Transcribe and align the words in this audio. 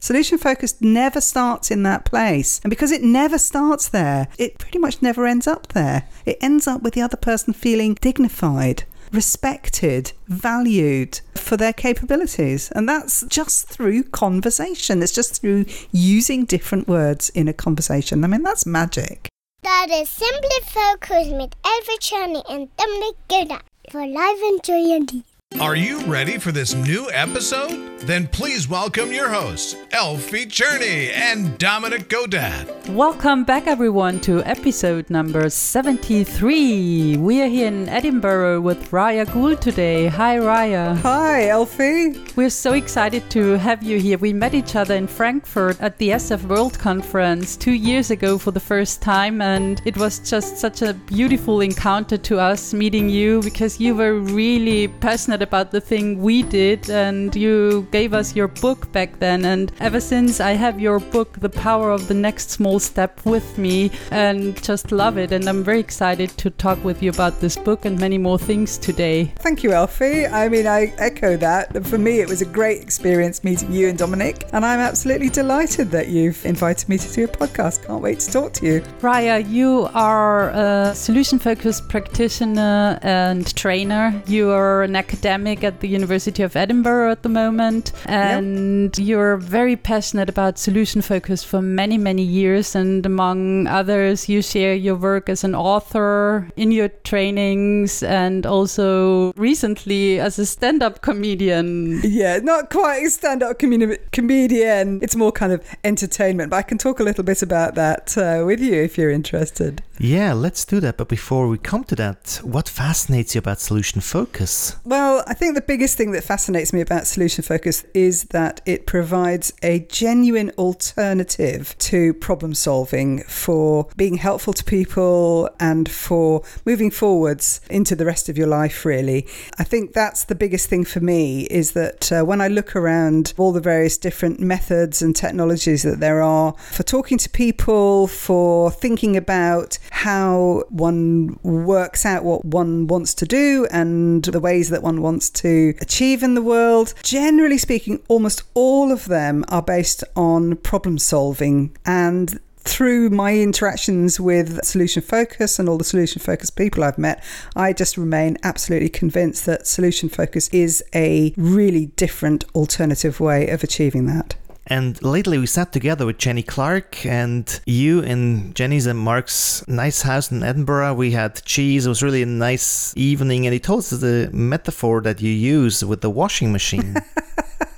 Solution 0.00 0.38
focus 0.38 0.74
never 0.80 1.20
starts 1.20 1.70
in 1.70 1.82
that 1.82 2.04
place. 2.04 2.60
And 2.62 2.70
because 2.70 2.92
it 2.92 3.02
never 3.02 3.38
starts 3.38 3.88
there, 3.88 4.28
it 4.38 4.58
pretty 4.58 4.78
much 4.78 5.02
never 5.02 5.26
ends 5.26 5.46
up 5.46 5.68
there. 5.68 6.08
It 6.24 6.38
ends 6.40 6.66
up 6.66 6.82
with 6.82 6.94
the 6.94 7.02
other 7.02 7.16
person 7.16 7.52
feeling 7.52 7.94
dignified, 8.00 8.84
respected, 9.12 10.12
valued 10.28 11.20
for 11.34 11.56
their 11.56 11.72
capabilities. 11.72 12.70
And 12.72 12.88
that's 12.88 13.24
just 13.28 13.68
through 13.68 14.04
conversation. 14.04 15.02
It's 15.02 15.14
just 15.14 15.40
through 15.40 15.64
using 15.92 16.44
different 16.44 16.88
words 16.88 17.30
in 17.30 17.48
a 17.48 17.52
conversation. 17.52 18.24
I 18.24 18.28
mean, 18.28 18.42
that's 18.42 18.66
magic. 18.66 19.28
Det 19.62 19.94
är 19.94 20.06
Simply 20.06 20.60
Focus 20.74 21.26
med 21.32 21.54
Elfie 21.64 21.98
Czerny 22.00 22.42
and 22.48 22.68
Dominic 22.76 23.16
Gilda 23.28 23.60
for 23.90 24.06
live 24.06 24.42
enjoying 24.52 25.24
Are 25.56 25.74
you 25.74 26.00
ready 26.02 26.38
for 26.38 26.52
this 26.52 26.74
new 26.74 27.10
episode? 27.10 27.86
Then 28.00 28.28
please 28.28 28.68
welcome 28.68 29.10
your 29.12 29.28
hosts, 29.28 29.74
Elfie 29.90 30.46
Czerny 30.46 31.10
and 31.12 31.58
Dominik 31.58 32.04
Godat. 32.06 32.88
Welcome 32.90 33.42
back, 33.42 33.66
everyone, 33.66 34.20
to 34.20 34.44
episode 34.44 35.10
number 35.10 35.50
73. 35.50 37.16
We 37.16 37.42
are 37.42 37.48
here 37.48 37.66
in 37.66 37.88
Edinburgh 37.88 38.60
with 38.60 38.92
Rayya 38.92 39.26
Ghul 39.26 39.58
today. 39.58 40.06
Hi, 40.06 40.36
Rayya. 40.38 40.96
Hi, 40.98 41.48
Elfie. 41.48 42.24
We're 42.36 42.50
so 42.50 42.74
excited 42.74 43.28
to 43.30 43.58
have 43.58 43.82
you 43.82 43.98
here. 43.98 44.16
We 44.18 44.32
met 44.32 44.54
each 44.54 44.76
other 44.76 44.94
in 44.94 45.08
Frankfurt 45.08 45.80
at 45.80 45.98
the 45.98 46.10
SF 46.10 46.44
World 46.44 46.78
Conference 46.78 47.56
two 47.56 47.72
years 47.72 48.12
ago 48.12 48.38
for 48.38 48.52
the 48.52 48.60
first 48.60 49.02
time, 49.02 49.42
and 49.42 49.82
it 49.84 49.96
was 49.96 50.20
just 50.20 50.58
such 50.58 50.82
a 50.82 50.94
beautiful 50.94 51.62
encounter 51.62 52.16
to 52.16 52.38
us 52.38 52.72
meeting 52.72 53.08
you 53.08 53.40
because 53.42 53.80
you 53.80 53.96
were 53.96 54.20
really 54.20 54.86
passionate 54.86 55.37
about 55.42 55.70
the 55.70 55.80
thing 55.80 56.20
we 56.22 56.42
did, 56.42 56.90
and 56.90 57.34
you 57.36 57.86
gave 57.92 58.14
us 58.14 58.34
your 58.34 58.48
book 58.48 58.90
back 58.92 59.18
then. 59.20 59.44
And 59.44 59.70
ever 59.80 60.00
since, 60.00 60.40
I 60.40 60.52
have 60.52 60.80
your 60.80 60.98
book, 60.98 61.40
The 61.40 61.48
Power 61.48 61.90
of 61.90 62.08
the 62.08 62.14
Next 62.14 62.50
Small 62.50 62.80
Step, 62.80 63.24
with 63.24 63.58
me 63.58 63.90
and 64.10 64.60
just 64.62 64.90
love 64.90 65.18
it. 65.18 65.30
And 65.30 65.48
I'm 65.48 65.62
very 65.62 65.80
excited 65.80 66.30
to 66.30 66.50
talk 66.50 66.82
with 66.82 67.02
you 67.02 67.10
about 67.10 67.40
this 67.40 67.56
book 67.56 67.84
and 67.84 67.98
many 68.00 68.18
more 68.18 68.38
things 68.38 68.78
today. 68.78 69.32
Thank 69.36 69.62
you, 69.62 69.72
Elfie. 69.72 70.26
I 70.26 70.48
mean, 70.48 70.66
I 70.66 70.92
echo 70.98 71.36
that. 71.36 71.86
For 71.86 71.98
me, 71.98 72.20
it 72.20 72.28
was 72.28 72.42
a 72.42 72.46
great 72.46 72.82
experience 72.82 73.44
meeting 73.44 73.72
you 73.72 73.88
and 73.88 73.98
Dominic, 73.98 74.48
and 74.52 74.64
I'm 74.64 74.80
absolutely 74.80 75.28
delighted 75.28 75.90
that 75.90 76.08
you've 76.08 76.44
invited 76.44 76.88
me 76.88 76.98
to 76.98 77.12
do 77.12 77.24
a 77.24 77.28
podcast. 77.28 77.86
Can't 77.86 78.02
wait 78.02 78.20
to 78.20 78.32
talk 78.32 78.52
to 78.54 78.66
you. 78.66 78.80
Rayya, 79.00 79.48
you 79.48 79.88
are 79.94 80.50
a 80.50 80.94
solution 80.94 81.38
focused 81.38 81.88
practitioner 81.88 82.98
and 83.02 83.54
trainer. 83.54 84.20
You 84.26 84.50
are 84.50 84.82
an 84.82 84.96
academic 84.96 85.27
at 85.28 85.80
the 85.80 85.88
University 85.88 86.42
of 86.42 86.56
Edinburgh 86.56 87.10
at 87.10 87.22
the 87.22 87.28
moment, 87.28 87.92
and 88.06 88.96
you're 88.98 89.36
very 89.36 89.76
passionate 89.76 90.28
about 90.28 90.58
solution 90.58 91.02
focus 91.02 91.44
for 91.44 91.60
many, 91.60 91.98
many 91.98 92.22
years. 92.22 92.74
And 92.74 93.04
among 93.04 93.66
others, 93.66 94.28
you 94.28 94.40
share 94.42 94.74
your 94.74 94.96
work 94.96 95.28
as 95.28 95.44
an 95.44 95.54
author 95.54 96.48
in 96.56 96.72
your 96.72 96.88
trainings 97.04 98.02
and 98.02 98.46
also 98.46 99.32
recently 99.36 100.18
as 100.18 100.38
a 100.38 100.46
stand 100.46 100.82
up 100.82 101.02
comedian. 101.02 102.00
Yeah, 102.02 102.38
not 102.38 102.70
quite 102.70 103.04
a 103.04 103.10
stand 103.10 103.42
up 103.42 103.58
communi- 103.58 103.98
comedian. 104.12 105.00
It's 105.02 105.16
more 105.16 105.32
kind 105.32 105.52
of 105.52 105.62
entertainment, 105.84 106.50
but 106.50 106.56
I 106.56 106.62
can 106.62 106.78
talk 106.78 107.00
a 107.00 107.02
little 107.02 107.24
bit 107.24 107.42
about 107.42 107.74
that 107.74 108.16
uh, 108.16 108.44
with 108.46 108.60
you 108.60 108.74
if 108.74 108.96
you're 108.96 109.10
interested. 109.10 109.82
Yeah, 109.98 110.32
let's 110.32 110.64
do 110.64 110.80
that. 110.80 110.96
But 110.96 111.08
before 111.08 111.48
we 111.48 111.58
come 111.58 111.84
to 111.84 111.96
that, 111.96 112.40
what 112.42 112.68
fascinates 112.68 113.34
you 113.34 113.40
about 113.40 113.60
solution 113.60 114.00
focus? 114.00 114.76
Well, 114.84 115.17
I 115.26 115.34
think 115.34 115.54
the 115.54 115.60
biggest 115.60 115.96
thing 115.96 116.12
that 116.12 116.24
fascinates 116.24 116.72
me 116.72 116.80
about 116.80 117.06
solution 117.06 117.42
focus 117.42 117.84
is 117.94 118.24
that 118.24 118.60
it 118.66 118.86
provides 118.86 119.52
a 119.62 119.80
genuine 119.80 120.50
alternative 120.58 121.76
to 121.78 122.14
problem 122.14 122.54
solving 122.54 123.22
for 123.24 123.88
being 123.96 124.16
helpful 124.16 124.52
to 124.52 124.64
people 124.64 125.50
and 125.58 125.88
for 125.88 126.42
moving 126.64 126.90
forwards 126.90 127.60
into 127.70 127.94
the 127.96 128.04
rest 128.04 128.28
of 128.28 128.36
your 128.36 128.46
life, 128.46 128.84
really. 128.84 129.26
I 129.58 129.64
think 129.64 129.92
that's 129.92 130.24
the 130.24 130.34
biggest 130.34 130.68
thing 130.68 130.84
for 130.84 131.00
me 131.00 131.42
is 131.44 131.72
that 131.72 132.12
uh, 132.12 132.22
when 132.22 132.40
I 132.40 132.48
look 132.48 132.76
around 132.76 133.34
all 133.36 133.52
the 133.52 133.60
various 133.60 133.98
different 133.98 134.40
methods 134.40 135.02
and 135.02 135.14
technologies 135.14 135.82
that 135.82 136.00
there 136.00 136.22
are 136.22 136.54
for 136.70 136.82
talking 136.82 137.18
to 137.18 137.30
people, 137.30 138.06
for 138.06 138.70
thinking 138.70 139.16
about 139.16 139.78
how 139.90 140.64
one 140.68 141.38
works 141.42 142.04
out 142.04 142.24
what 142.24 142.44
one 142.44 142.86
wants 142.86 143.14
to 143.14 143.26
do 143.26 143.66
and 143.70 144.24
the 144.24 144.40
ways 144.40 144.70
that 144.70 144.82
one 144.82 145.02
wants 145.08 145.30
to 145.30 145.72
achieve 145.80 146.22
in 146.22 146.34
the 146.34 146.42
world. 146.42 146.92
Generally 147.02 147.56
speaking, 147.56 147.98
almost 148.08 148.42
all 148.52 148.92
of 148.92 149.06
them 149.06 149.42
are 149.48 149.62
based 149.62 150.04
on 150.14 150.56
problem 150.56 150.98
solving 150.98 151.74
and 151.86 152.38
through 152.58 153.08
my 153.08 153.34
interactions 153.34 154.20
with 154.20 154.62
Solution 154.62 155.00
Focus 155.00 155.58
and 155.58 155.66
all 155.66 155.78
the 155.78 155.84
Solution 155.84 156.20
Focus 156.20 156.50
people 156.50 156.84
I've 156.84 156.98
met, 156.98 157.24
I 157.56 157.72
just 157.72 157.96
remain 157.96 158.36
absolutely 158.42 158.90
convinced 158.90 159.46
that 159.46 159.66
Solution 159.66 160.10
Focus 160.10 160.48
is 160.48 160.84
a 160.94 161.32
really 161.38 161.86
different 161.96 162.44
alternative 162.54 163.18
way 163.18 163.48
of 163.48 163.64
achieving 163.64 164.04
that. 164.06 164.34
And 164.70 165.02
lately 165.02 165.38
we 165.38 165.46
sat 165.46 165.72
together 165.72 166.04
with 166.04 166.18
Jenny 166.18 166.42
Clark 166.42 167.06
and 167.06 167.60
you 167.64 168.00
in 168.00 168.52
Jenny's 168.52 168.84
and 168.84 168.98
Mark's 168.98 169.66
nice 169.66 170.02
house 170.02 170.30
in 170.30 170.42
Edinburgh. 170.42 170.92
We 170.92 171.12
had 171.12 171.42
cheese. 171.44 171.86
It 171.86 171.88
was 171.88 172.02
really 172.02 172.22
a 172.22 172.26
nice 172.26 172.94
evening. 172.94 173.46
And 173.46 173.54
he 173.54 173.60
told 173.60 173.80
us 173.80 173.90
the 173.90 174.28
metaphor 174.30 175.00
that 175.00 175.22
you 175.22 175.32
use 175.32 175.82
with 175.82 176.02
the 176.02 176.10
washing 176.10 176.52
machine. 176.52 176.96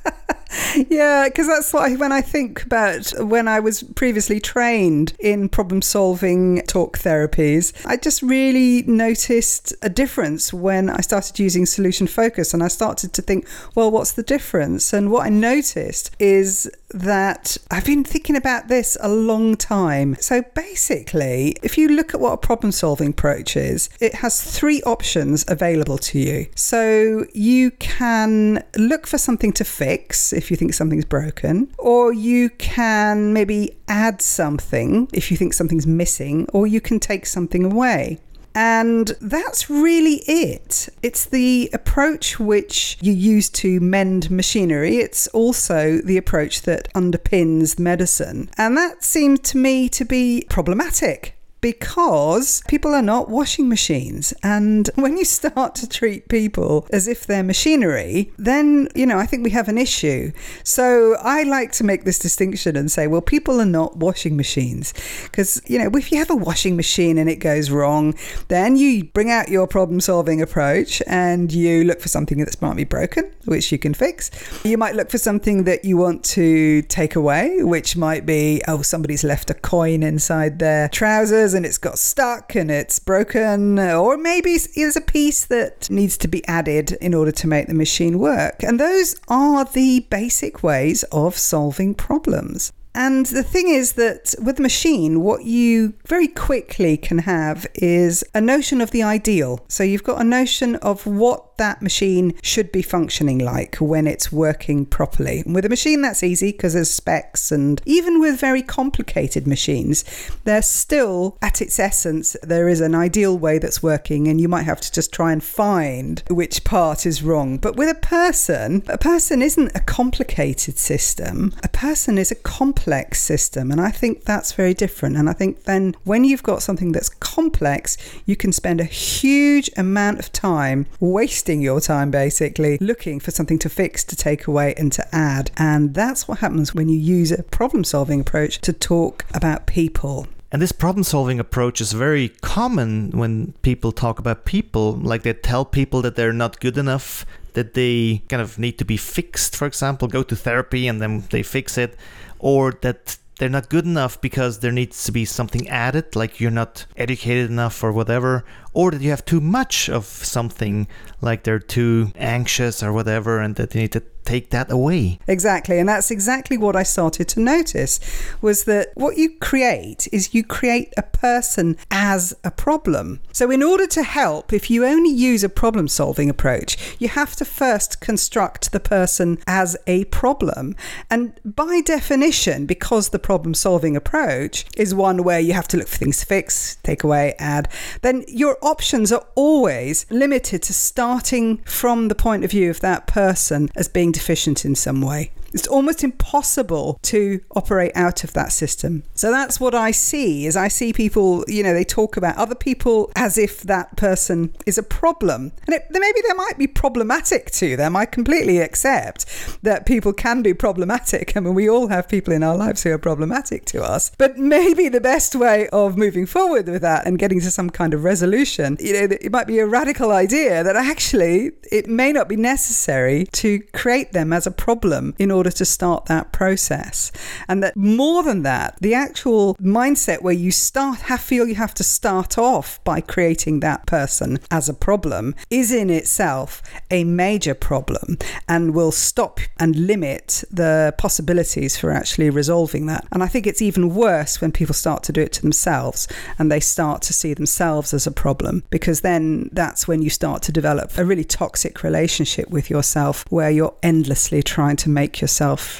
Yeah, 0.88 1.28
because 1.28 1.46
that's 1.46 1.74
I, 1.74 1.94
when 1.94 2.12
I 2.12 2.20
think 2.20 2.64
about 2.64 3.12
when 3.18 3.48
I 3.48 3.60
was 3.60 3.82
previously 3.82 4.40
trained 4.40 5.12
in 5.18 5.48
problem 5.48 5.82
solving 5.82 6.62
talk 6.66 6.98
therapies, 6.98 7.72
I 7.86 7.96
just 7.96 8.22
really 8.22 8.82
noticed 8.82 9.74
a 9.82 9.88
difference 9.88 10.52
when 10.52 10.90
I 10.90 11.00
started 11.00 11.38
using 11.38 11.66
solution 11.66 12.06
focus 12.06 12.52
and 12.54 12.62
I 12.62 12.68
started 12.68 13.12
to 13.14 13.22
think, 13.22 13.46
well, 13.74 13.90
what's 13.90 14.12
the 14.12 14.22
difference? 14.22 14.92
And 14.92 15.10
what 15.10 15.26
I 15.26 15.30
noticed 15.30 16.10
is 16.18 16.70
that 16.92 17.56
I've 17.70 17.84
been 17.84 18.04
thinking 18.04 18.36
about 18.36 18.68
this 18.68 18.96
a 19.00 19.08
long 19.08 19.56
time. 19.56 20.16
So 20.20 20.42
basically, 20.54 21.56
if 21.62 21.78
you 21.78 21.88
look 21.88 22.14
at 22.14 22.20
what 22.20 22.32
a 22.32 22.36
problem 22.36 22.72
solving 22.72 23.10
approach 23.10 23.56
is, 23.56 23.88
it 24.00 24.16
has 24.16 24.42
three 24.42 24.82
options 24.82 25.44
available 25.48 25.98
to 25.98 26.18
you. 26.18 26.46
So 26.56 27.26
you 27.32 27.70
can 27.72 28.64
look 28.76 29.06
for 29.06 29.18
something 29.18 29.52
to 29.52 29.64
fix 29.64 30.32
if 30.40 30.50
you 30.50 30.56
think 30.56 30.74
something's 30.74 31.04
broken, 31.04 31.72
or 31.78 32.12
you 32.12 32.50
can 32.50 33.32
maybe 33.32 33.76
add 33.86 34.20
something 34.20 35.08
if 35.12 35.30
you 35.30 35.36
think 35.36 35.52
something's 35.54 35.86
missing, 35.86 36.46
or 36.52 36.66
you 36.66 36.80
can 36.80 36.98
take 36.98 37.26
something 37.26 37.64
away. 37.64 38.18
And 38.54 39.12
that's 39.20 39.70
really 39.70 40.22
it. 40.26 40.88
It's 41.02 41.24
the 41.24 41.70
approach 41.72 42.40
which 42.40 42.98
you 43.00 43.12
use 43.12 43.48
to 43.50 43.78
mend 43.80 44.30
machinery. 44.30 44.96
It's 44.96 45.28
also 45.28 45.98
the 45.98 46.16
approach 46.16 46.62
that 46.62 46.92
underpins 46.94 47.78
medicine. 47.78 48.50
And 48.58 48.76
that 48.76 49.04
seemed 49.04 49.44
to 49.44 49.58
me 49.58 49.88
to 49.90 50.04
be 50.04 50.46
problematic 50.48 51.36
because 51.60 52.62
people 52.68 52.94
are 52.94 53.02
not 53.02 53.28
washing 53.28 53.68
machines. 53.68 54.32
And 54.42 54.88
when 54.94 55.16
you 55.16 55.24
start 55.24 55.74
to 55.76 55.88
treat 55.88 56.28
people 56.28 56.86
as 56.90 57.08
if 57.08 57.26
they're 57.26 57.42
machinery, 57.42 58.32
then, 58.38 58.88
you 58.94 59.06
know, 59.06 59.18
I 59.18 59.26
think 59.26 59.44
we 59.44 59.50
have 59.50 59.68
an 59.68 59.78
issue. 59.78 60.32
So 60.64 61.16
I 61.20 61.42
like 61.42 61.72
to 61.72 61.84
make 61.84 62.04
this 62.04 62.18
distinction 62.18 62.76
and 62.76 62.90
say, 62.90 63.06
well, 63.06 63.20
people 63.20 63.60
are 63.60 63.66
not 63.66 63.96
washing 63.96 64.36
machines. 64.36 64.94
Because, 65.24 65.60
you 65.66 65.78
know, 65.78 65.90
if 65.94 66.12
you 66.12 66.18
have 66.18 66.30
a 66.30 66.36
washing 66.36 66.76
machine 66.76 67.18
and 67.18 67.28
it 67.28 67.36
goes 67.36 67.70
wrong, 67.70 68.14
then 68.48 68.76
you 68.76 69.04
bring 69.04 69.30
out 69.30 69.48
your 69.48 69.66
problem 69.66 70.00
solving 70.00 70.40
approach 70.40 71.02
and 71.06 71.52
you 71.52 71.84
look 71.84 72.00
for 72.00 72.08
something 72.08 72.38
that's 72.38 72.60
might 72.60 72.76
be 72.76 72.84
broken, 72.84 73.30
which 73.46 73.72
you 73.72 73.78
can 73.78 73.94
fix. 73.94 74.30
You 74.64 74.76
might 74.76 74.94
look 74.94 75.10
for 75.10 75.18
something 75.18 75.64
that 75.64 75.84
you 75.84 75.96
want 75.96 76.24
to 76.24 76.82
take 76.82 77.16
away, 77.16 77.62
which 77.62 77.96
might 77.96 78.26
be, 78.26 78.60
oh, 78.68 78.82
somebody's 78.82 79.24
left 79.24 79.50
a 79.50 79.54
coin 79.54 80.02
inside 80.02 80.58
their 80.58 80.88
trousers 80.88 81.49
and 81.54 81.66
it's 81.66 81.78
got 81.78 81.98
stuck 81.98 82.54
and 82.54 82.70
it's 82.70 82.98
broken, 82.98 83.78
or 83.78 84.16
maybe 84.16 84.56
there's 84.76 84.96
a 84.96 85.00
piece 85.00 85.44
that 85.46 85.90
needs 85.90 86.16
to 86.18 86.28
be 86.28 86.46
added 86.46 86.92
in 87.00 87.14
order 87.14 87.32
to 87.32 87.46
make 87.46 87.66
the 87.66 87.74
machine 87.74 88.18
work. 88.18 88.62
And 88.62 88.78
those 88.78 89.16
are 89.28 89.64
the 89.64 90.06
basic 90.10 90.62
ways 90.62 91.02
of 91.12 91.36
solving 91.36 91.94
problems. 91.94 92.72
And 92.92 93.26
the 93.26 93.44
thing 93.44 93.68
is 93.68 93.92
that 93.92 94.34
with 94.42 94.56
the 94.56 94.62
machine, 94.62 95.20
what 95.20 95.44
you 95.44 95.94
very 96.06 96.26
quickly 96.26 96.96
can 96.96 97.18
have 97.18 97.64
is 97.74 98.24
a 98.34 98.40
notion 98.40 98.80
of 98.80 98.90
the 98.90 99.04
ideal. 99.04 99.64
So 99.68 99.84
you've 99.84 100.02
got 100.02 100.20
a 100.20 100.24
notion 100.24 100.74
of 100.76 101.06
what 101.06 101.49
that 101.60 101.82
machine 101.82 102.32
should 102.42 102.72
be 102.72 102.80
functioning 102.80 103.38
like 103.38 103.76
when 103.76 104.06
it's 104.06 104.32
working 104.32 104.86
properly. 104.86 105.40
And 105.44 105.54
with 105.54 105.66
a 105.66 105.68
machine, 105.68 106.00
that's 106.00 106.22
easy 106.22 106.52
because 106.52 106.72
there's 106.72 106.90
specs, 106.90 107.52
and 107.52 107.82
even 107.84 108.18
with 108.18 108.40
very 108.40 108.62
complicated 108.62 109.46
machines, 109.46 110.02
there's 110.44 110.66
still, 110.66 111.36
at 111.42 111.60
its 111.60 111.78
essence, 111.78 112.34
there 112.42 112.66
is 112.66 112.80
an 112.80 112.94
ideal 112.94 113.36
way 113.36 113.58
that's 113.58 113.82
working, 113.82 114.26
and 114.26 114.40
you 114.40 114.48
might 114.48 114.62
have 114.62 114.80
to 114.80 114.90
just 114.90 115.12
try 115.12 115.32
and 115.32 115.44
find 115.44 116.22
which 116.30 116.64
part 116.64 117.04
is 117.04 117.22
wrong. 117.22 117.58
But 117.58 117.76
with 117.76 117.90
a 117.90 118.00
person, 118.00 118.82
a 118.88 118.96
person 118.96 119.42
isn't 119.42 119.72
a 119.74 119.80
complicated 119.80 120.78
system, 120.78 121.52
a 121.62 121.68
person 121.68 122.16
is 122.16 122.30
a 122.30 122.36
complex 122.36 123.20
system, 123.20 123.70
and 123.70 123.82
I 123.82 123.90
think 123.90 124.24
that's 124.24 124.52
very 124.52 124.72
different. 124.72 125.18
And 125.18 125.28
I 125.28 125.34
think 125.34 125.64
then 125.64 125.94
when 126.04 126.24
you've 126.24 126.42
got 126.42 126.62
something 126.62 126.92
that's 126.92 127.10
complex, 127.10 127.98
you 128.24 128.34
can 128.34 128.50
spend 128.50 128.80
a 128.80 128.84
huge 128.84 129.68
amount 129.76 130.20
of 130.20 130.32
time 130.32 130.86
wasting 131.00 131.49
your 131.58 131.80
time 131.80 132.10
basically 132.10 132.76
looking 132.78 133.18
for 133.18 133.30
something 133.30 133.58
to 133.60 133.70
fix, 133.70 134.04
to 134.04 134.14
take 134.14 134.46
away, 134.46 134.74
and 134.76 134.92
to 134.92 135.14
add. 135.14 135.50
And 135.56 135.94
that's 135.94 136.28
what 136.28 136.38
happens 136.40 136.74
when 136.74 136.90
you 136.90 136.98
use 136.98 137.32
a 137.32 137.42
problem 137.44 137.84
solving 137.84 138.20
approach 138.20 138.60
to 138.60 138.72
talk 138.74 139.24
about 139.32 139.66
people. 139.66 140.28
And 140.52 140.60
this 140.60 140.72
problem 140.72 141.04
solving 141.04 141.38
approach 141.38 141.80
is 141.80 141.92
very 141.92 142.30
common 142.40 143.12
when 143.12 143.52
people 143.62 143.92
talk 143.92 144.18
about 144.18 144.44
people. 144.44 144.92
Like 144.92 145.22
they 145.22 145.32
tell 145.32 145.64
people 145.64 146.02
that 146.02 146.16
they're 146.16 146.32
not 146.32 146.60
good 146.60 146.76
enough, 146.76 147.24
that 147.54 147.74
they 147.74 148.22
kind 148.28 148.42
of 148.42 148.58
need 148.58 148.76
to 148.78 148.84
be 148.84 148.96
fixed, 148.96 149.54
for 149.54 149.66
example, 149.66 150.08
go 150.08 150.24
to 150.24 150.34
therapy 150.34 150.88
and 150.88 151.00
then 151.00 151.24
they 151.30 151.44
fix 151.44 151.78
it, 151.78 151.96
or 152.40 152.72
that 152.82 153.16
they're 153.40 153.48
not 153.48 153.70
good 153.70 153.86
enough 153.86 154.20
because 154.20 154.58
there 154.58 154.70
needs 154.70 155.02
to 155.04 155.12
be 155.12 155.24
something 155.24 155.66
added, 155.70 156.14
like 156.14 156.40
you're 156.40 156.50
not 156.50 156.84
educated 156.94 157.50
enough 157.50 157.82
or 157.82 157.90
whatever, 157.90 158.44
or 158.74 158.90
that 158.90 159.00
you 159.00 159.08
have 159.08 159.24
too 159.24 159.40
much 159.40 159.88
of 159.88 160.04
something, 160.04 160.86
like 161.22 161.44
they're 161.44 161.58
too 161.58 162.12
anxious 162.16 162.82
or 162.82 162.92
whatever, 162.92 163.40
and 163.40 163.56
that 163.56 163.70
they 163.70 163.80
need 163.80 163.92
to 163.92 164.02
take 164.30 164.50
that 164.50 164.70
away. 164.70 165.18
Exactly. 165.26 165.78
And 165.78 165.88
that's 165.88 166.10
exactly 166.10 166.56
what 166.56 166.76
I 166.76 166.84
started 166.84 167.26
to 167.28 167.40
notice 167.40 167.98
was 168.40 168.64
that 168.64 168.92
what 168.94 169.16
you 169.16 169.36
create 169.38 170.06
is 170.12 170.34
you 170.34 170.44
create 170.44 170.92
a 170.96 171.02
person 171.02 171.76
as 171.90 172.34
a 172.44 172.50
problem. 172.50 173.20
So 173.32 173.50
in 173.50 173.62
order 173.62 173.86
to 173.88 174.02
help, 174.02 174.52
if 174.52 174.70
you 174.70 174.84
only 174.84 175.10
use 175.10 175.42
a 175.42 175.48
problem 175.48 175.88
solving 175.88 176.30
approach, 176.30 176.76
you 177.00 177.08
have 177.08 177.34
to 177.36 177.44
first 177.44 178.00
construct 178.00 178.70
the 178.70 178.80
person 178.80 179.38
as 179.46 179.76
a 179.86 180.04
problem. 180.06 180.76
And 181.10 181.32
by 181.44 181.80
definition, 181.84 182.66
because 182.66 183.08
the 183.08 183.18
problem 183.18 183.54
solving 183.54 183.96
approach 183.96 184.64
is 184.76 184.94
one 184.94 185.24
where 185.24 185.40
you 185.40 185.54
have 185.54 185.68
to 185.68 185.76
look 185.76 185.88
for 185.88 185.98
things 185.98 186.20
to 186.20 186.26
fix, 186.26 186.76
take 186.84 187.02
away, 187.02 187.34
add, 187.38 187.68
then 188.02 188.24
your 188.28 188.56
options 188.62 189.10
are 189.10 189.26
always 189.34 190.06
limited 190.10 190.62
to 190.62 190.72
starting 190.72 191.58
from 191.64 192.08
the 192.08 192.14
point 192.14 192.44
of 192.44 192.50
view 192.52 192.70
of 192.70 192.80
that 192.80 193.08
person 193.08 193.68
as 193.74 193.88
being 193.88 194.12
deficient 194.20 194.66
in 194.66 194.74
some 194.74 195.00
way. 195.00 195.30
It's 195.52 195.66
almost 195.66 196.04
impossible 196.04 196.98
to 197.02 197.40
operate 197.56 197.92
out 197.94 198.24
of 198.24 198.32
that 198.34 198.52
system. 198.52 199.02
So 199.14 199.30
that's 199.30 199.58
what 199.58 199.74
I 199.74 199.90
see 199.90 200.46
is 200.46 200.56
I 200.56 200.68
see 200.68 200.92
people, 200.92 201.44
you 201.48 201.62
know, 201.62 201.72
they 201.72 201.84
talk 201.84 202.16
about 202.16 202.36
other 202.36 202.54
people 202.54 203.10
as 203.16 203.36
if 203.36 203.62
that 203.62 203.96
person 203.96 204.54
is 204.66 204.78
a 204.78 204.82
problem. 204.82 205.52
And 205.66 205.74
it, 205.74 205.86
maybe 205.90 206.20
they 206.26 206.34
might 206.34 206.58
be 206.58 206.66
problematic 206.66 207.50
to 207.52 207.76
them. 207.76 207.96
I 207.96 208.06
completely 208.06 208.58
accept 208.58 209.26
that 209.62 209.86
people 209.86 210.12
can 210.12 210.42
be 210.42 210.54
problematic. 210.54 211.36
I 211.36 211.40
mean, 211.40 211.54
we 211.54 211.68
all 211.68 211.88
have 211.88 212.08
people 212.08 212.32
in 212.32 212.42
our 212.42 212.56
lives 212.56 212.82
who 212.82 212.92
are 212.92 212.98
problematic 212.98 213.64
to 213.66 213.82
us. 213.82 214.12
But 214.18 214.38
maybe 214.38 214.88
the 214.88 215.00
best 215.00 215.34
way 215.34 215.68
of 215.70 215.96
moving 215.96 216.26
forward 216.26 216.68
with 216.68 216.82
that 216.82 217.06
and 217.06 217.18
getting 217.18 217.40
to 217.40 217.50
some 217.50 217.70
kind 217.70 217.94
of 217.94 218.04
resolution, 218.04 218.76
you 218.80 218.92
know, 218.92 219.16
it 219.20 219.32
might 219.32 219.46
be 219.46 219.58
a 219.58 219.66
radical 219.66 220.12
idea 220.12 220.62
that 220.62 220.76
actually 220.76 221.52
it 221.70 221.88
may 221.88 222.12
not 222.12 222.28
be 222.28 222.36
necessary 222.36 223.26
to 223.32 223.60
create 223.72 224.12
them 224.12 224.32
as 224.32 224.46
a 224.46 224.50
problem 224.50 225.14
in 225.18 225.30
order 225.30 225.39
to 225.48 225.64
start 225.64 226.06
that 226.06 226.32
process. 226.32 227.12
And 227.48 227.62
that 227.62 227.76
more 227.76 228.22
than 228.22 228.42
that, 228.42 228.76
the 228.80 228.94
actual 228.94 229.54
mindset 229.54 230.22
where 230.22 230.34
you 230.34 230.50
start 230.50 231.02
have 231.02 231.20
feel 231.20 231.46
you 231.46 231.54
have 231.54 231.74
to 231.74 231.84
start 231.84 232.36
off 232.36 232.82
by 232.82 233.00
creating 233.00 233.60
that 233.60 233.86
person 233.86 234.40
as 234.50 234.68
a 234.68 234.74
problem 234.74 235.34
is 235.48 235.72
in 235.72 235.88
itself 235.90 236.62
a 236.90 237.04
major 237.04 237.54
problem 237.54 238.18
and 238.48 238.74
will 238.74 238.92
stop 238.92 239.38
and 239.58 239.76
limit 239.76 240.42
the 240.50 240.94
possibilities 240.98 241.76
for 241.76 241.92
actually 241.92 242.30
resolving 242.30 242.86
that. 242.86 243.06
And 243.12 243.22
I 243.22 243.28
think 243.28 243.46
it's 243.46 243.62
even 243.62 243.94
worse 243.94 244.40
when 244.40 244.50
people 244.50 244.74
start 244.74 245.02
to 245.04 245.12
do 245.12 245.20
it 245.20 245.32
to 245.34 245.42
themselves 245.42 246.08
and 246.38 246.50
they 246.50 246.60
start 246.60 247.02
to 247.02 247.12
see 247.12 247.32
themselves 247.32 247.94
as 247.94 248.06
a 248.06 248.12
problem 248.12 248.64
because 248.70 249.02
then 249.02 249.50
that's 249.52 249.86
when 249.86 250.02
you 250.02 250.10
start 250.10 250.42
to 250.42 250.52
develop 250.52 250.98
a 250.98 251.04
really 251.04 251.24
toxic 251.24 251.82
relationship 251.82 252.50
with 252.50 252.70
yourself 252.70 253.24
where 253.30 253.50
you're 253.50 253.74
endlessly 253.82 254.42
trying 254.42 254.76
to 254.76 254.88
make 254.88 255.20
yourself 255.20 255.29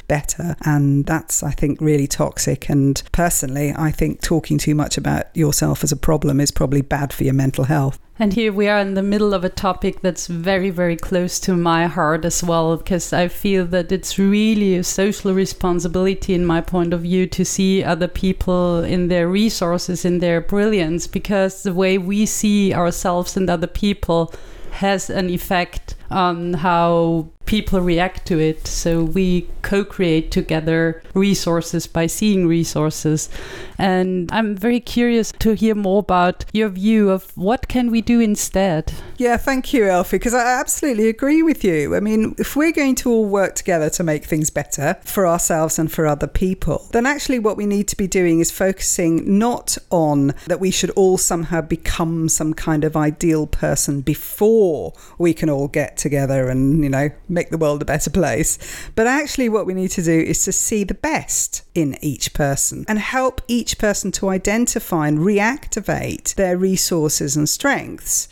better. 0.07 0.55
And 0.65 1.05
that's, 1.05 1.43
I 1.43 1.51
think, 1.51 1.81
really 1.81 2.07
toxic. 2.07 2.69
And 2.69 3.01
personally, 3.11 3.73
I 3.75 3.91
think 3.91 4.21
talking 4.21 4.57
too 4.57 4.75
much 4.75 4.97
about 4.97 5.35
yourself 5.35 5.83
as 5.83 5.91
a 5.91 5.97
problem 5.97 6.39
is 6.39 6.51
probably 6.51 6.81
bad 6.81 7.13
for 7.13 7.23
your 7.23 7.33
mental 7.33 7.65
health. 7.65 7.99
And 8.19 8.33
here 8.33 8.53
we 8.53 8.67
are 8.67 8.79
in 8.79 8.93
the 8.93 9.01
middle 9.01 9.33
of 9.33 9.43
a 9.43 9.49
topic 9.49 10.01
that's 10.01 10.27
very, 10.27 10.69
very 10.69 10.95
close 10.95 11.39
to 11.39 11.55
my 11.55 11.87
heart 11.87 12.23
as 12.23 12.43
well, 12.43 12.77
because 12.77 13.13
I 13.13 13.27
feel 13.27 13.65
that 13.67 13.91
it's 13.91 14.19
really 14.19 14.75
a 14.75 14.83
social 14.83 15.33
responsibility, 15.33 16.35
in 16.35 16.45
my 16.45 16.61
point 16.61 16.93
of 16.93 17.01
view, 17.01 17.25
to 17.27 17.43
see 17.43 17.83
other 17.83 18.07
people 18.07 18.83
in 18.83 19.07
their 19.07 19.27
resources, 19.27 20.05
in 20.05 20.19
their 20.19 20.39
brilliance, 20.39 21.07
because 21.07 21.63
the 21.63 21.73
way 21.73 21.97
we 21.97 22.27
see 22.27 22.75
ourselves 22.75 23.35
and 23.35 23.49
other 23.49 23.65
people 23.65 24.31
has 24.71 25.09
an 25.09 25.29
effect 25.29 25.95
on 26.11 26.53
how 26.53 27.29
people 27.51 27.81
react 27.81 28.25
to 28.27 28.39
it. 28.39 28.65
So 28.65 29.03
we 29.03 29.47
co 29.61 29.83
create 29.83 30.31
together 30.31 31.03
resources 31.13 31.85
by 31.85 32.07
seeing 32.07 32.47
resources. 32.47 33.29
And 33.77 34.31
I'm 34.31 34.55
very 34.55 34.79
curious 34.79 35.33
to 35.39 35.53
hear 35.53 35.75
more 35.75 35.99
about 35.99 36.45
your 36.53 36.69
view 36.69 37.09
of 37.09 37.35
what 37.35 37.67
can 37.67 37.91
we 37.91 38.01
do 38.01 38.21
instead. 38.21 38.93
Yeah, 39.17 39.37
thank 39.37 39.73
you, 39.73 39.85
Elfie, 39.85 40.17
because 40.17 40.33
I 40.33 40.59
absolutely 40.59 41.09
agree 41.09 41.43
with 41.43 41.63
you. 41.63 41.95
I 41.95 41.99
mean, 41.99 42.35
if 42.37 42.55
we're 42.55 42.71
going 42.71 42.95
to 42.95 43.11
all 43.11 43.25
work 43.25 43.55
together 43.55 43.89
to 43.91 44.03
make 44.03 44.23
things 44.25 44.49
better 44.49 44.97
for 45.03 45.27
ourselves 45.27 45.77
and 45.77 45.91
for 45.91 46.07
other 46.07 46.27
people, 46.27 46.87
then 46.91 47.05
actually 47.05 47.39
what 47.39 47.57
we 47.57 47.65
need 47.65 47.87
to 47.89 47.97
be 47.97 48.07
doing 48.07 48.39
is 48.39 48.49
focusing 48.49 49.37
not 49.37 49.77
on 49.89 50.33
that 50.47 50.59
we 50.59 50.71
should 50.71 50.91
all 50.91 51.17
somehow 51.17 51.59
become 51.59 52.29
some 52.29 52.53
kind 52.53 52.83
of 52.83 52.95
ideal 52.95 53.45
person 53.45 54.01
before 54.01 54.93
we 55.17 55.33
can 55.33 55.49
all 55.49 55.67
get 55.67 56.00
together 56.01 56.49
and, 56.49 56.83
you 56.83 56.89
know, 56.89 57.09
make 57.29 57.49
the 57.49 57.57
world 57.57 57.81
a 57.81 57.85
better 57.85 58.09
place. 58.09 58.57
But 58.95 59.07
actually, 59.07 59.49
what 59.49 59.65
we 59.65 59.73
need 59.73 59.91
to 59.91 60.03
do 60.03 60.19
is 60.19 60.43
to 60.45 60.51
see 60.51 60.83
the 60.83 60.93
best 60.93 61.63
in 61.73 61.97
each 62.01 62.33
person 62.33 62.83
and 62.87 62.99
help 62.99 63.41
each 63.47 63.77
person 63.77 64.11
to 64.11 64.29
identify 64.29 65.07
and 65.07 65.19
reactivate 65.19 66.35
their 66.35 66.57
resources 66.57 67.37
and 67.37 67.47
strengths 67.47 68.27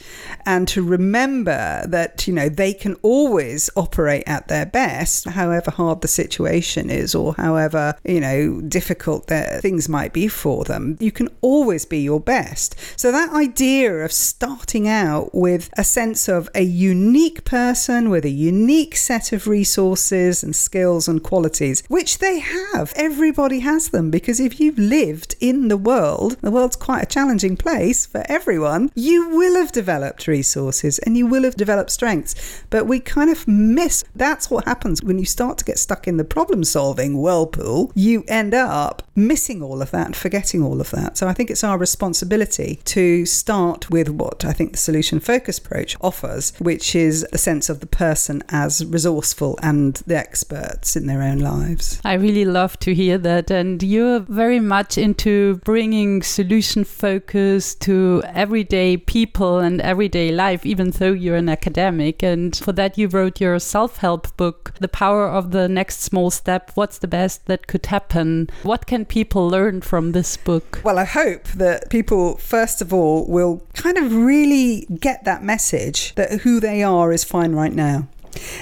and 0.45 0.67
to 0.67 0.81
remember 0.83 1.85
that, 1.87 2.27
you 2.27 2.33
know, 2.33 2.49
they 2.49 2.73
can 2.73 2.95
always 3.01 3.69
operate 3.75 4.23
at 4.27 4.47
their 4.47 4.65
best, 4.65 5.25
however 5.29 5.71
hard 5.71 6.01
the 6.01 6.07
situation 6.07 6.89
is 6.89 7.15
or 7.15 7.33
however, 7.35 7.95
you 8.03 8.19
know, 8.19 8.61
difficult 8.61 9.27
their 9.27 9.59
things 9.61 9.87
might 9.87 10.11
be 10.11 10.27
for 10.27 10.63
them. 10.65 10.97
You 10.99 11.11
can 11.11 11.29
always 11.41 11.85
be 11.85 11.99
your 11.99 12.19
best. 12.19 12.75
So 12.99 13.11
that 13.11 13.31
idea 13.31 13.93
of 14.03 14.11
starting 14.11 14.87
out 14.87 15.33
with 15.33 15.69
a 15.77 15.83
sense 15.83 16.27
of 16.27 16.49
a 16.55 16.63
unique 16.63 17.45
person 17.45 17.58
with 17.59 18.25
a 18.25 18.29
unique 18.29 18.95
set 18.95 19.33
of 19.33 19.45
resources 19.45 20.43
and 20.43 20.55
skills 20.55 21.07
and 21.07 21.21
qualities, 21.21 21.83
which 21.89 22.19
they 22.19 22.39
have. 22.39 22.93
Everybody 22.95 23.59
has 23.59 23.89
them 23.89 24.09
because 24.09 24.39
if 24.39 24.59
you've 24.59 24.77
lived 24.77 25.35
in 25.41 25.67
the 25.67 25.77
world, 25.77 26.37
the 26.41 26.51
world's 26.51 26.77
quite 26.77 27.03
a 27.03 27.05
challenging 27.05 27.57
place 27.57 28.05
for 28.05 28.23
everyone, 28.29 28.91
you 28.95 29.29
will 29.29 29.55
have 29.55 29.73
developed 29.73 30.25
resources 30.25 30.99
and 30.99 31.17
you 31.17 31.27
will 31.27 31.43
have 31.43 31.55
developed 31.55 31.91
strengths. 31.91 32.63
But 32.69 32.87
we 32.87 33.01
kind 33.01 33.29
of 33.29 33.47
miss 33.47 34.05
that's 34.15 34.49
what 34.49 34.65
happens 34.65 35.03
when 35.03 35.19
you 35.19 35.25
start 35.25 35.57
to 35.57 35.65
get 35.65 35.77
stuck 35.77 36.07
in 36.07 36.17
the 36.17 36.23
problem 36.23 36.63
solving 36.63 37.21
whirlpool. 37.21 37.91
You 37.93 38.23
end 38.27 38.53
up 38.53 39.03
missing 39.15 39.61
all 39.61 39.81
of 39.81 39.91
that 39.91 40.05
and 40.05 40.15
forgetting 40.15 40.63
all 40.63 40.79
of 40.79 40.91
that. 40.91 41.17
So 41.17 41.27
I 41.27 41.33
think 41.33 41.49
it's 41.49 41.63
our 41.63 41.77
responsibility 41.77 42.79
to 42.85 43.25
start 43.25 43.89
with 43.89 44.07
what 44.09 44.45
I 44.45 44.53
think 44.53 44.71
the 44.71 44.77
solution 44.77 45.19
focus 45.19 45.57
approach 45.57 45.97
offers, 46.01 46.53
which 46.59 46.95
is 46.95 47.27
the 47.31 47.37
sense 47.49 47.67
of 47.67 47.79
the 47.79 47.87
person 47.87 48.43
as 48.49 48.85
resourceful 48.85 49.57
and 49.63 49.95
the 50.05 50.15
experts 50.15 50.95
in 50.95 51.07
their 51.07 51.23
own 51.23 51.39
lives. 51.39 51.99
I 52.05 52.13
really 52.13 52.45
love 52.45 52.77
to 52.81 52.93
hear 52.93 53.17
that. 53.17 53.49
And 53.49 53.81
you're 53.81 54.19
very 54.19 54.59
much 54.59 54.99
into 54.99 55.55
bringing 55.65 56.21
solution 56.21 56.83
focus 56.83 57.73
to 57.87 58.21
everyday 58.27 58.97
people 58.97 59.57
and 59.57 59.81
everyday 59.81 60.31
life, 60.31 60.63
even 60.63 60.91
though 60.91 61.11
you're 61.11 61.37
an 61.37 61.49
academic. 61.49 62.21
And 62.21 62.55
for 62.55 62.71
that, 62.73 62.99
you 62.99 63.07
wrote 63.07 63.41
your 63.41 63.57
self 63.57 63.97
help 63.97 64.37
book, 64.37 64.75
The 64.79 64.87
Power 64.87 65.27
of 65.27 65.49
the 65.49 65.67
Next 65.67 66.01
Small 66.01 66.29
Step 66.29 66.69
What's 66.75 66.99
the 66.99 67.07
Best 67.07 67.47
That 67.47 67.65
Could 67.65 67.87
Happen? 67.87 68.47
What 68.61 68.85
can 68.85 69.05
people 69.05 69.47
learn 69.49 69.81
from 69.81 70.11
this 70.11 70.37
book? 70.37 70.81
Well, 70.83 70.99
I 70.99 71.05
hope 71.05 71.45
that 71.55 71.89
people, 71.89 72.37
first 72.37 72.79
of 72.79 72.93
all, 72.93 73.25
will 73.25 73.65
kind 73.73 73.97
of 73.97 74.15
really 74.15 74.85
get 74.99 75.23
that 75.23 75.41
message 75.41 76.13
that 76.13 76.41
who 76.41 76.59
they 76.59 76.83
are 76.83 77.11
is 77.11 77.23
fine 77.29 77.53
right 77.53 77.73
now. 77.73 78.07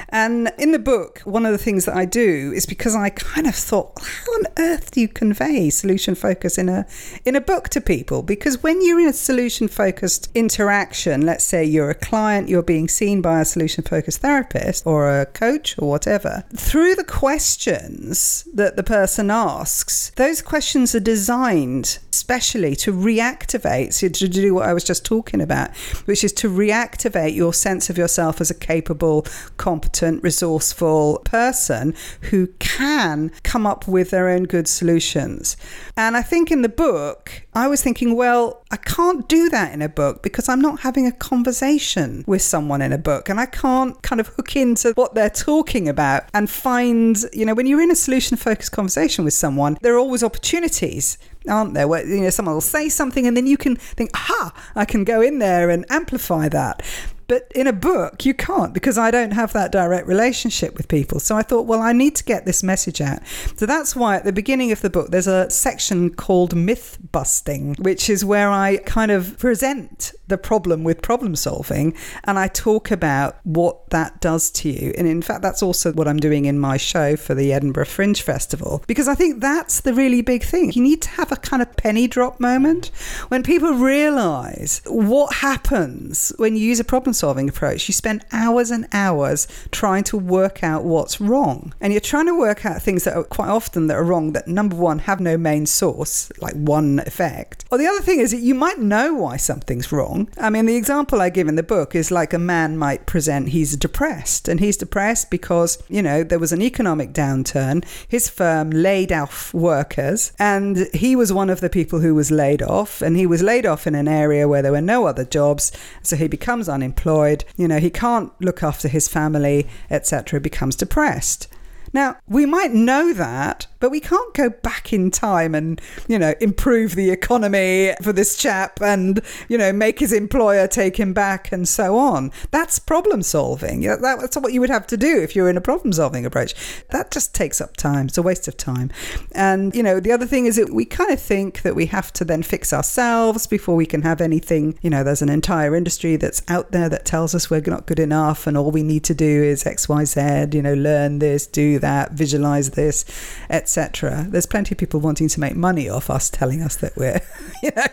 And 0.10 0.52
in 0.58 0.72
the 0.72 0.80
book, 0.80 1.20
one 1.20 1.46
of 1.46 1.52
the 1.52 1.58
things 1.58 1.86
that 1.86 1.96
I 1.96 2.06
do 2.06 2.54
is 2.56 2.66
because 2.66 2.96
I 2.96 3.10
kind 3.10 3.48
of 3.48 3.56
thought, 3.56 3.92
how 4.02 4.32
on 4.34 4.46
earth 4.58 4.92
do 4.92 5.02
you 5.02 5.08
convey 5.08 5.70
solution 5.70 6.16
focus 6.16 6.58
in 6.58 6.70
a 6.70 6.86
in 7.26 7.36
a 7.36 7.42
book 7.42 7.70
to 7.70 7.82
people? 7.82 8.24
Because 8.24 8.64
when 8.64 8.84
you're 8.84 9.00
in 9.00 9.08
a 9.08 9.14
solution 9.14 9.68
focused 9.68 10.30
interaction, 10.34 11.26
let's 11.26 11.44
say 11.44 11.64
you're 11.64 11.90
a 11.90 11.96
client, 11.96 12.50
you're 12.50 12.64
being 12.64 12.88
seen 12.88 13.22
by 13.22 13.42
a 13.42 13.46
solution 13.46 13.84
focused 13.84 14.22
therapist 14.22 14.86
or 14.86 15.22
a 15.22 15.26
coach 15.26 15.78
or 15.78 15.90
whatever, 15.90 16.44
through 16.56 16.96
the 16.96 17.04
questions 17.04 18.48
that 18.54 18.76
the 18.76 18.84
person 18.84 19.30
asks, 19.30 20.12
those 20.16 20.42
questions 20.42 20.96
are 20.96 21.00
designed 21.02 22.00
especially 22.18 22.76
to 22.76 22.92
reactivate, 22.92 23.94
so 23.94 24.08
to 24.10 24.28
do 24.28 24.56
what 24.56 24.66
I 24.68 24.74
was 24.74 24.84
just 24.84 25.06
talking 25.06 25.40
about, 25.40 25.76
which 26.06 26.24
is 26.24 26.34
to 26.34 26.50
reactivate 26.50 27.36
your 27.36 27.54
sense 27.54 27.92
of 27.92 27.98
yourself 27.98 28.42
as 28.42 28.50
a 28.50 28.56
capable, 28.56 29.26
competent, 29.58 30.24
resourceful 30.24 31.20
person 31.26 31.94
who 32.30 32.48
can 32.58 33.32
come 33.44 33.68
up 33.68 33.88
with 33.88 34.10
their 34.10 34.30
own 34.30 34.46
good 34.46 34.68
solutions. 34.68 35.58
And 35.96 36.18
I 36.18 36.24
think 36.24 36.50
in 36.50 36.64
the 36.64 36.70
book, 36.70 37.44
I 37.54 37.68
was 37.68 37.84
thinking, 37.84 38.16
well, 38.16 38.64
I 38.72 38.78
can't 38.78 39.28
do 39.30 39.50
that 39.50 39.74
in 39.74 39.84
a 39.84 39.90
book 39.90 40.24
because 40.24 40.50
I'm 40.50 40.62
not 40.62 40.80
having 40.80 41.06
a 41.06 41.12
conversation 41.12 42.24
with 42.26 42.42
someone 42.42 42.82
in 42.82 42.92
a 42.92 42.98
book 42.98 43.30
and 43.30 43.40
I 43.40 43.46
can't 43.46 44.02
kind 44.02 44.20
of 44.20 44.28
hook 44.28 44.56
into 44.56 44.92
what 44.96 45.14
they're 45.14 45.30
talking 45.30 45.88
about 45.88 46.24
and 46.34 46.50
find, 46.50 47.16
you 47.32 47.46
know, 47.46 47.54
when 47.54 47.68
you're 47.68 47.82
in 47.82 47.92
a 47.92 47.96
solution 47.96 48.38
focused 48.38 48.72
conversation 48.72 49.24
with 49.24 49.36
someone, 49.36 49.78
there 49.82 49.94
are 49.94 50.00
always 50.00 50.24
opportunities 50.24 51.20
aren't 51.50 51.74
there? 51.74 51.88
Where 51.88 52.06
you 52.06 52.22
know 52.22 52.30
someone 52.30 52.56
will 52.56 52.62
say 52.62 52.90
something, 52.90 53.26
and 53.26 53.36
then 53.36 53.48
you 53.48 53.58
can 53.58 53.76
think, 53.76 54.12
"Aha! 54.14 54.54
I 54.76 54.86
can 54.86 55.04
go 55.04 55.22
in 55.22 55.40
there 55.40 55.70
and 55.70 55.86
amplify 55.90 56.50
that." 56.50 56.84
But 57.28 57.52
in 57.54 57.68
a 57.68 57.74
book, 57.74 58.26
you 58.26 58.34
can't 58.34 58.74
because 58.74 58.98
I 58.98 59.12
don't 59.12 59.32
have 59.32 59.52
that 59.54 59.72
direct 59.72 60.08
relationship 60.08 60.78
with 60.78 60.88
people. 60.88 61.20
So 61.20 61.36
I 61.36 61.42
thought, 61.42 61.66
well, 61.66 61.82
I 61.82 61.92
need 61.92 62.16
to 62.16 62.24
get 62.24 62.46
this 62.46 62.64
message 62.64 63.02
out. 63.02 63.20
So 63.58 63.66
that's 63.66 63.96
why 63.96 64.16
at 64.16 64.24
the 64.24 64.32
beginning 64.32 64.72
of 64.72 64.82
the 64.82 64.90
book, 64.90 65.12
there's 65.12 65.28
a 65.28 65.50
section 65.50 66.10
called 66.10 66.56
myth 66.56 66.98
busting, 67.12 67.76
which 67.80 68.10
is 68.10 68.24
where 68.24 68.50
I 68.50 68.78
kind 68.78 69.12
of 69.12 69.38
present 69.38 70.14
the 70.28 70.38
problem 70.38 70.84
with 70.84 71.02
problem 71.02 71.36
solving 71.36 71.96
and 72.24 72.38
I 72.38 72.48
talk 72.48 72.92
about 72.92 73.38
what 73.44 73.90
that 73.90 74.20
does 74.22 74.52
to 74.52 74.70
you. 74.70 74.94
And 74.98 75.08
in 75.08 75.22
fact, 75.22 75.42
that's 75.42 75.64
also 75.64 75.94
what 75.94 76.08
I'm 76.08 76.18
doing 76.18 76.46
in 76.46 76.60
my 76.60 76.78
show 76.78 77.16
for 77.16 77.34
the 77.34 77.54
Edinburgh 77.54 77.86
Fringe 77.86 78.22
Festival 78.22 78.84
because 78.88 79.08
I 79.08 79.16
think 79.16 79.42
that's 79.42 79.82
the 79.82 79.94
really 79.94 80.22
big 80.22 80.44
thing. 80.44 80.72
You 80.72 80.84
need 80.84 81.02
to 81.04 81.10
have 81.10 81.32
a 81.32 81.38
kind 81.38 81.62
of 81.62 81.76
penny 81.78 82.08
drop 82.08 82.40
moment 82.40 82.88
when 83.30 83.44
people 83.44 83.74
realize 83.74 84.82
what 84.86 85.36
happens 85.36 86.34
when 86.38 86.56
you 86.56 86.64
use 86.64 86.80
a 86.80 86.84
problem 86.84 87.14
solving 87.14 87.50
approach. 87.50 87.88
You 87.88 87.94
spend 87.94 88.26
hours 88.32 88.72
and 88.72 88.88
hours 88.92 89.48
trying 89.72 90.04
to 90.06 90.18
work 90.18 90.64
out 90.64 90.84
what's 90.84 91.22
wrong. 91.22 91.74
And 91.80 91.94
you're 91.94 92.00
trying 92.00 92.28
to 92.28 92.38
work 92.38 92.66
out 92.66 92.82
things 92.82 93.04
that 93.04 93.16
are 93.16 93.24
quite 93.24 93.50
often 93.50 93.88
that 93.88 93.96
are 93.96 94.04
wrong 94.04 94.34
that 94.34 94.48
number 94.48 94.76
one 94.76 95.00
have 95.00 95.20
no 95.20 95.38
main 95.38 95.66
source, 95.66 96.32
like 96.42 96.56
one 96.56 97.00
effect. 97.06 97.66
Or 97.72 97.78
the 97.78 97.88
other 97.88 98.02
thing 98.02 98.20
is 98.20 98.32
that 98.32 98.42
you 98.42 98.56
might 98.56 98.80
know 98.80 99.14
why 99.14 99.38
something's 99.38 99.92
wrong. 99.92 100.17
I 100.38 100.50
mean, 100.50 100.66
the 100.66 100.76
example 100.76 101.22
I 101.22 101.30
give 101.30 101.48
in 101.48 101.56
the 101.56 101.64
book 101.64 101.96
is 101.96 102.12
like 102.12 102.34
a 102.34 102.40
man 102.40 102.78
might 102.78 103.06
present 103.06 103.50
he's 103.50 103.76
depressed 103.76 104.48
and 104.48 104.60
he's 104.60 104.78
depressed 104.78 105.30
because, 105.30 105.78
you 105.88 106.02
know, 106.02 106.24
there 106.24 106.40
was 106.40 106.52
an 106.52 106.62
economic 106.62 107.14
downturn. 107.14 107.86
His 108.08 108.30
firm 108.30 108.70
laid 108.70 109.12
off 109.12 109.54
workers 109.54 110.32
and 110.40 110.88
he 110.94 111.16
was 111.16 111.34
one 111.34 111.50
of 111.50 111.60
the 111.60 111.70
people 111.70 112.00
who 112.00 112.16
was 112.16 112.32
laid 112.32 112.62
off 112.62 113.02
and 113.02 113.16
he 113.18 113.26
was 113.26 113.44
laid 113.44 113.66
off 113.66 113.86
in 113.88 113.96
an 113.96 114.08
area 114.08 114.48
where 114.48 114.62
there 114.62 114.72
were 114.72 114.82
no 114.82 115.06
other 115.06 115.26
jobs. 115.26 115.72
So 116.02 116.16
he 116.16 116.28
becomes 116.28 116.70
unemployed. 116.70 117.44
You 117.56 117.68
know, 117.68 117.80
he 117.80 117.90
can't 117.90 118.32
look 118.42 118.64
after 118.64 118.88
his 118.88 119.08
family, 119.08 119.68
etc. 119.90 120.40
Becomes 120.40 120.76
depressed. 120.76 121.48
Now, 121.94 122.18
we 122.28 122.46
might 122.46 122.74
know 122.74 123.14
that, 123.14 123.68
but 123.80 123.92
we 123.92 124.00
can't 124.00 124.34
go 124.34 124.50
back 124.50 124.92
in 124.92 125.12
time 125.12 125.54
and, 125.56 125.80
you 126.08 126.18
know, 126.18 126.34
improve 126.42 126.96
the 126.96 127.12
economy 127.12 127.94
for 128.02 128.12
this 128.14 128.38
chap 128.38 128.82
and, 128.82 129.22
you 129.48 129.58
know, 129.58 129.72
make 129.72 130.00
his 130.00 130.14
employer 130.14 130.68
take 130.68 130.98
him 130.98 131.14
back 131.14 131.52
and 131.52 131.68
so 131.68 131.98
on. 131.98 132.32
That's 132.52 132.80
problem 132.80 133.22
solving. 133.22 133.82
That's 133.82 134.38
what 134.38 134.54
you 134.54 134.62
would 134.62 134.70
have 134.70 134.88
to 134.88 134.98
do 134.98 135.22
if 135.22 135.36
you're 135.36 135.50
in 135.50 135.58
a 135.58 135.62
problem 135.62 135.94
solving 135.94 136.26
approach. 136.26 136.56
That 136.90 137.12
just 137.12 137.36
takes 137.36 137.62
up 137.62 137.78
time. 137.78 138.08
It's 138.08 138.18
a 138.18 138.22
waste 138.22 138.48
of 138.48 138.58
time. 138.58 138.92
And, 139.34 139.76
you 139.76 139.84
know, 139.84 140.00
the 140.00 140.12
other 140.12 140.26
thing 140.26 140.46
is 140.46 140.56
that 140.56 140.74
we 140.74 140.86
kind 140.86 141.12
of 141.12 141.22
think 141.22 141.62
that 141.62 141.76
we 141.76 141.86
have 141.88 142.12
to 142.14 142.26
then 142.26 142.44
fix 142.44 142.74
ourselves 142.74 143.48
before 143.48 143.76
we 143.76 143.86
can 143.86 144.02
have 144.02 144.22
anything. 144.22 144.78
You 144.82 144.90
know, 144.90 145.04
there's 145.04 145.22
an 145.22 145.30
entire 145.30 145.76
industry 145.76 146.16
that's 146.16 146.42
out 146.48 146.72
there 146.72 146.90
that 146.90 147.06
tells 147.06 147.36
us 147.36 147.50
we're 147.50 147.62
not 147.68 147.86
good 147.86 148.00
enough 148.00 148.48
and 148.48 148.58
all 148.58 148.72
we 148.72 148.84
need 148.84 149.04
to 149.06 149.14
do 149.14 149.44
is 149.44 149.66
X, 149.66 149.88
Y, 149.88 150.06
Z, 150.06 150.48
you 150.54 150.62
know, 150.62 150.74
learn 150.74 151.20
this, 151.20 151.48
do 151.48 151.77
that, 151.80 152.12
visualize 152.12 152.72
this, 152.72 153.06
etc. 153.50 154.26
There's 154.30 154.46
plenty 154.46 154.74
of 154.74 154.78
people 154.78 155.00
wanting 155.00 155.28
to 155.30 155.40
make 155.40 155.56
money 155.56 155.90
off 155.90 156.10
us 156.10 156.30
telling 156.30 156.62
us 156.62 156.76
that 156.78 156.96
we're, 156.96 157.22
you 157.64 157.72
know, 157.76 157.86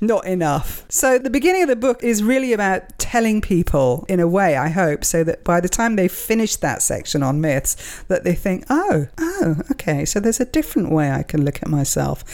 not 0.00 0.26
enough. 0.26 0.84
So 0.88 1.18
the 1.18 1.30
beginning 1.30 1.62
of 1.62 1.68
the 1.68 1.76
book 1.76 2.02
is 2.02 2.22
really 2.22 2.52
about 2.52 2.98
telling 2.98 3.40
people 3.40 4.04
in 4.08 4.20
a 4.20 4.28
way, 4.28 4.56
I 4.56 4.68
hope, 4.68 5.04
so 5.04 5.24
that 5.24 5.44
by 5.44 5.60
the 5.60 5.68
time 5.68 5.96
they 5.96 6.08
finish 6.08 6.56
that 6.56 6.82
section 6.82 7.22
on 7.22 7.40
myths, 7.40 8.02
that 8.04 8.24
they 8.24 8.34
think, 8.34 8.64
oh, 8.70 9.08
oh, 9.18 9.56
okay, 9.72 10.04
so 10.04 10.20
there's 10.20 10.40
a 10.40 10.44
different 10.44 10.90
way 10.90 11.10
I 11.10 11.22
can 11.22 11.44
look 11.44 11.62
at 11.62 11.68
myself. 11.68 12.24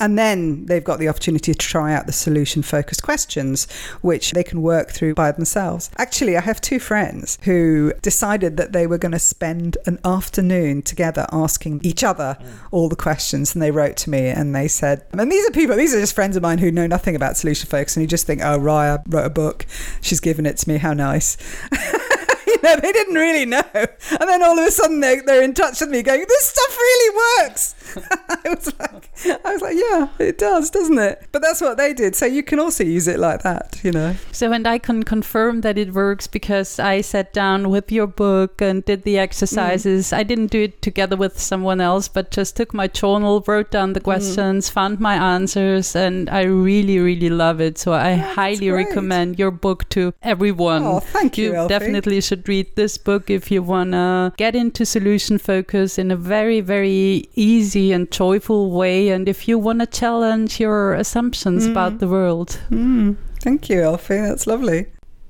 And 0.00 0.18
then 0.18 0.66
they've 0.66 0.84
got 0.84 0.98
the 0.98 1.08
opportunity 1.08 1.52
to 1.52 1.58
try 1.58 1.94
out 1.94 2.06
the 2.06 2.12
solution 2.12 2.62
focused 2.62 3.02
questions, 3.02 3.70
which 4.02 4.32
they 4.32 4.44
can 4.44 4.62
work 4.62 4.90
through 4.90 5.14
by 5.14 5.32
themselves. 5.32 5.90
Actually, 5.98 6.36
I 6.36 6.40
have 6.40 6.60
two 6.60 6.78
friends 6.78 7.38
who 7.42 7.92
decided 8.02 8.56
that 8.56 8.72
they 8.72 8.86
were 8.86 8.98
going 8.98 9.12
to 9.12 9.18
spend 9.18 9.78
an 9.86 9.98
afternoon 10.04 10.55
together 10.82 11.26
asking 11.32 11.80
each 11.82 12.04
other 12.04 12.36
all 12.70 12.88
the 12.88 12.96
questions. 12.96 13.54
And 13.54 13.62
they 13.62 13.70
wrote 13.70 13.96
to 13.98 14.10
me 14.10 14.28
and 14.28 14.54
they 14.54 14.68
said, 14.68 15.04
and 15.12 15.30
these 15.30 15.48
are 15.48 15.52
people, 15.52 15.76
these 15.76 15.94
are 15.94 16.00
just 16.00 16.14
friends 16.14 16.36
of 16.36 16.42
mine 16.42 16.58
who 16.58 16.70
know 16.70 16.86
nothing 16.86 17.16
about 17.16 17.36
solution 17.36 17.68
focus 17.68 17.96
and 17.96 18.02
you 18.02 18.08
just 18.08 18.26
think, 18.26 18.40
oh, 18.42 18.58
Rayya 18.58 19.02
wrote 19.08 19.26
a 19.26 19.30
book, 19.30 19.66
she's 20.00 20.20
given 20.20 20.46
it 20.46 20.56
to 20.58 20.68
me, 20.68 20.78
how 20.78 20.92
nice. 20.92 21.36
you 22.62 22.68
know, 22.68 22.80
they 22.80 22.92
didn't 22.92 23.14
really 23.14 23.46
know. 23.46 23.62
And 23.74 24.28
then 24.28 24.42
all 24.42 24.58
of 24.58 24.66
a 24.66 24.70
sudden 24.70 25.00
they're, 25.00 25.22
they're 25.22 25.42
in 25.42 25.54
touch 25.54 25.80
with 25.80 25.90
me 25.90 26.02
going, 26.02 26.24
this 26.26 26.46
stuff 26.48 26.76
really 26.76 27.16
works. 27.16 27.74
I 28.28 28.48
was 28.48 28.78
like, 28.78 29.10
I 29.44 29.52
was 29.52 29.62
like, 29.62 29.76
yeah, 29.76 30.08
it 30.18 30.38
does, 30.38 30.70
doesn't 30.70 30.98
it? 30.98 31.26
But 31.32 31.42
that's 31.42 31.60
what 31.60 31.76
they 31.76 31.92
did. 31.94 32.14
So 32.14 32.26
you 32.26 32.42
can 32.42 32.58
also 32.58 32.84
use 32.84 33.08
it 33.08 33.18
like 33.18 33.42
that, 33.42 33.80
you 33.82 33.92
know. 33.92 34.14
So, 34.32 34.52
and 34.52 34.66
I 34.66 34.78
can 34.78 35.02
confirm 35.02 35.62
that 35.62 35.78
it 35.78 35.92
works 35.92 36.26
because 36.26 36.78
I 36.78 37.00
sat 37.00 37.32
down 37.32 37.70
with 37.70 37.90
your 37.90 38.06
book 38.06 38.60
and 38.60 38.84
did 38.84 39.02
the 39.02 39.18
exercises. 39.18 40.08
Mm. 40.08 40.16
I 40.16 40.22
didn't 40.22 40.48
do 40.48 40.62
it 40.62 40.82
together 40.82 41.16
with 41.16 41.38
someone 41.38 41.80
else, 41.80 42.08
but 42.08 42.30
just 42.30 42.56
took 42.56 42.74
my 42.74 42.88
journal, 42.88 43.42
wrote 43.46 43.70
down 43.70 43.92
the 43.92 44.00
questions, 44.00 44.68
mm. 44.68 44.72
found 44.72 45.00
my 45.00 45.14
answers, 45.34 45.96
and 45.96 46.28
I 46.30 46.42
really, 46.44 46.98
really 46.98 47.30
love 47.30 47.60
it. 47.60 47.78
So 47.78 47.92
I 47.92 48.12
oh, 48.12 48.34
highly 48.34 48.70
recommend 48.70 49.38
your 49.38 49.50
book 49.50 49.88
to 49.90 50.14
everyone. 50.22 50.82
Oh, 50.84 51.00
thank 51.00 51.38
you. 51.38 51.60
You 51.60 51.68
definitely 51.68 52.20
should 52.20 52.45
read 52.48 52.74
this 52.76 52.98
book 52.98 53.30
if 53.30 53.50
you 53.50 53.62
wanna 53.62 54.32
get 54.36 54.54
into 54.54 54.84
solution 54.86 55.38
focus 55.38 55.98
in 55.98 56.10
a 56.10 56.16
very, 56.16 56.60
very 56.60 57.28
easy 57.34 57.92
and 57.92 58.10
joyful 58.10 58.70
way, 58.70 59.08
and 59.08 59.28
if 59.28 59.48
you 59.48 59.58
wanna 59.58 59.86
challenge 59.86 60.60
your 60.60 60.94
assumptions 60.94 61.66
mm. 61.66 61.70
about 61.70 61.98
the 61.98 62.08
world. 62.08 62.58
Mm. 62.70 63.16
Thank 63.40 63.68
you, 63.68 63.82
Elfie. 63.82 64.16
That's 64.16 64.46
lovely. 64.46 64.86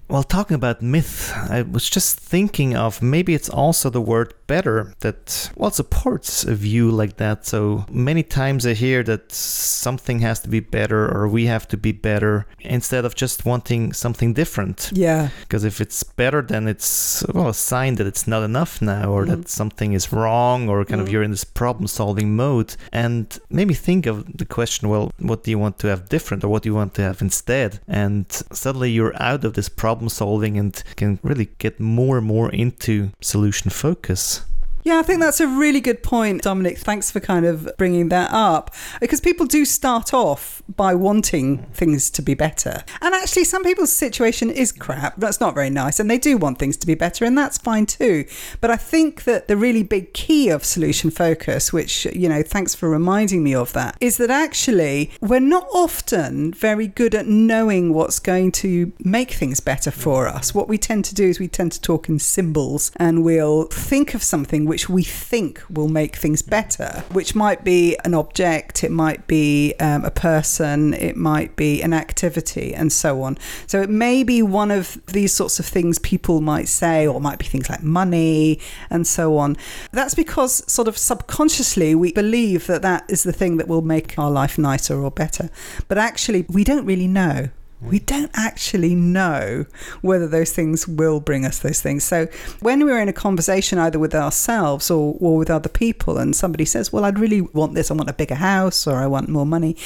Well, 0.08 0.22
talking 0.22 0.54
about 0.54 0.82
myth, 0.82 1.32
I 1.34 1.62
was 1.62 1.90
just 1.90 2.18
thinking 2.18 2.76
of 2.76 3.02
maybe 3.02 3.34
it's 3.34 3.48
also 3.48 3.90
the 3.90 4.00
word 4.00 4.34
better 4.46 4.94
that, 5.00 5.50
well, 5.56 5.72
supports 5.72 6.44
a 6.44 6.54
view 6.54 6.90
like 6.90 7.16
that. 7.16 7.44
So 7.44 7.84
many 7.90 8.22
times 8.22 8.64
I 8.64 8.74
hear 8.74 9.02
that 9.02 9.32
something 9.32 10.20
has 10.20 10.38
to 10.40 10.48
be 10.48 10.60
better 10.60 11.10
or 11.12 11.26
we 11.26 11.46
have 11.46 11.66
to 11.68 11.76
be 11.76 11.90
better 11.90 12.46
instead 12.60 13.04
of 13.04 13.16
just 13.16 13.44
wanting 13.44 13.92
something 13.92 14.32
different. 14.32 14.90
Yeah. 14.92 15.30
Because 15.40 15.64
if 15.64 15.80
it's 15.80 16.04
better, 16.04 16.40
then 16.40 16.68
it's, 16.68 17.24
well, 17.34 17.48
a 17.48 17.54
sign 17.54 17.96
that 17.96 18.06
it's 18.06 18.28
not 18.28 18.44
enough 18.44 18.80
now 18.80 19.10
or 19.10 19.24
mm. 19.24 19.30
that 19.30 19.48
something 19.48 19.92
is 19.92 20.12
wrong 20.12 20.68
or 20.68 20.84
kind 20.84 21.00
mm. 21.00 21.04
of 21.04 21.12
you're 21.12 21.24
in 21.24 21.32
this 21.32 21.44
problem 21.44 21.88
solving 21.88 22.36
mode. 22.36 22.76
And 22.92 23.36
maybe 23.50 23.74
think 23.74 24.06
of 24.06 24.36
the 24.36 24.44
question, 24.44 24.88
well, 24.88 25.10
what 25.18 25.42
do 25.42 25.50
you 25.50 25.58
want 25.58 25.80
to 25.80 25.88
have 25.88 26.08
different 26.08 26.44
or 26.44 26.48
what 26.48 26.62
do 26.62 26.68
you 26.68 26.74
want 26.74 26.94
to 26.94 27.02
have 27.02 27.20
instead? 27.20 27.80
And 27.88 28.30
suddenly 28.30 28.92
you're 28.92 29.20
out 29.20 29.44
of 29.44 29.54
this 29.54 29.68
problem 29.68 29.95
problem 29.96 30.10
solving 30.10 30.58
and 30.58 30.82
can 30.96 31.18
really 31.22 31.48
get 31.56 31.80
more 31.80 32.18
and 32.18 32.26
more 32.26 32.50
into 32.50 33.10
solution 33.22 33.70
focus. 33.70 34.44
Yeah, 34.86 35.00
I 35.00 35.02
think 35.02 35.18
that's 35.18 35.40
a 35.40 35.48
really 35.48 35.80
good 35.80 36.04
point, 36.04 36.42
Dominic. 36.42 36.78
Thanks 36.78 37.10
for 37.10 37.18
kind 37.18 37.44
of 37.44 37.68
bringing 37.76 38.08
that 38.10 38.30
up 38.30 38.72
because 39.00 39.20
people 39.20 39.44
do 39.44 39.64
start 39.64 40.14
off 40.14 40.62
by 40.76 40.94
wanting 40.94 41.64
things 41.74 42.08
to 42.10 42.22
be 42.22 42.34
better. 42.34 42.84
And 43.00 43.12
actually, 43.12 43.42
some 43.42 43.64
people's 43.64 43.92
situation 43.92 44.48
is 44.48 44.70
crap. 44.70 45.16
That's 45.16 45.40
not 45.40 45.56
very 45.56 45.70
nice. 45.70 45.98
And 45.98 46.08
they 46.08 46.18
do 46.18 46.36
want 46.36 46.60
things 46.60 46.76
to 46.76 46.86
be 46.86 46.94
better, 46.94 47.24
and 47.24 47.36
that's 47.36 47.58
fine 47.58 47.86
too. 47.86 48.26
But 48.60 48.70
I 48.70 48.76
think 48.76 49.24
that 49.24 49.48
the 49.48 49.56
really 49.56 49.82
big 49.82 50.12
key 50.12 50.50
of 50.50 50.64
solution 50.64 51.10
focus, 51.10 51.72
which, 51.72 52.06
you 52.06 52.28
know, 52.28 52.44
thanks 52.44 52.76
for 52.76 52.88
reminding 52.88 53.42
me 53.42 53.56
of 53.56 53.72
that, 53.72 53.96
is 54.00 54.18
that 54.18 54.30
actually 54.30 55.10
we're 55.20 55.40
not 55.40 55.66
often 55.72 56.54
very 56.54 56.86
good 56.86 57.12
at 57.12 57.26
knowing 57.26 57.92
what's 57.92 58.20
going 58.20 58.52
to 58.52 58.92
make 59.00 59.32
things 59.32 59.58
better 59.58 59.90
for 59.90 60.28
us. 60.28 60.54
What 60.54 60.68
we 60.68 60.78
tend 60.78 61.04
to 61.06 61.14
do 61.16 61.24
is 61.24 61.40
we 61.40 61.48
tend 61.48 61.72
to 61.72 61.80
talk 61.80 62.08
in 62.08 62.20
symbols 62.20 62.92
and 62.94 63.24
we'll 63.24 63.64
think 63.64 64.14
of 64.14 64.22
something 64.22 64.64
which 64.64 64.75
which 64.76 64.90
we 64.90 65.02
think 65.02 65.62
will 65.70 65.88
make 65.88 66.16
things 66.16 66.42
better, 66.42 67.02
which 67.10 67.34
might 67.34 67.64
be 67.64 67.96
an 68.04 68.12
object, 68.12 68.84
it 68.84 68.90
might 68.90 69.26
be 69.26 69.72
um, 69.80 70.04
a 70.04 70.10
person, 70.10 70.92
it 70.92 71.16
might 71.16 71.56
be 71.56 71.80
an 71.80 71.94
activity, 71.94 72.74
and 72.74 72.92
so 72.92 73.22
on. 73.22 73.38
So 73.66 73.80
it 73.80 73.88
may 73.88 74.22
be 74.22 74.42
one 74.42 74.70
of 74.70 75.00
these 75.06 75.32
sorts 75.32 75.58
of 75.58 75.64
things 75.64 75.98
people 75.98 76.42
might 76.42 76.68
say, 76.68 77.06
or 77.06 77.16
it 77.16 77.20
might 77.20 77.38
be 77.38 77.46
things 77.46 77.70
like 77.70 77.82
money 77.82 78.60
and 78.90 79.06
so 79.06 79.38
on. 79.38 79.56
That's 79.92 80.14
because, 80.14 80.70
sort 80.70 80.88
of 80.88 80.98
subconsciously, 80.98 81.94
we 81.94 82.12
believe 82.12 82.66
that 82.66 82.82
that 82.82 83.06
is 83.08 83.22
the 83.22 83.32
thing 83.32 83.56
that 83.56 83.68
will 83.68 83.80
make 83.80 84.18
our 84.18 84.30
life 84.30 84.58
nicer 84.58 85.02
or 85.02 85.10
better. 85.10 85.48
But 85.88 85.96
actually, 85.96 86.44
we 86.50 86.64
don't 86.64 86.84
really 86.84 87.08
know 87.08 87.48
we 87.80 87.98
don't 87.98 88.30
actually 88.34 88.94
know 88.94 89.66
whether 90.00 90.26
those 90.26 90.52
things 90.52 90.88
will 90.88 91.20
bring 91.20 91.44
us 91.44 91.58
those 91.58 91.80
things. 91.80 92.04
So 92.04 92.26
when 92.60 92.84
we're 92.84 93.00
in 93.00 93.08
a 93.08 93.12
conversation 93.12 93.78
either 93.78 93.98
with 93.98 94.14
ourselves 94.14 94.90
or, 94.90 95.16
or 95.20 95.36
with 95.36 95.50
other 95.50 95.68
people 95.68 96.16
and 96.18 96.34
somebody 96.34 96.64
says, 96.64 96.92
Well, 96.92 97.04
I'd 97.04 97.18
really 97.18 97.42
want 97.42 97.74
this, 97.74 97.90
I 97.90 97.94
want 97.94 98.08
a 98.08 98.14
bigger 98.14 98.34
house 98.34 98.86
or 98.86 98.96
I 98.96 99.06
want 99.06 99.28
more 99.28 99.46
money, 99.46 99.76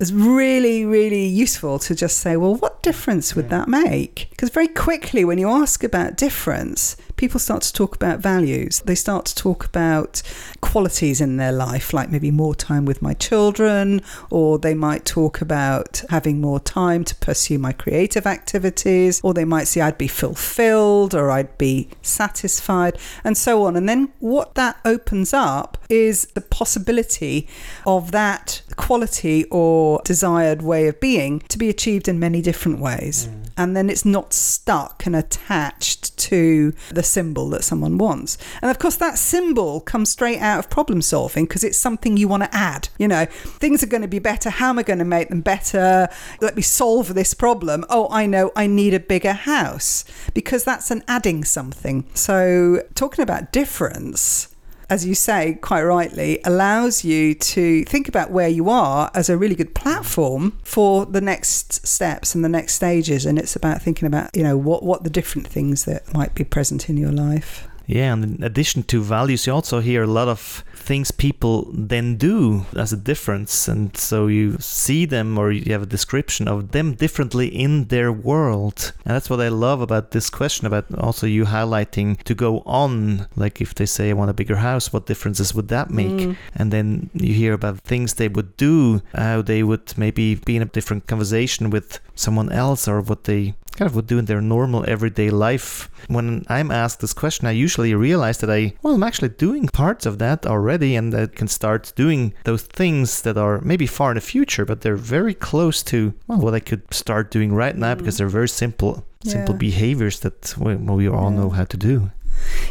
it's 0.00 0.12
really, 0.12 0.84
really 0.84 1.26
useful 1.26 1.78
to 1.80 1.94
just 1.94 2.18
say, 2.18 2.36
Well, 2.36 2.54
what 2.56 2.82
difference 2.82 3.36
would 3.36 3.50
that 3.50 3.68
make? 3.68 4.28
Because 4.30 4.50
very 4.50 4.68
quickly 4.68 5.24
when 5.24 5.38
you 5.38 5.48
ask 5.48 5.84
about 5.84 6.16
difference, 6.16 6.96
people 7.24 7.40
start 7.40 7.62
to 7.62 7.72
talk 7.72 7.96
about 7.96 8.20
values. 8.20 8.80
They 8.80 8.94
start 8.94 9.24
to 9.24 9.34
talk 9.34 9.64
about 9.64 10.20
qualities 10.60 11.22
in 11.22 11.38
their 11.38 11.52
life, 11.52 11.94
like 11.94 12.10
maybe 12.10 12.30
more 12.30 12.54
time 12.54 12.84
with 12.84 13.00
my 13.00 13.14
children, 13.14 14.02
or 14.28 14.58
they 14.58 14.74
might 14.74 15.06
talk 15.06 15.40
about 15.40 16.02
having 16.10 16.38
more 16.38 16.60
time 16.60 17.02
to 17.04 17.14
pursue 17.14 17.58
my 17.58 17.72
creative 17.72 18.26
activities, 18.26 19.22
or 19.24 19.32
they 19.32 19.46
might 19.46 19.68
say 19.68 19.80
I'd 19.80 19.96
be 19.96 20.06
fulfilled 20.06 21.14
or 21.14 21.30
I'd 21.30 21.56
be 21.56 21.88
satisfied, 22.02 22.98
and 23.24 23.38
so 23.38 23.64
on. 23.64 23.74
And 23.74 23.88
then 23.88 24.12
what 24.18 24.54
that 24.56 24.76
opens 24.84 25.32
up 25.32 25.78
is 25.88 26.26
the 26.34 26.42
possibility 26.42 27.48
of 27.86 28.10
that 28.10 28.60
quality 28.76 29.46
or 29.50 30.02
desired 30.04 30.60
way 30.60 30.88
of 30.88 31.00
being 31.00 31.40
to 31.48 31.56
be 31.56 31.70
achieved 31.70 32.06
in 32.06 32.18
many 32.18 32.42
different 32.42 32.80
ways. 32.80 33.28
Mm. 33.28 33.43
And 33.56 33.76
then 33.76 33.88
it's 33.88 34.04
not 34.04 34.32
stuck 34.32 35.06
and 35.06 35.14
attached 35.14 36.16
to 36.18 36.72
the 36.90 37.02
symbol 37.02 37.48
that 37.50 37.64
someone 37.64 37.98
wants. 37.98 38.38
And 38.62 38.70
of 38.70 38.78
course, 38.78 38.96
that 38.96 39.18
symbol 39.18 39.80
comes 39.80 40.10
straight 40.10 40.40
out 40.40 40.58
of 40.58 40.70
problem 40.70 41.02
solving 41.02 41.44
because 41.44 41.64
it's 41.64 41.78
something 41.78 42.16
you 42.16 42.28
want 42.28 42.42
to 42.44 42.54
add. 42.54 42.88
You 42.98 43.08
know, 43.08 43.26
things 43.26 43.82
are 43.82 43.88
going 43.88 44.02
to 44.02 44.08
be 44.08 44.18
better. 44.18 44.50
How 44.50 44.70
am 44.70 44.78
I 44.78 44.82
going 44.82 44.98
to 44.98 45.04
make 45.04 45.28
them 45.28 45.40
better? 45.40 46.08
Let 46.40 46.56
me 46.56 46.62
solve 46.62 47.14
this 47.14 47.34
problem. 47.34 47.84
Oh, 47.88 48.08
I 48.10 48.26
know 48.26 48.52
I 48.56 48.66
need 48.66 48.94
a 48.94 49.00
bigger 49.00 49.32
house 49.32 50.04
because 50.32 50.64
that's 50.64 50.90
an 50.90 51.02
adding 51.08 51.44
something. 51.44 52.04
So, 52.14 52.82
talking 52.94 53.22
about 53.22 53.52
difference, 53.52 54.53
as 54.90 55.06
you 55.06 55.14
say 55.14 55.58
quite 55.60 55.82
rightly, 55.82 56.40
allows 56.44 57.04
you 57.04 57.34
to 57.34 57.84
think 57.84 58.08
about 58.08 58.30
where 58.30 58.48
you 58.48 58.68
are 58.68 59.10
as 59.14 59.28
a 59.28 59.36
really 59.36 59.54
good 59.54 59.74
platform 59.74 60.58
for 60.62 61.06
the 61.06 61.20
next 61.20 61.86
steps 61.86 62.34
and 62.34 62.44
the 62.44 62.48
next 62.48 62.74
stages. 62.74 63.26
And 63.26 63.38
it's 63.38 63.56
about 63.56 63.82
thinking 63.82 64.06
about, 64.06 64.34
you 64.36 64.42
know, 64.42 64.56
what, 64.56 64.82
what 64.82 65.04
the 65.04 65.10
different 65.10 65.46
things 65.46 65.84
that 65.84 66.12
might 66.12 66.34
be 66.34 66.44
present 66.44 66.88
in 66.88 66.96
your 66.96 67.12
life. 67.12 67.68
Yeah, 67.86 68.12
and 68.14 68.24
in 68.24 68.42
addition 68.42 68.82
to 68.84 69.02
values, 69.02 69.46
you 69.46 69.52
also 69.52 69.80
hear 69.80 70.02
a 70.02 70.06
lot 70.06 70.28
of 70.28 70.64
things 70.84 71.10
people 71.10 71.70
then 71.72 72.16
do 72.16 72.66
as 72.76 72.92
a 72.92 72.96
difference. 72.96 73.68
And 73.68 73.96
so 73.96 74.26
you 74.26 74.56
see 74.60 75.06
them 75.06 75.38
or 75.38 75.50
you 75.50 75.72
have 75.72 75.82
a 75.82 75.86
description 75.86 76.46
of 76.46 76.72
them 76.72 76.94
differently 76.94 77.48
in 77.48 77.86
their 77.88 78.12
world. 78.12 78.92
And 79.04 79.14
that's 79.14 79.30
what 79.30 79.40
I 79.40 79.48
love 79.48 79.80
about 79.80 80.10
this 80.10 80.30
question 80.30 80.66
about 80.66 80.86
also 80.96 81.26
you 81.26 81.44
highlighting 81.44 82.22
to 82.24 82.34
go 82.34 82.60
on. 82.66 83.26
Like 83.36 83.60
if 83.60 83.74
they 83.74 83.86
say, 83.86 84.10
I 84.10 84.14
want 84.14 84.30
a 84.30 84.34
bigger 84.34 84.56
house, 84.56 84.92
what 84.92 85.06
differences 85.06 85.54
would 85.54 85.68
that 85.68 85.90
make? 85.90 86.08
Mm. 86.08 86.36
And 86.54 86.72
then 86.72 87.10
you 87.14 87.34
hear 87.34 87.52
about 87.52 87.80
things 87.80 88.14
they 88.14 88.28
would 88.28 88.56
do, 88.56 89.02
how 89.14 89.42
they 89.42 89.62
would 89.62 89.96
maybe 89.96 90.34
be 90.34 90.56
in 90.56 90.62
a 90.62 90.66
different 90.66 91.06
conversation 91.06 91.70
with 91.70 92.00
someone 92.14 92.52
else 92.52 92.86
or 92.86 93.00
what 93.00 93.24
they 93.24 93.54
kind 93.76 93.88
of 93.88 93.96
would 93.96 94.06
do 94.06 94.18
in 94.18 94.26
their 94.26 94.40
normal 94.40 94.84
everyday 94.88 95.30
life. 95.30 95.90
When 96.08 96.44
I'm 96.48 96.70
asked 96.70 97.00
this 97.00 97.12
question, 97.12 97.46
I 97.46 97.52
usually 97.52 97.94
realize 97.94 98.38
that 98.38 98.50
I, 98.50 98.74
well, 98.82 98.94
I'm 98.94 99.02
actually 99.02 99.30
doing 99.30 99.66
parts 99.68 100.06
of 100.06 100.18
that 100.18 100.46
already 100.46 100.96
and 100.96 101.14
I 101.14 101.26
can 101.26 101.48
start 101.48 101.92
doing 101.96 102.34
those 102.44 102.62
things 102.62 103.22
that 103.22 103.36
are 103.36 103.60
maybe 103.60 103.86
far 103.86 104.10
in 104.10 104.16
the 104.16 104.20
future, 104.20 104.64
but 104.64 104.80
they're 104.80 104.96
very 104.96 105.34
close 105.34 105.82
to, 105.84 106.14
well, 106.26 106.38
what 106.38 106.54
I 106.54 106.60
could 106.60 106.92
start 106.92 107.30
doing 107.30 107.52
right 107.52 107.76
now 107.76 107.94
mm. 107.94 107.98
because 107.98 108.18
they're 108.18 108.28
very 108.28 108.48
simple, 108.48 109.04
simple 109.24 109.54
yeah. 109.54 109.58
behaviors 109.58 110.20
that 110.20 110.54
we, 110.58 110.74
we 110.76 111.08
all 111.08 111.30
yeah. 111.30 111.38
know 111.38 111.50
how 111.50 111.64
to 111.64 111.76
do. 111.76 112.10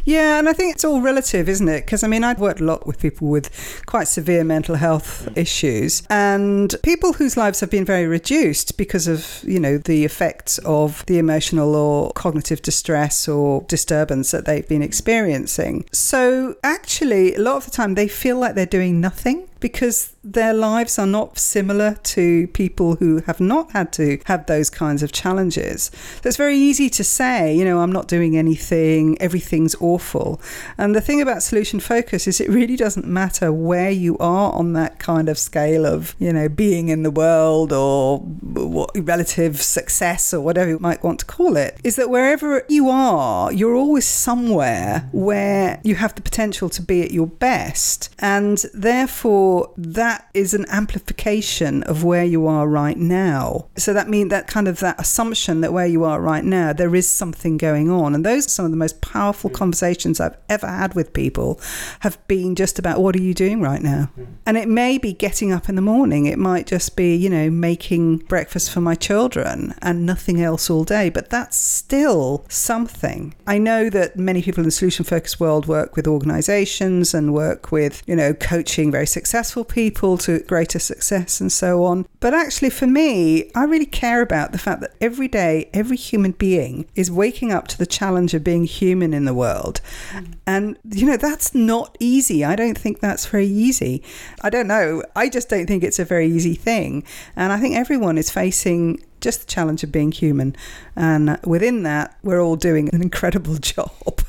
Yeah, 0.06 0.40
and 0.40 0.50
I 0.50 0.54
think 0.54 0.76
it's 0.76 0.84
all 0.84 1.02
relative, 1.02 1.48
isn't 1.48 1.68
it? 1.68 1.86
Because 1.86 2.04
I 2.04 2.08
mean, 2.08 2.24
I've 2.24 2.40
worked 2.40 2.60
a 2.60 2.64
lot 2.64 2.86
with 2.86 3.00
people 3.00 3.28
with 3.30 3.84
quite 3.86 4.08
severe 4.08 4.44
mental 4.44 4.76
health 4.76 5.30
issues 5.38 6.04
and 6.10 6.76
people 6.84 7.14
whose 7.14 7.38
lives 7.38 7.60
have 7.60 7.70
been 7.70 7.86
very 7.86 8.06
reduced 8.06 8.78
because 8.78 9.08
of, 9.08 9.44
you 9.44 9.60
know, 9.60 9.78
the 9.78 10.06
effects 10.06 10.58
of 10.60 11.06
the 11.06 11.20
emotional 11.20 11.76
or 11.76 12.12
cognitive 12.14 12.62
distress 12.62 13.28
or 13.28 13.62
disturbance 13.64 14.32
that 14.32 14.46
they've 14.46 14.68
been 14.68 14.82
experiencing. 14.82 15.86
So 15.92 16.56
actually, 16.64 17.36
a 17.36 17.40
lot 17.40 17.58
of 17.58 17.66
the 17.66 17.72
time 17.72 17.96
they 17.96 18.08
feel 18.08 18.38
like 18.38 18.56
they're 18.56 18.66
doing 18.66 19.00
nothing 19.00 19.48
because 19.64 20.14
their 20.26 20.54
lives 20.54 21.00
are 21.00 21.08
not 21.08 21.40
similar 21.40 21.96
to 22.04 22.48
people 22.48 22.98
who 22.98 23.22
have 23.22 23.40
not 23.40 23.72
had 23.72 23.94
to 23.94 24.20
have 24.26 24.46
those 24.46 24.70
kinds 24.70 25.02
of 25.02 25.14
challenges. 25.14 25.90
So 26.22 26.28
it's 26.28 26.36
very 26.36 26.58
easy 26.58 26.90
to 26.90 27.04
say, 27.04 27.56
you 27.56 27.64
know, 27.64 27.80
I'm 27.80 27.92
not 27.92 28.10
doing 28.10 28.36
anything, 28.36 29.18
everything's 29.22 29.74
awful. 29.80 30.42
And 30.78 30.94
the 30.94 31.00
thing 31.00 31.22
about 31.22 31.44
solution 31.44 31.80
focus 31.80 32.28
is 32.28 32.42
it 32.42 32.50
really 32.50 32.76
doesn't 32.76 33.08
matter 33.08 33.54
where 33.54 33.90
you 33.90 34.18
are 34.18 34.52
on 34.52 34.74
that 34.74 35.00
kind 35.00 35.30
of 35.30 35.38
scale 35.38 35.86
of, 35.86 36.14
you 36.20 36.34
know, 36.34 36.50
being 36.50 36.90
in 36.90 37.04
the 37.04 37.12
world 37.12 37.72
or 37.72 38.20
what 38.20 38.92
relative 38.96 39.62
success 39.62 40.34
or 40.34 40.42
whatever 40.42 40.72
you 40.72 40.80
might 40.80 41.02
want 41.02 41.20
to 41.20 41.26
call 41.26 41.56
it, 41.56 41.80
is 41.86 41.96
that 41.96 42.10
wherever 42.10 42.66
you 42.68 42.90
are, 42.90 43.50
you're 43.54 43.76
always 43.76 44.06
somewhere 44.06 45.08
where 45.14 45.80
you 45.86 45.96
have 45.96 46.16
the 46.16 46.22
potential 46.22 46.68
to 46.68 46.82
be 46.82 47.02
at 47.02 47.12
your 47.12 47.28
best. 47.28 48.14
And 48.20 48.58
therefore, 48.74 49.53
that 49.78 50.30
is 50.34 50.54
an 50.54 50.66
amplification 50.70 51.84
of 51.84 52.04
where 52.04 52.24
you 52.24 52.48
are 52.48 52.68
right 52.68 52.98
now. 52.98 53.68
So 53.78 53.94
that 53.94 54.10
means 54.10 54.30
that 54.30 54.48
kind 54.48 54.68
of 54.68 54.80
that 54.80 55.00
assumption 55.00 55.62
that 55.62 55.74
where 55.74 55.86
you 55.86 56.04
are 56.04 56.20
right 56.20 56.44
now, 56.44 56.74
there 56.74 56.96
is 56.96 57.08
something 57.10 57.58
going 57.58 57.90
on. 57.90 58.16
And 58.16 58.26
those 58.26 58.46
are 58.48 58.50
some 58.50 58.66
of 58.66 58.72
the 58.72 58.78
most 58.78 59.02
powerful 59.02 59.50
mm. 59.50 59.56
conversations 59.56 60.20
I've 60.20 60.38
ever 60.50 60.68
had 60.68 60.96
with 60.96 61.14
people 61.14 61.60
have 62.00 62.18
been 62.28 62.56
just 62.56 62.80
about 62.80 63.02
what 63.02 63.16
are 63.16 63.22
you 63.22 63.34
doing 63.34 63.62
right 63.62 63.82
now? 63.82 64.10
Mm. 64.18 64.28
And 64.46 64.58
it 64.58 64.68
may 64.68 64.98
be 64.98 65.14
getting 65.14 65.52
up 65.52 65.70
in 65.70 65.76
the 65.76 65.82
morning. 65.82 66.26
It 66.26 66.40
might 66.40 66.68
just 66.68 66.96
be, 66.96 67.16
you 67.16 67.30
know, 67.30 67.50
making 67.50 68.18
breakfast 68.18 68.72
for 68.72 68.82
my 68.82 68.96
children 68.96 69.76
and 69.82 70.06
nothing 70.06 70.42
else 70.42 70.70
all 70.70 70.84
day. 70.84 71.10
But 71.10 71.30
that's 71.30 71.58
still 71.58 72.46
something. 72.50 73.36
I 73.46 73.58
know 73.58 73.90
that 73.90 74.18
many 74.18 74.42
people 74.42 74.62
in 74.62 74.66
the 74.66 74.72
solution 74.72 75.06
focused 75.06 75.40
world 75.40 75.68
work 75.68 75.96
with 75.96 76.08
organizations 76.08 77.14
and 77.14 77.34
work 77.34 77.72
with, 77.72 78.02
you 78.08 78.16
know, 78.16 78.34
coaching 78.34 78.92
very 78.92 79.08
successful 79.08 79.43
successful 79.44 79.66
people 79.66 80.18
to 80.18 80.40
greater 80.44 80.80
success 80.80 81.42
and 81.42 81.52
so 81.52 81.84
on. 81.84 82.06
But 82.22 82.34
actually, 82.34 82.70
for 82.70 82.88
me, 82.88 83.52
I 83.54 83.66
really 83.66 83.86
care 83.86 84.22
about 84.22 84.54
the 84.54 84.58
fact 84.58 84.80
that 84.80 84.96
every 85.02 85.28
day, 85.28 85.70
every 85.74 85.98
human 85.98 86.32
being 86.32 86.86
is 86.96 87.12
waking 87.12 87.52
up 87.52 87.68
to 87.68 87.78
the 87.78 87.86
challenge 87.86 88.34
of 88.34 88.42
being 88.42 88.64
human 88.64 89.14
in 89.14 89.26
the 89.26 89.34
world. 89.34 89.82
Mm. 90.12 90.36
And, 90.48 90.78
you 90.90 91.06
know, 91.06 91.18
that's 91.18 91.54
not 91.54 91.98
easy. 92.00 92.46
I 92.46 92.56
don't 92.56 92.78
think 92.78 93.02
that's 93.02 93.26
very 93.26 93.48
easy. 93.48 94.02
I 94.42 94.50
don't 94.50 94.68
know. 94.68 95.04
I 95.14 95.28
just 95.28 95.50
don't 95.50 95.68
think 95.68 95.84
it's 95.84 96.00
a 96.00 96.06
very 96.06 96.28
easy 96.28 96.56
thing. 96.56 97.04
And 97.36 97.52
I 97.52 97.60
think 97.60 97.76
everyone 97.76 98.18
is 98.18 98.30
facing 98.30 99.04
just 99.20 99.42
the 99.42 99.48
challenge 99.48 99.84
of 99.84 99.92
being 99.92 100.14
human. 100.14 100.56
And 100.96 101.38
within 101.44 101.84
that, 101.84 102.18
we're 102.24 102.42
all 102.42 102.56
doing 102.56 102.90
an 102.94 103.02
incredible 103.02 103.58
job. 103.74 104.24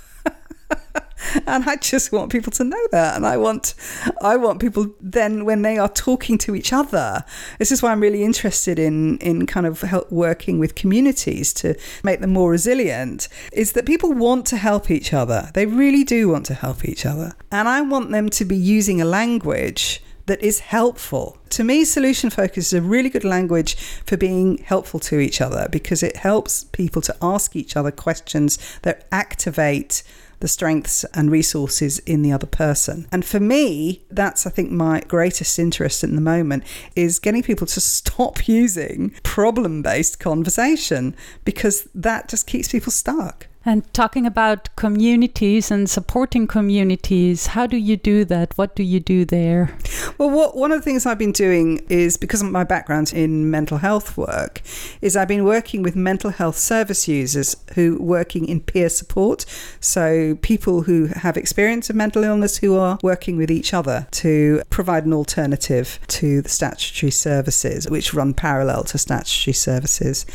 and 1.46 1.64
I 1.68 1.76
just 1.76 2.12
want 2.12 2.30
people 2.32 2.52
to 2.52 2.64
know 2.64 2.88
that. 2.92 3.16
And 3.16 3.26
I 3.26 3.36
want, 3.36 3.74
I 4.22 4.36
want 4.36 4.60
people 4.60 4.94
then 5.00 5.44
when 5.44 5.62
they 5.62 5.78
are 5.78 5.88
talking 5.88 6.38
to 6.38 6.54
each 6.54 6.72
other. 6.72 7.24
This 7.58 7.72
is 7.72 7.82
why 7.82 7.92
I'm 7.92 8.00
really 8.00 8.24
interested 8.24 8.78
in 8.78 9.18
in 9.18 9.46
kind 9.46 9.66
of 9.66 9.80
help 9.82 10.10
working 10.10 10.58
with 10.58 10.74
communities 10.74 11.52
to 11.54 11.74
make 12.02 12.20
them 12.20 12.32
more 12.32 12.50
resilient. 12.50 13.28
Is 13.52 13.72
that 13.72 13.86
people 13.86 14.12
want 14.12 14.46
to 14.46 14.56
help 14.56 14.90
each 14.90 15.12
other. 15.12 15.50
They 15.54 15.66
really 15.66 16.04
do 16.04 16.28
want 16.28 16.46
to 16.46 16.54
help 16.54 16.84
each 16.84 17.06
other, 17.06 17.32
and 17.50 17.68
I 17.68 17.80
want 17.80 18.10
them 18.10 18.28
to 18.30 18.44
be 18.44 18.56
using 18.56 19.00
a 19.00 19.04
language 19.04 20.02
that 20.26 20.42
is 20.42 20.60
helpful. 20.60 21.38
To 21.50 21.64
me, 21.64 21.84
solution 21.84 22.30
focus 22.30 22.68
is 22.68 22.72
a 22.72 22.82
really 22.82 23.10
good 23.10 23.24
language 23.24 23.74
for 23.74 24.16
being 24.16 24.58
helpful 24.58 25.00
to 25.00 25.20
each 25.20 25.40
other 25.40 25.68
because 25.70 26.02
it 26.02 26.16
helps 26.16 26.64
people 26.64 27.02
to 27.02 27.16
ask 27.20 27.54
each 27.54 27.76
other 27.76 27.90
questions 27.90 28.58
that 28.82 29.06
activate 29.12 30.02
the 30.40 30.48
strengths 30.48 31.04
and 31.14 31.30
resources 31.30 31.98
in 32.00 32.22
the 32.22 32.32
other 32.32 32.46
person. 32.46 33.06
And 33.12 33.24
for 33.24 33.40
me, 33.40 34.04
that's 34.10 34.46
I 34.46 34.50
think 34.50 34.70
my 34.70 35.00
greatest 35.00 35.58
interest 35.58 36.04
in 36.04 36.14
the 36.14 36.20
moment 36.20 36.64
is 36.96 37.18
getting 37.18 37.42
people 37.42 37.66
to 37.68 37.80
stop 37.80 38.48
using 38.48 39.14
problem-based 39.22 40.18
conversation 40.18 41.14
because 41.44 41.88
that 41.94 42.28
just 42.28 42.46
keeps 42.46 42.68
people 42.68 42.92
stuck. 42.92 43.48
And 43.66 43.90
talking 43.94 44.26
about 44.26 44.68
communities 44.76 45.70
and 45.70 45.88
supporting 45.88 46.46
communities, 46.46 47.46
how 47.48 47.66
do 47.66 47.78
you 47.78 47.96
do 47.96 48.26
that? 48.26 48.52
What 48.58 48.76
do 48.76 48.82
you 48.82 49.00
do 49.00 49.24
there? 49.24 49.74
Well, 50.18 50.28
what, 50.28 50.54
one 50.54 50.70
of 50.70 50.80
the 50.80 50.84
things 50.84 51.06
I've 51.06 51.18
been 51.18 51.32
doing 51.32 51.80
is 51.88 52.18
because 52.18 52.42
of 52.42 52.50
my 52.50 52.64
background 52.64 53.12
in 53.14 53.50
mental 53.50 53.78
health 53.78 54.18
work, 54.18 54.60
is 55.00 55.16
I've 55.16 55.28
been 55.28 55.44
working 55.44 55.82
with 55.82 55.96
mental 55.96 56.30
health 56.30 56.58
service 56.58 57.08
users 57.08 57.56
who 57.74 57.96
working 58.00 58.46
in 58.46 58.60
peer 58.60 58.90
support. 58.90 59.46
So 59.80 60.36
people 60.42 60.82
who 60.82 61.06
have 61.06 61.38
experience 61.38 61.88
of 61.88 61.96
mental 61.96 62.22
illness 62.22 62.58
who 62.58 62.76
are 62.76 62.98
working 63.02 63.38
with 63.38 63.50
each 63.50 63.72
other 63.72 64.06
to 64.10 64.62
provide 64.68 65.06
an 65.06 65.14
alternative 65.14 65.98
to 66.08 66.42
the 66.42 66.50
statutory 66.50 67.10
services, 67.10 67.88
which 67.88 68.12
run 68.12 68.34
parallel 68.34 68.84
to 68.84 68.98
statutory 68.98 69.54
services. 69.54 70.26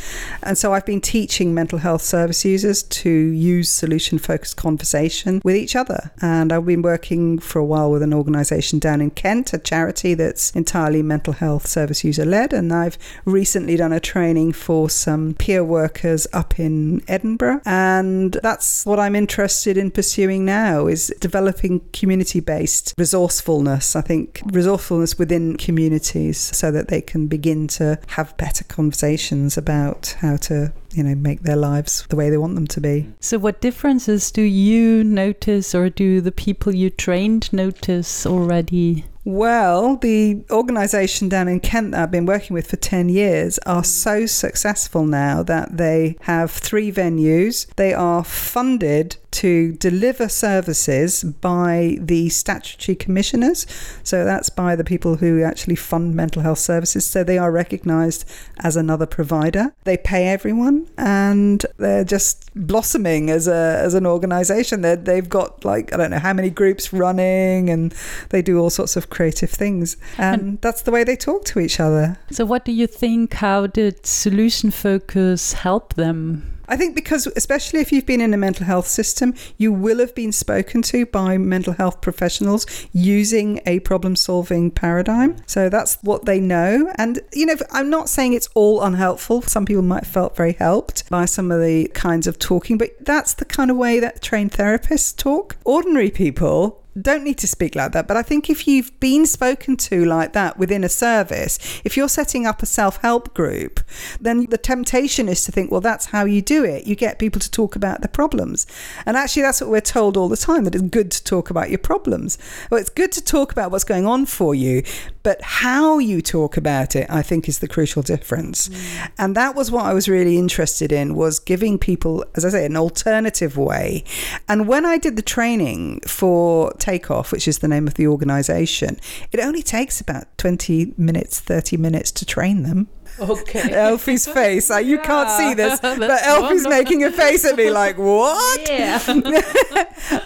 And 0.41 0.57
so 0.57 0.73
I've 0.73 0.85
been 0.85 1.01
teaching 1.01 1.53
mental 1.53 1.77
health 1.77 2.01
service 2.01 2.43
users 2.43 2.81
to 2.83 3.18
use 3.19 3.69
solution 3.69 4.17
focused 4.17 4.57
conversation 4.57 5.41
with 5.43 5.55
each 5.55 5.75
other. 5.75 6.11
And 6.21 6.51
I've 6.51 6.65
been 6.65 6.81
working 6.81 7.39
for 7.39 7.59
a 7.59 7.65
while 7.65 7.91
with 7.91 8.03
an 8.03 8.13
organisation 8.13 8.79
down 8.79 9.01
in 9.01 9.11
Kent, 9.11 9.53
a 9.53 9.57
charity 9.57 10.13
that's 10.13 10.51
entirely 10.51 11.01
mental 11.01 11.33
health 11.33 11.67
service 11.67 12.03
user 12.03 12.25
led. 12.25 12.53
And 12.53 12.71
I've 12.71 12.97
recently 13.25 13.75
done 13.75 13.93
a 13.93 13.99
training 13.99 14.53
for 14.53 14.89
some 14.89 15.33
peer 15.33 15.63
workers 15.63 16.27
up 16.33 16.59
in 16.59 17.03
Edinburgh. 17.07 17.61
And 17.65 18.37
that's 18.43 18.85
what 18.85 18.99
I'm 18.99 19.15
interested 19.15 19.77
in 19.77 19.91
pursuing 19.91 20.45
now 20.45 20.87
is 20.87 21.13
developing 21.19 21.81
community 21.93 22.39
based 22.39 22.93
resourcefulness. 22.97 23.95
I 23.95 24.01
think 24.01 24.41
resourcefulness 24.45 25.17
within 25.17 25.57
communities 25.57 26.37
so 26.37 26.71
that 26.71 26.87
they 26.87 27.01
can 27.01 27.27
begin 27.27 27.67
to 27.67 27.99
have 28.07 28.35
better 28.37 28.63
conversations 28.63 29.57
about 29.57 30.15
how 30.19 30.37
to 30.37 30.71
you 30.93 31.03
know 31.03 31.15
make 31.15 31.41
their 31.41 31.55
lives 31.55 32.05
the 32.09 32.15
way 32.15 32.29
they 32.29 32.37
want 32.37 32.55
them 32.55 32.67
to 32.67 32.81
be 32.81 33.08
so 33.19 33.37
what 33.37 33.61
differences 33.61 34.31
do 34.31 34.41
you 34.41 35.03
notice 35.03 35.73
or 35.73 35.89
do 35.89 36.21
the 36.21 36.31
people 36.31 36.73
you 36.73 36.89
trained 36.89 37.51
notice 37.53 38.25
already 38.25 39.05
well, 39.25 39.97
the 39.97 40.43
organisation 40.49 41.29
down 41.29 41.47
in 41.47 41.59
Kent 41.59 41.91
that 41.91 42.03
I've 42.03 42.11
been 42.11 42.25
working 42.25 42.53
with 42.53 42.67
for 42.69 42.77
10 42.77 43.09
years 43.09 43.59
are 43.59 43.83
so 43.83 44.25
successful 44.25 45.05
now 45.05 45.43
that 45.43 45.77
they 45.77 46.15
have 46.21 46.51
three 46.51 46.91
venues. 46.91 47.67
They 47.75 47.93
are 47.93 48.23
funded 48.23 49.17
to 49.31 49.73
deliver 49.73 50.27
services 50.27 51.23
by 51.23 51.97
the 52.01 52.29
statutory 52.29 52.95
commissioners. 52.95 53.65
So 54.03 54.25
that's 54.25 54.49
by 54.49 54.75
the 54.75 54.83
people 54.83 55.17
who 55.17 55.43
actually 55.43 55.75
fund 55.75 56.15
mental 56.15 56.41
health 56.41 56.59
services. 56.59 57.05
So 57.05 57.23
they 57.23 57.37
are 57.37 57.51
recognised 57.51 58.25
as 58.59 58.75
another 58.75 59.05
provider. 59.05 59.73
They 59.83 59.97
pay 59.97 60.27
everyone 60.27 60.89
and 60.97 61.65
they're 61.77 62.03
just 62.03 62.49
blossoming 62.55 63.29
as 63.29 63.47
a 63.47 63.79
as 63.83 63.93
an 63.93 64.05
organisation. 64.05 64.81
They 64.81 64.95
they've 64.95 65.29
got 65.29 65.63
like 65.63 65.93
I 65.93 65.97
don't 65.97 66.11
know 66.11 66.19
how 66.19 66.33
many 66.33 66.49
groups 66.49 66.91
running 66.91 67.69
and 67.69 67.93
they 68.29 68.41
do 68.41 68.59
all 68.59 68.69
sorts 68.69 68.95
of 68.95 69.08
creative 69.09 69.49
things. 69.49 69.97
And, 70.17 70.41
and 70.41 70.61
that's 70.61 70.81
the 70.83 70.91
way 70.91 71.03
they 71.03 71.15
talk 71.15 71.45
to 71.45 71.59
each 71.59 71.79
other. 71.79 72.17
So 72.31 72.45
what 72.45 72.65
do 72.65 72.71
you 72.71 72.87
think 72.87 73.33
how 73.33 73.67
did 73.67 74.05
solution 74.05 74.71
focus 74.71 75.53
help 75.53 75.95
them? 75.95 76.59
I 76.69 76.77
think 76.77 76.93
because, 76.93 77.25
especially 77.35 77.79
if 77.79 77.91
you've 77.91 78.05
been 78.05 78.21
in 78.21 78.31
a 78.31 78.37
mental 78.37 78.65
health 78.65 78.87
system, 78.87 79.33
you 79.57 79.73
will 79.73 79.97
have 79.97 80.13
been 80.13 80.31
spoken 80.31 80.83
to 80.83 81.07
by 81.07 81.35
mental 81.37 81.73
health 81.73 81.99
professionals 81.99 82.67
using 82.93 83.59
a 83.65 83.79
problem 83.79 84.15
solving 84.15 84.69
paradigm. 84.69 85.37
So 85.47 85.67
that's 85.69 85.97
what 86.03 86.25
they 86.25 86.39
know. 86.39 86.93
And, 86.95 87.21
you 87.33 87.47
know, 87.47 87.55
I'm 87.71 87.89
not 87.89 88.07
saying 88.07 88.33
it's 88.33 88.49
all 88.53 88.83
unhelpful. 88.83 89.41
Some 89.41 89.65
people 89.65 89.81
might 89.81 90.03
have 90.03 90.13
felt 90.13 90.35
very 90.35 90.53
helped 90.53 91.09
by 91.09 91.25
some 91.25 91.51
of 91.51 91.59
the 91.59 91.87
kinds 91.95 92.27
of 92.27 92.37
talking, 92.37 92.77
but 92.77 92.91
that's 93.03 93.33
the 93.33 93.45
kind 93.45 93.71
of 93.71 93.77
way 93.77 93.99
that 93.99 94.21
trained 94.21 94.51
therapists 94.51 95.17
talk. 95.17 95.57
Ordinary 95.65 96.11
people 96.11 96.83
don't 96.99 97.23
need 97.23 97.37
to 97.39 97.47
speak 97.47 97.75
like 97.75 97.91
that, 97.91 98.07
but 98.07 98.17
I 98.17 98.21
think 98.21 98.49
if 98.49 98.67
you've 98.67 98.97
been 98.99 99.25
spoken 99.25 99.77
to 99.77 100.05
like 100.05 100.33
that 100.33 100.57
within 100.57 100.83
a 100.83 100.89
service, 100.89 101.81
if 101.83 101.95
you're 101.95 102.09
setting 102.09 102.45
up 102.45 102.63
a 102.63 102.65
self 102.65 102.97
help 102.97 103.33
group, 103.33 103.79
then 104.19 104.45
the 104.47 104.57
temptation 104.57 105.29
is 105.29 105.43
to 105.45 105.51
think, 105.51 105.71
well, 105.71 105.81
that's 105.81 106.07
how 106.07 106.25
you 106.25 106.41
do 106.41 106.63
it. 106.63 106.87
You 106.87 106.95
get 106.95 107.19
people 107.19 107.39
to 107.39 107.51
talk 107.51 107.75
about 107.75 108.01
the 108.01 108.07
problems. 108.07 108.65
And 109.05 109.15
actually, 109.15 109.43
that's 109.43 109.61
what 109.61 109.69
we're 109.69 109.81
told 109.81 110.17
all 110.17 110.29
the 110.29 110.37
time 110.37 110.63
that 110.65 110.75
it's 110.75 110.83
good 110.83 111.11
to 111.11 111.23
talk 111.23 111.49
about 111.49 111.69
your 111.69 111.79
problems. 111.79 112.37
Well, 112.69 112.79
it's 112.79 112.89
good 112.89 113.11
to 113.13 113.23
talk 113.23 113.51
about 113.51 113.71
what's 113.71 113.83
going 113.83 114.05
on 114.05 114.25
for 114.25 114.55
you, 114.55 114.83
but 115.23 115.41
how 115.41 115.97
you 115.97 116.21
talk 116.21 116.57
about 116.57 116.95
it, 116.95 117.07
I 117.09 117.21
think, 117.21 117.49
is 117.49 117.59
the 117.59 117.67
crucial 117.67 118.01
difference. 118.01 118.69
Mm. 118.69 119.11
And 119.17 119.35
that 119.35 119.55
was 119.55 119.71
what 119.71 119.85
I 119.85 119.93
was 119.93 120.07
really 120.07 120.37
interested 120.37 120.91
in 120.91 121.15
was 121.15 121.39
giving 121.39 121.77
people, 121.77 122.25
as 122.35 122.45
I 122.45 122.49
say, 122.49 122.65
an 122.65 122.77
alternative 122.77 123.57
way. 123.57 124.03
And 124.47 124.67
when 124.67 124.85
I 124.85 124.97
did 124.97 125.15
the 125.15 125.21
training 125.21 126.01
for 126.01 126.71
Takeoff, 126.73 127.31
which 127.31 127.47
is 127.47 127.59
the 127.59 127.67
name 127.67 127.87
of 127.87 127.95
the 127.95 128.07
organization, 128.07 128.99
it 129.31 129.39
only 129.39 129.61
takes 129.61 129.99
about 129.99 130.25
20 130.37 130.93
minutes, 130.97 131.39
30 131.39 131.77
minutes 131.77 132.11
to 132.11 132.25
train 132.25 132.63
them. 132.63 132.87
Okay. 133.21 133.73
Elfie's 133.73 134.27
face. 134.27 134.69
Like, 134.69 134.85
you 134.85 134.97
yeah. 134.97 135.03
can't 135.03 135.29
see 135.29 135.53
this, 135.53 135.79
but 135.81 136.23
Elfie's 136.23 136.67
making 136.67 137.03
a 137.03 137.11
face 137.11 137.45
at 137.45 137.55
me 137.55 137.69
like, 137.69 137.97
what? 137.97 138.67
Yeah. 138.69 138.99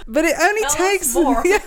but 0.07 0.25
it 0.25 0.35
only 0.39 0.61
Tell 0.61 0.75
takes. 0.75 1.15
Yeah, 1.15 1.59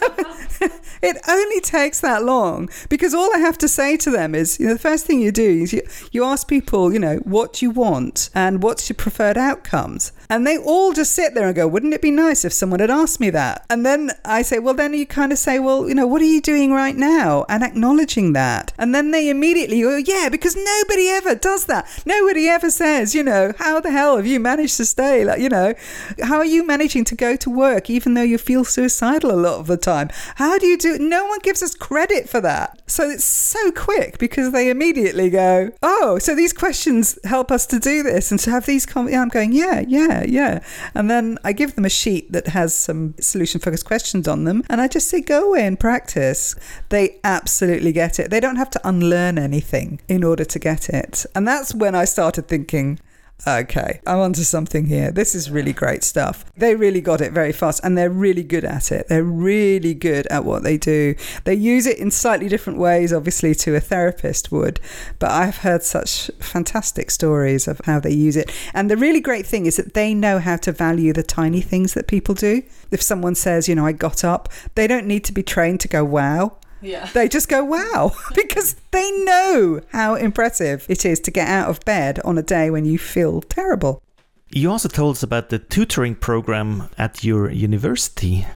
it 1.02 1.18
only 1.28 1.60
takes 1.60 2.00
that 2.00 2.24
long 2.24 2.68
because 2.88 3.14
all 3.14 3.34
I 3.34 3.38
have 3.38 3.58
to 3.58 3.68
say 3.68 3.96
to 3.98 4.10
them 4.10 4.34
is, 4.34 4.58
you 4.58 4.66
know, 4.66 4.72
the 4.72 4.78
first 4.78 5.06
thing 5.06 5.20
you 5.20 5.32
do 5.32 5.62
is 5.62 5.72
you, 5.72 5.82
you 6.12 6.24
ask 6.24 6.48
people, 6.48 6.92
you 6.92 6.98
know, 6.98 7.16
what 7.18 7.62
you 7.62 7.70
want 7.70 8.30
and 8.34 8.62
what's 8.62 8.88
your 8.88 8.96
preferred 8.96 9.36
outcomes. 9.36 10.12
And 10.28 10.46
they 10.46 10.58
all 10.58 10.92
just 10.92 11.12
sit 11.12 11.34
there 11.34 11.46
and 11.46 11.54
go, 11.54 11.68
wouldn't 11.68 11.94
it 11.94 12.02
be 12.02 12.10
nice 12.10 12.44
if 12.44 12.52
someone 12.52 12.80
had 12.80 12.90
asked 12.90 13.20
me 13.20 13.30
that? 13.30 13.64
And 13.70 13.84
then 13.86 14.10
I 14.24 14.42
say, 14.42 14.58
well, 14.58 14.74
then 14.74 14.94
you 14.94 15.06
kind 15.06 15.32
of 15.32 15.38
say, 15.38 15.58
well, 15.58 15.88
you 15.88 15.94
know, 15.94 16.06
what 16.06 16.22
are 16.22 16.26
you 16.26 16.40
doing 16.40 16.72
right 16.72 16.96
now? 16.96 17.44
And 17.48 17.62
acknowledging 17.62 18.32
that. 18.32 18.72
And 18.78 18.94
then 18.94 19.10
they 19.10 19.28
immediately 19.28 19.82
go, 19.82 19.96
yeah, 19.96 20.28
because 20.28 20.56
nobody 20.56 21.08
ever 21.16 21.34
does 21.34 21.66
that. 21.66 21.86
Nobody 22.04 22.48
ever 22.48 22.70
says, 22.70 23.14
you 23.14 23.22
know, 23.22 23.52
how 23.58 23.80
the 23.80 23.90
hell 23.90 24.16
have 24.16 24.26
you 24.26 24.38
managed 24.38 24.76
to 24.76 24.84
stay? 24.84 25.24
Like, 25.24 25.40
you 25.40 25.48
know, 25.48 25.74
how 26.22 26.36
are 26.36 26.44
you 26.44 26.66
managing 26.66 27.04
to 27.06 27.14
go 27.14 27.36
to 27.36 27.50
work 27.50 27.90
even 27.90 28.14
though 28.14 28.22
you 28.22 28.38
feel 28.38 28.64
suicidal 28.64 29.30
a 29.30 29.40
lot 29.40 29.58
of 29.60 29.66
the 29.66 29.76
time? 29.76 30.10
How 30.36 30.58
do 30.58 30.66
you 30.66 30.78
do? 30.78 30.98
No 30.98 31.26
one 31.26 31.40
gives 31.40 31.62
us 31.62 31.74
credit 31.74 32.28
for 32.28 32.40
that. 32.40 32.82
So 32.88 33.10
it's 33.10 33.24
so 33.24 33.72
quick 33.72 34.18
because 34.18 34.52
they 34.52 34.70
immediately 34.70 35.28
go, 35.28 35.72
oh, 35.82 36.18
so 36.18 36.36
these 36.36 36.52
questions 36.52 37.18
help 37.24 37.50
us 37.50 37.66
to 37.66 37.80
do 37.80 38.04
this 38.04 38.30
and 38.30 38.38
to 38.40 38.50
have 38.50 38.66
these. 38.66 38.86
Com- 38.86 39.08
yeah, 39.08 39.22
I'm 39.22 39.28
going, 39.28 39.52
yeah, 39.52 39.82
yeah, 39.86 40.24
yeah. 40.24 40.60
And 40.94 41.10
then 41.10 41.38
I 41.42 41.52
give 41.52 41.74
them 41.74 41.84
a 41.84 41.90
sheet 41.90 42.30
that 42.32 42.48
has 42.48 42.74
some 42.74 43.14
solution 43.20 43.60
focused 43.60 43.86
questions 43.86 44.28
on 44.28 44.44
them, 44.44 44.62
and 44.68 44.80
I 44.80 44.86
just 44.86 45.08
say, 45.08 45.20
go 45.20 45.48
away 45.48 45.66
and 45.66 45.78
practice. 45.78 46.54
They 46.90 47.18
absolutely 47.24 47.92
get 47.92 48.20
it. 48.20 48.30
They 48.30 48.40
don't 48.40 48.56
have 48.56 48.70
to 48.70 48.88
unlearn 48.88 49.38
anything 49.38 50.00
in 50.08 50.22
order 50.22 50.44
to 50.44 50.58
get 50.58 50.88
it. 50.88 51.26
And 51.34 51.46
that's 51.46 51.74
when 51.74 51.94
I 51.94 52.04
started 52.04 52.46
thinking, 52.46 53.00
okay, 53.46 54.00
I'm 54.06 54.18
onto 54.18 54.42
something 54.42 54.86
here. 54.86 55.10
This 55.10 55.34
is 55.34 55.50
really 55.50 55.72
great 55.72 56.04
stuff. 56.04 56.44
They 56.56 56.74
really 56.74 57.00
got 57.00 57.20
it 57.20 57.32
very 57.32 57.52
fast 57.52 57.80
and 57.84 57.96
they're 57.96 58.10
really 58.10 58.42
good 58.42 58.64
at 58.64 58.90
it. 58.90 59.08
They're 59.08 59.24
really 59.24 59.94
good 59.94 60.26
at 60.28 60.44
what 60.44 60.62
they 60.62 60.76
do. 60.76 61.14
They 61.44 61.54
use 61.54 61.86
it 61.86 61.98
in 61.98 62.10
slightly 62.10 62.48
different 62.48 62.78
ways, 62.78 63.12
obviously, 63.12 63.54
to 63.56 63.74
a 63.74 63.80
therapist 63.80 64.50
would, 64.50 64.80
but 65.18 65.30
I've 65.30 65.58
heard 65.58 65.82
such 65.82 66.30
fantastic 66.40 67.10
stories 67.10 67.68
of 67.68 67.80
how 67.84 68.00
they 68.00 68.12
use 68.12 68.36
it. 68.36 68.52
And 68.74 68.90
the 68.90 68.96
really 68.96 69.20
great 69.20 69.46
thing 69.46 69.66
is 69.66 69.76
that 69.76 69.94
they 69.94 70.14
know 70.14 70.38
how 70.38 70.56
to 70.56 70.72
value 70.72 71.12
the 71.12 71.22
tiny 71.22 71.60
things 71.60 71.94
that 71.94 72.06
people 72.08 72.34
do. 72.34 72.62
If 72.90 73.02
someone 73.02 73.34
says, 73.34 73.68
you 73.68 73.74
know, 73.74 73.86
I 73.86 73.92
got 73.92 74.24
up, 74.24 74.48
they 74.74 74.86
don't 74.86 75.06
need 75.06 75.24
to 75.24 75.32
be 75.32 75.42
trained 75.42 75.80
to 75.80 75.88
go, 75.88 76.04
wow. 76.04 76.58
Yeah. 76.86 77.06
They 77.12 77.28
just 77.28 77.48
go, 77.48 77.64
wow, 77.64 78.12
because 78.34 78.76
they 78.92 79.10
know 79.24 79.80
how 79.92 80.14
impressive 80.14 80.86
it 80.88 81.04
is 81.04 81.20
to 81.20 81.30
get 81.30 81.48
out 81.48 81.68
of 81.68 81.84
bed 81.84 82.20
on 82.20 82.38
a 82.38 82.42
day 82.42 82.70
when 82.70 82.84
you 82.84 82.98
feel 82.98 83.42
terrible. 83.42 84.02
You 84.50 84.70
also 84.70 84.88
told 84.88 85.16
us 85.16 85.22
about 85.22 85.48
the 85.48 85.58
tutoring 85.58 86.14
program 86.14 86.88
at 86.96 87.24
your 87.24 87.50
university. 87.50 88.46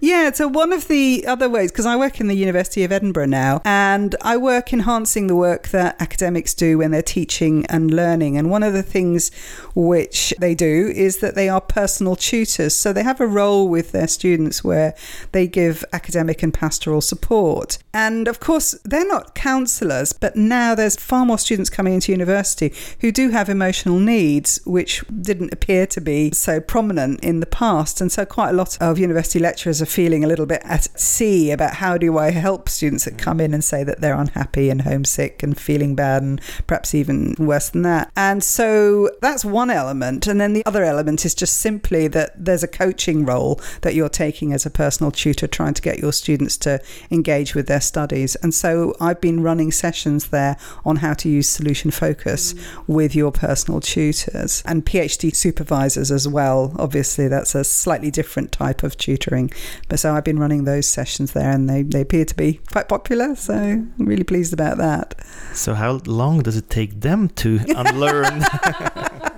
Yeah, 0.00 0.30
so 0.32 0.48
one 0.48 0.72
of 0.72 0.88
the 0.88 1.24
other 1.26 1.48
ways, 1.48 1.70
because 1.72 1.86
I 1.86 1.96
work 1.96 2.20
in 2.20 2.28
the 2.28 2.36
University 2.36 2.84
of 2.84 2.92
Edinburgh 2.92 3.26
now, 3.26 3.60
and 3.64 4.14
I 4.22 4.36
work 4.36 4.72
enhancing 4.72 5.26
the 5.26 5.36
work 5.36 5.68
that 5.68 6.00
academics 6.00 6.54
do 6.54 6.78
when 6.78 6.90
they're 6.90 7.02
teaching 7.02 7.66
and 7.66 7.92
learning. 7.92 8.36
And 8.36 8.50
one 8.50 8.62
of 8.62 8.72
the 8.72 8.82
things 8.82 9.30
which 9.74 10.34
they 10.38 10.54
do 10.54 10.92
is 10.94 11.18
that 11.18 11.34
they 11.34 11.48
are 11.48 11.60
personal 11.60 12.16
tutors. 12.16 12.74
So 12.74 12.92
they 12.92 13.02
have 13.02 13.20
a 13.20 13.26
role 13.26 13.68
with 13.68 13.92
their 13.92 14.08
students 14.08 14.62
where 14.64 14.94
they 15.32 15.46
give 15.46 15.84
academic 15.92 16.42
and 16.42 16.52
pastoral 16.52 17.00
support. 17.00 17.78
And 17.92 18.28
of 18.28 18.40
course, 18.40 18.72
they're 18.84 19.06
not 19.06 19.34
counsellors, 19.34 20.12
but 20.12 20.36
now 20.36 20.74
there's 20.74 20.96
far 20.96 21.24
more 21.24 21.38
students 21.38 21.70
coming 21.70 21.94
into 21.94 22.12
university 22.12 22.72
who 23.00 23.12
do 23.12 23.30
have 23.30 23.48
emotional 23.48 23.98
needs, 23.98 24.60
which 24.64 25.04
didn't 25.20 25.52
appear 25.52 25.86
to 25.86 26.00
be 26.00 26.30
so 26.32 26.60
prominent 26.60 27.20
in 27.24 27.40
the 27.40 27.46
past. 27.46 28.00
And 28.00 28.10
so 28.10 28.24
quite 28.24 28.50
a 28.50 28.54
lot 28.54 28.76
of 28.80 28.98
university 28.98 29.38
lecturers 29.38 29.69
are 29.80 29.86
feeling 29.86 30.24
a 30.24 30.26
little 30.26 30.46
bit 30.46 30.62
at 30.64 30.88
sea 30.98 31.50
about 31.50 31.74
how 31.74 31.98
do 31.98 32.18
I 32.18 32.30
help 32.30 32.68
students 32.68 33.04
that 33.04 33.18
come 33.18 33.40
in 33.40 33.54
and 33.54 33.62
say 33.62 33.84
that 33.84 34.00
they're 34.00 34.14
unhappy 34.14 34.70
and 34.70 34.82
homesick 34.82 35.42
and 35.42 35.58
feeling 35.58 35.94
bad 35.94 36.22
and 36.22 36.40
perhaps 36.66 36.94
even 36.94 37.34
worse 37.38 37.70
than 37.70 37.82
that. 37.82 38.10
And 38.16 38.42
so 38.42 39.10
that's 39.20 39.44
one 39.44 39.70
element. 39.70 40.26
And 40.26 40.40
then 40.40 40.52
the 40.52 40.64
other 40.66 40.84
element 40.84 41.24
is 41.24 41.34
just 41.34 41.56
simply 41.56 42.08
that 42.08 42.32
there's 42.36 42.62
a 42.62 42.68
coaching 42.68 43.24
role 43.24 43.60
that 43.82 43.94
you're 43.94 44.08
taking 44.08 44.52
as 44.52 44.64
a 44.64 44.70
personal 44.70 45.10
tutor, 45.10 45.46
trying 45.46 45.74
to 45.74 45.82
get 45.82 45.98
your 45.98 46.12
students 46.12 46.56
to 46.58 46.80
engage 47.10 47.54
with 47.54 47.66
their 47.66 47.80
studies. 47.80 48.36
And 48.36 48.54
so 48.54 48.94
I've 49.00 49.20
been 49.20 49.42
running 49.42 49.72
sessions 49.72 50.28
there 50.28 50.56
on 50.84 50.96
how 50.96 51.14
to 51.14 51.28
use 51.28 51.48
solution 51.48 51.90
focus 51.90 52.54
with 52.86 53.14
your 53.14 53.32
personal 53.32 53.80
tutors 53.80 54.62
and 54.66 54.84
PhD 54.84 55.34
supervisors 55.34 56.10
as 56.10 56.26
well. 56.26 56.74
Obviously, 56.78 57.28
that's 57.28 57.54
a 57.54 57.64
slightly 57.64 58.10
different 58.10 58.52
type 58.52 58.82
of 58.82 58.96
tutoring. 58.96 59.50
But 59.88 60.00
so 60.00 60.14
I've 60.14 60.24
been 60.24 60.38
running 60.38 60.64
those 60.64 60.86
sessions 60.86 61.32
there 61.32 61.50
and 61.50 61.68
they, 61.68 61.82
they 61.82 62.02
appear 62.02 62.24
to 62.24 62.34
be 62.34 62.60
quite 62.70 62.88
popular. 62.88 63.34
So 63.34 63.54
I'm 63.54 63.94
really 63.98 64.24
pleased 64.24 64.52
about 64.52 64.78
that. 64.78 65.14
So, 65.54 65.74
how 65.74 66.00
long 66.06 66.40
does 66.40 66.56
it 66.56 66.70
take 66.70 67.00
them 67.00 67.28
to 67.28 67.60
unlearn? 67.68 68.44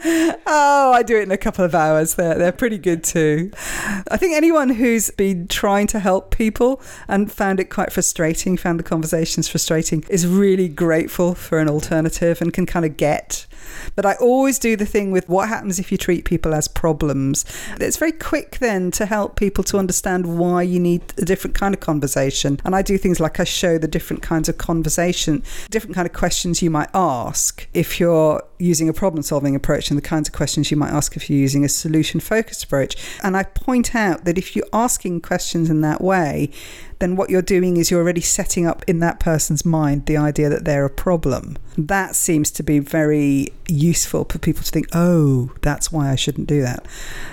oh, 0.04 0.92
I 0.94 1.02
do 1.02 1.16
it 1.16 1.24
in 1.24 1.32
a 1.32 1.36
couple 1.36 1.64
of 1.64 1.74
hours. 1.74 2.14
They're, 2.14 2.38
they're 2.38 2.52
pretty 2.52 2.78
good 2.78 3.02
too. 3.02 3.50
I 4.10 4.16
think 4.16 4.34
anyone 4.34 4.70
who's 4.70 5.10
been 5.10 5.48
trying 5.48 5.88
to 5.88 5.98
help 5.98 6.30
people 6.30 6.80
and 7.08 7.30
found 7.32 7.58
it 7.58 7.64
quite 7.64 7.92
frustrating, 7.92 8.56
found 8.56 8.78
the 8.78 8.84
conversations 8.84 9.48
frustrating, 9.48 10.04
is 10.08 10.26
really 10.26 10.68
grateful 10.68 11.34
for 11.34 11.58
an 11.58 11.68
alternative 11.68 12.40
and 12.40 12.52
can 12.52 12.64
kind 12.64 12.86
of 12.86 12.96
get 12.96 13.47
but 13.96 14.06
I 14.06 14.14
always 14.14 14.58
do 14.58 14.76
the 14.76 14.86
thing 14.86 15.10
with 15.10 15.28
what 15.28 15.48
happens 15.48 15.78
if 15.78 15.90
you 15.92 15.98
treat 15.98 16.24
people 16.24 16.54
as 16.54 16.68
problems. 16.68 17.44
It's 17.80 17.96
very 17.96 18.12
quick 18.12 18.58
then 18.58 18.90
to 18.92 19.06
help 19.06 19.36
people 19.36 19.64
to 19.64 19.78
understand 19.78 20.38
why 20.38 20.62
you 20.62 20.80
need 20.80 21.02
a 21.18 21.24
different 21.24 21.54
kind 21.56 21.74
of 21.74 21.80
conversation. 21.80 22.60
And 22.64 22.74
I 22.74 22.82
do 22.82 22.98
things 22.98 23.20
like 23.20 23.40
I 23.40 23.44
show 23.44 23.78
the 23.78 23.88
different 23.88 24.22
kinds 24.22 24.48
of 24.48 24.58
conversation, 24.58 25.42
different 25.70 25.94
kind 25.94 26.06
of 26.06 26.12
questions 26.12 26.62
you 26.62 26.70
might 26.70 26.90
ask 26.94 27.66
if 27.74 28.00
you're 28.00 28.42
using 28.58 28.88
a 28.88 28.92
problem 28.92 29.22
solving 29.22 29.54
approach 29.54 29.90
and 29.90 29.96
the 29.96 30.02
kinds 30.02 30.28
of 30.28 30.34
questions 30.34 30.70
you 30.70 30.76
might 30.76 30.90
ask 30.90 31.16
if 31.16 31.30
you're 31.30 31.38
using 31.38 31.64
a 31.64 31.68
solution 31.68 32.20
focused 32.20 32.64
approach. 32.64 32.96
And 33.22 33.36
I 33.36 33.44
point 33.44 33.94
out 33.94 34.24
that 34.24 34.38
if 34.38 34.56
you're 34.56 34.66
asking 34.72 35.20
questions 35.20 35.70
in 35.70 35.80
that 35.82 36.00
way, 36.00 36.50
then 36.98 37.16
what 37.16 37.30
you're 37.30 37.42
doing 37.42 37.76
is 37.76 37.90
you're 37.90 38.00
already 38.00 38.20
setting 38.20 38.66
up 38.66 38.84
in 38.88 38.98
that 39.00 39.20
person's 39.20 39.64
mind 39.64 40.06
the 40.06 40.16
idea 40.16 40.48
that 40.48 40.64
they're 40.64 40.84
a 40.84 40.90
problem. 40.90 41.56
That 41.76 42.16
seems 42.16 42.50
to 42.52 42.62
be 42.64 42.80
very 42.80 43.52
useful 43.68 44.24
for 44.24 44.38
people 44.38 44.64
to 44.64 44.70
think, 44.70 44.88
oh, 44.92 45.52
that's 45.62 45.92
why 45.92 46.10
I 46.10 46.16
shouldn't 46.16 46.48
do 46.48 46.60
that. 46.62 46.86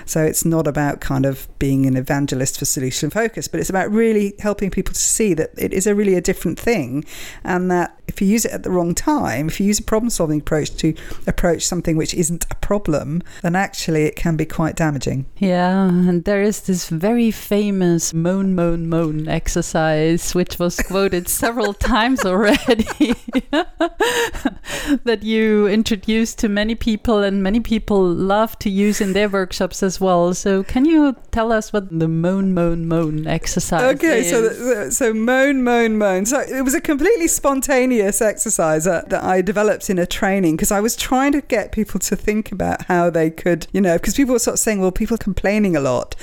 So 0.04 0.22
it's 0.22 0.44
not 0.44 0.68
about 0.68 1.00
kind 1.00 1.26
of 1.26 1.48
being 1.58 1.86
an 1.86 1.96
evangelist 1.96 2.58
for 2.58 2.64
solution 2.64 3.10
focus, 3.10 3.48
but 3.48 3.58
it's 3.58 3.70
about 3.70 3.90
really 3.90 4.34
helping 4.38 4.70
people 4.70 4.94
to 4.94 5.00
see 5.00 5.34
that 5.34 5.50
it 5.58 5.72
is 5.72 5.86
a 5.86 5.94
really 5.94 6.14
a 6.14 6.20
different 6.20 6.60
thing 6.60 7.04
and 7.42 7.70
that 7.70 7.98
if 8.06 8.22
you 8.22 8.28
use 8.28 8.44
it 8.44 8.52
at 8.52 8.62
the 8.62 8.70
wrong 8.70 8.94
time, 8.94 9.48
if 9.48 9.58
you 9.58 9.66
use 9.66 9.80
a 9.80 9.82
problem 9.82 10.10
solving 10.10 10.40
approach 10.40 10.76
to 10.76 10.94
approach 11.26 11.66
something 11.66 11.96
which 11.96 12.14
isn't 12.14 12.46
a 12.50 12.54
problem, 12.56 13.20
then 13.42 13.56
actually 13.56 14.04
it 14.04 14.14
can 14.14 14.36
be 14.36 14.46
quite 14.46 14.76
damaging. 14.76 15.26
Yeah, 15.38 15.88
and 15.88 16.24
there 16.24 16.42
is 16.42 16.62
this 16.62 16.88
very 16.88 17.32
famous 17.32 18.14
moan, 18.14 18.54
moan, 18.54 18.88
moan 18.88 19.26
exercise, 19.26 19.55
which 20.34 20.58
was 20.58 20.76
quoted 20.80 21.28
several 21.28 21.74
times 21.92 22.24
already, 22.24 22.84
that 25.04 25.20
you 25.22 25.66
introduced 25.66 26.38
to 26.40 26.48
many 26.48 26.74
people, 26.74 27.22
and 27.22 27.42
many 27.42 27.60
people 27.60 28.02
love 28.02 28.58
to 28.60 28.70
use 28.70 29.00
in 29.00 29.12
their 29.12 29.28
workshops 29.28 29.82
as 29.82 30.00
well. 30.00 30.34
So, 30.34 30.62
can 30.62 30.84
you 30.84 31.16
tell 31.30 31.52
us 31.52 31.72
what 31.72 31.96
the 31.96 32.08
moan, 32.08 32.54
moan, 32.54 32.86
moan 32.86 33.26
exercise 33.26 33.94
okay, 33.96 34.20
is? 34.20 34.30
so 34.30 34.90
so 34.90 35.12
moan, 35.12 35.62
moan, 35.62 35.98
moan. 35.98 36.26
So 36.26 36.40
it 36.40 36.62
was 36.62 36.74
a 36.74 36.80
completely 36.80 37.28
spontaneous 37.28 38.20
exercise 38.20 38.84
that, 38.84 39.10
that 39.10 39.22
I 39.24 39.42
developed 39.42 39.90
in 39.90 39.98
a 39.98 40.06
training 40.06 40.56
because 40.56 40.72
I 40.72 40.80
was 40.80 40.96
trying 40.96 41.32
to 41.32 41.40
get 41.40 41.72
people 41.72 42.00
to 42.00 42.16
think 42.16 42.52
about 42.52 42.86
how 42.86 43.10
they 43.10 43.30
could, 43.30 43.66
you 43.72 43.80
know, 43.80 43.96
because 43.96 44.14
people 44.14 44.32
were 44.32 44.38
sort 44.38 44.54
of 44.54 44.60
saying, 44.60 44.80
well, 44.80 44.92
people 44.92 45.14
are 45.14 45.18
complaining 45.18 45.76
a 45.76 45.80
lot 45.80 46.14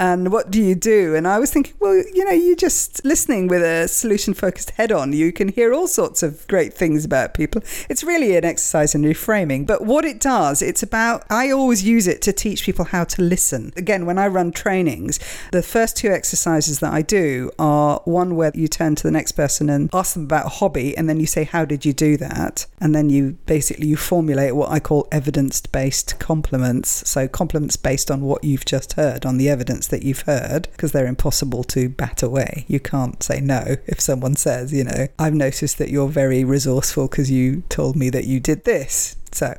and 0.00 0.32
what 0.32 0.50
do 0.50 0.60
you 0.60 0.74
do? 0.74 1.14
And 1.14 1.28
I 1.28 1.38
was 1.38 1.52
thinking, 1.52 1.74
well, 1.78 1.94
you 1.94 2.24
know, 2.24 2.32
you're 2.32 2.56
just 2.56 3.04
listening 3.04 3.46
with 3.46 3.62
a 3.62 3.86
solution 3.86 4.32
focused 4.32 4.70
head 4.70 4.90
on. 4.90 5.12
You 5.12 5.30
can 5.30 5.48
hear 5.48 5.74
all 5.74 5.86
sorts 5.86 6.22
of 6.22 6.48
great 6.48 6.72
things 6.72 7.04
about 7.04 7.34
people. 7.34 7.62
It's 7.90 8.02
really 8.02 8.34
an 8.34 8.44
exercise 8.46 8.94
in 8.94 9.02
reframing. 9.02 9.66
But 9.66 9.84
what 9.84 10.06
it 10.06 10.18
does, 10.18 10.62
it's 10.62 10.82
about, 10.82 11.24
I 11.28 11.50
always 11.50 11.84
use 11.84 12.06
it 12.06 12.22
to 12.22 12.32
teach 12.32 12.64
people 12.64 12.86
how 12.86 13.04
to 13.04 13.20
listen. 13.20 13.74
Again, 13.76 14.06
when 14.06 14.18
I 14.18 14.26
run 14.28 14.52
trainings, 14.52 15.20
the 15.52 15.62
first 15.62 15.98
two 15.98 16.08
exercises 16.10 16.80
that 16.80 16.94
I 16.94 17.02
do 17.02 17.50
are 17.58 18.00
one 18.06 18.36
where 18.36 18.52
you 18.54 18.68
turn 18.68 18.94
to 18.94 19.02
the 19.02 19.10
next 19.10 19.32
person 19.32 19.68
and 19.68 19.90
ask 19.92 20.14
them 20.14 20.24
about 20.24 20.46
a 20.46 20.48
hobby, 20.48 20.96
and 20.96 21.10
then 21.10 21.20
you 21.20 21.26
say, 21.26 21.44
how 21.44 21.66
did 21.66 21.84
you 21.84 21.92
do 21.92 22.16
that? 22.16 22.64
And 22.80 22.94
then 22.94 23.10
you 23.10 23.38
basically 23.46 23.86
you 23.86 23.96
formulate 23.96 24.56
what 24.56 24.70
I 24.70 24.80
call 24.80 25.06
evidence 25.12 25.60
based 25.60 26.18
compliments. 26.18 27.08
So 27.08 27.28
compliments 27.28 27.76
based 27.76 28.10
on 28.10 28.22
what 28.22 28.42
you've 28.42 28.64
just 28.64 28.94
heard, 28.94 29.26
on 29.26 29.36
the 29.36 29.48
evidence 29.48 29.86
that 29.88 30.02
you've 30.02 30.22
heard 30.22 30.68
because 30.72 30.92
they're 30.92 31.06
impossible 31.06 31.64
to 31.64 31.88
bat 31.88 32.22
away. 32.22 32.64
You 32.68 32.80
can't 32.80 33.22
say 33.22 33.40
no 33.40 33.76
if 33.86 34.00
someone 34.00 34.36
says, 34.36 34.72
you 34.72 34.84
know, 34.84 35.08
I've 35.18 35.34
noticed 35.34 35.78
that 35.78 35.90
you're 35.90 36.08
very 36.08 36.44
resourceful 36.44 37.08
because 37.08 37.30
you 37.30 37.62
told 37.68 37.96
me 37.96 38.10
that 38.10 38.24
you 38.24 38.40
did 38.40 38.64
this. 38.64 39.16
So 39.32 39.56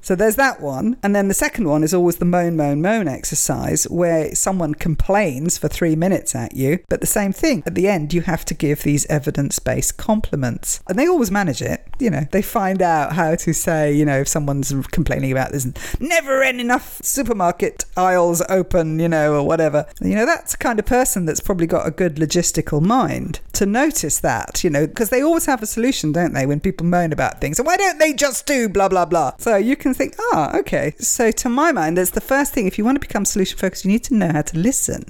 so 0.00 0.14
there's 0.14 0.36
that 0.36 0.60
one. 0.60 0.96
And 1.02 1.14
then 1.14 1.28
the 1.28 1.34
second 1.34 1.68
one 1.68 1.82
is 1.82 1.94
always 1.94 2.16
the 2.16 2.24
moan, 2.24 2.56
moan, 2.56 2.82
moan 2.82 3.08
exercise 3.08 3.84
where 3.84 4.34
someone 4.34 4.74
complains 4.74 5.58
for 5.58 5.68
three 5.68 5.96
minutes 5.96 6.34
at 6.34 6.56
you. 6.56 6.80
But 6.88 7.00
the 7.00 7.06
same 7.06 7.32
thing, 7.32 7.62
at 7.66 7.74
the 7.74 7.88
end, 7.88 8.12
you 8.12 8.22
have 8.22 8.44
to 8.46 8.54
give 8.54 8.82
these 8.82 9.06
evidence 9.06 9.58
based 9.58 9.96
compliments. 9.96 10.80
And 10.88 10.98
they 10.98 11.06
always 11.06 11.30
manage 11.30 11.62
it. 11.62 11.86
You 11.98 12.10
know, 12.10 12.26
they 12.30 12.42
find 12.42 12.82
out 12.82 13.12
how 13.12 13.34
to 13.34 13.52
say, 13.52 13.92
you 13.92 14.04
know, 14.04 14.20
if 14.20 14.28
someone's 14.28 14.72
complaining 14.88 15.32
about 15.32 15.50
there's 15.50 15.66
never 16.00 16.42
enough 16.42 17.00
supermarket 17.02 17.84
aisles 17.96 18.42
open, 18.48 18.98
you 18.98 19.08
know, 19.08 19.34
or 19.34 19.46
whatever. 19.46 19.86
You 20.00 20.14
know, 20.14 20.26
that's 20.26 20.52
the 20.52 20.58
kind 20.58 20.78
of 20.78 20.86
person 20.86 21.26
that's 21.26 21.40
probably 21.40 21.66
got 21.66 21.86
a 21.86 21.90
good 21.90 22.16
logistical 22.16 22.80
mind 22.80 23.40
to 23.52 23.66
notice 23.66 24.20
that, 24.20 24.64
you 24.64 24.70
know, 24.70 24.86
because 24.86 25.10
they 25.10 25.22
always 25.22 25.46
have 25.46 25.62
a 25.62 25.66
solution, 25.66 26.12
don't 26.12 26.32
they, 26.32 26.46
when 26.46 26.60
people 26.60 26.86
moan 26.86 27.12
about 27.12 27.40
things. 27.40 27.58
And 27.58 27.66
why 27.66 27.76
don't 27.76 27.98
they 27.98 28.12
just 28.12 28.46
do 28.46 28.68
blah, 28.68 28.88
blah, 28.88 29.04
blah? 29.04 29.32
So 29.38 29.56
you 29.56 29.76
can 29.76 29.89
think, 29.94 30.14
ah, 30.32 30.56
okay. 30.58 30.94
So 30.98 31.30
to 31.30 31.48
my 31.48 31.72
mind, 31.72 31.98
that's 31.98 32.10
the 32.10 32.20
first 32.20 32.52
thing. 32.52 32.66
If 32.66 32.78
you 32.78 32.84
want 32.84 33.00
to 33.00 33.06
become 33.06 33.24
solution 33.24 33.58
focused, 33.58 33.84
you 33.84 33.90
need 33.90 34.04
to 34.04 34.14
know 34.14 34.30
how 34.32 34.42
to 34.42 34.58
listen. 34.58 35.04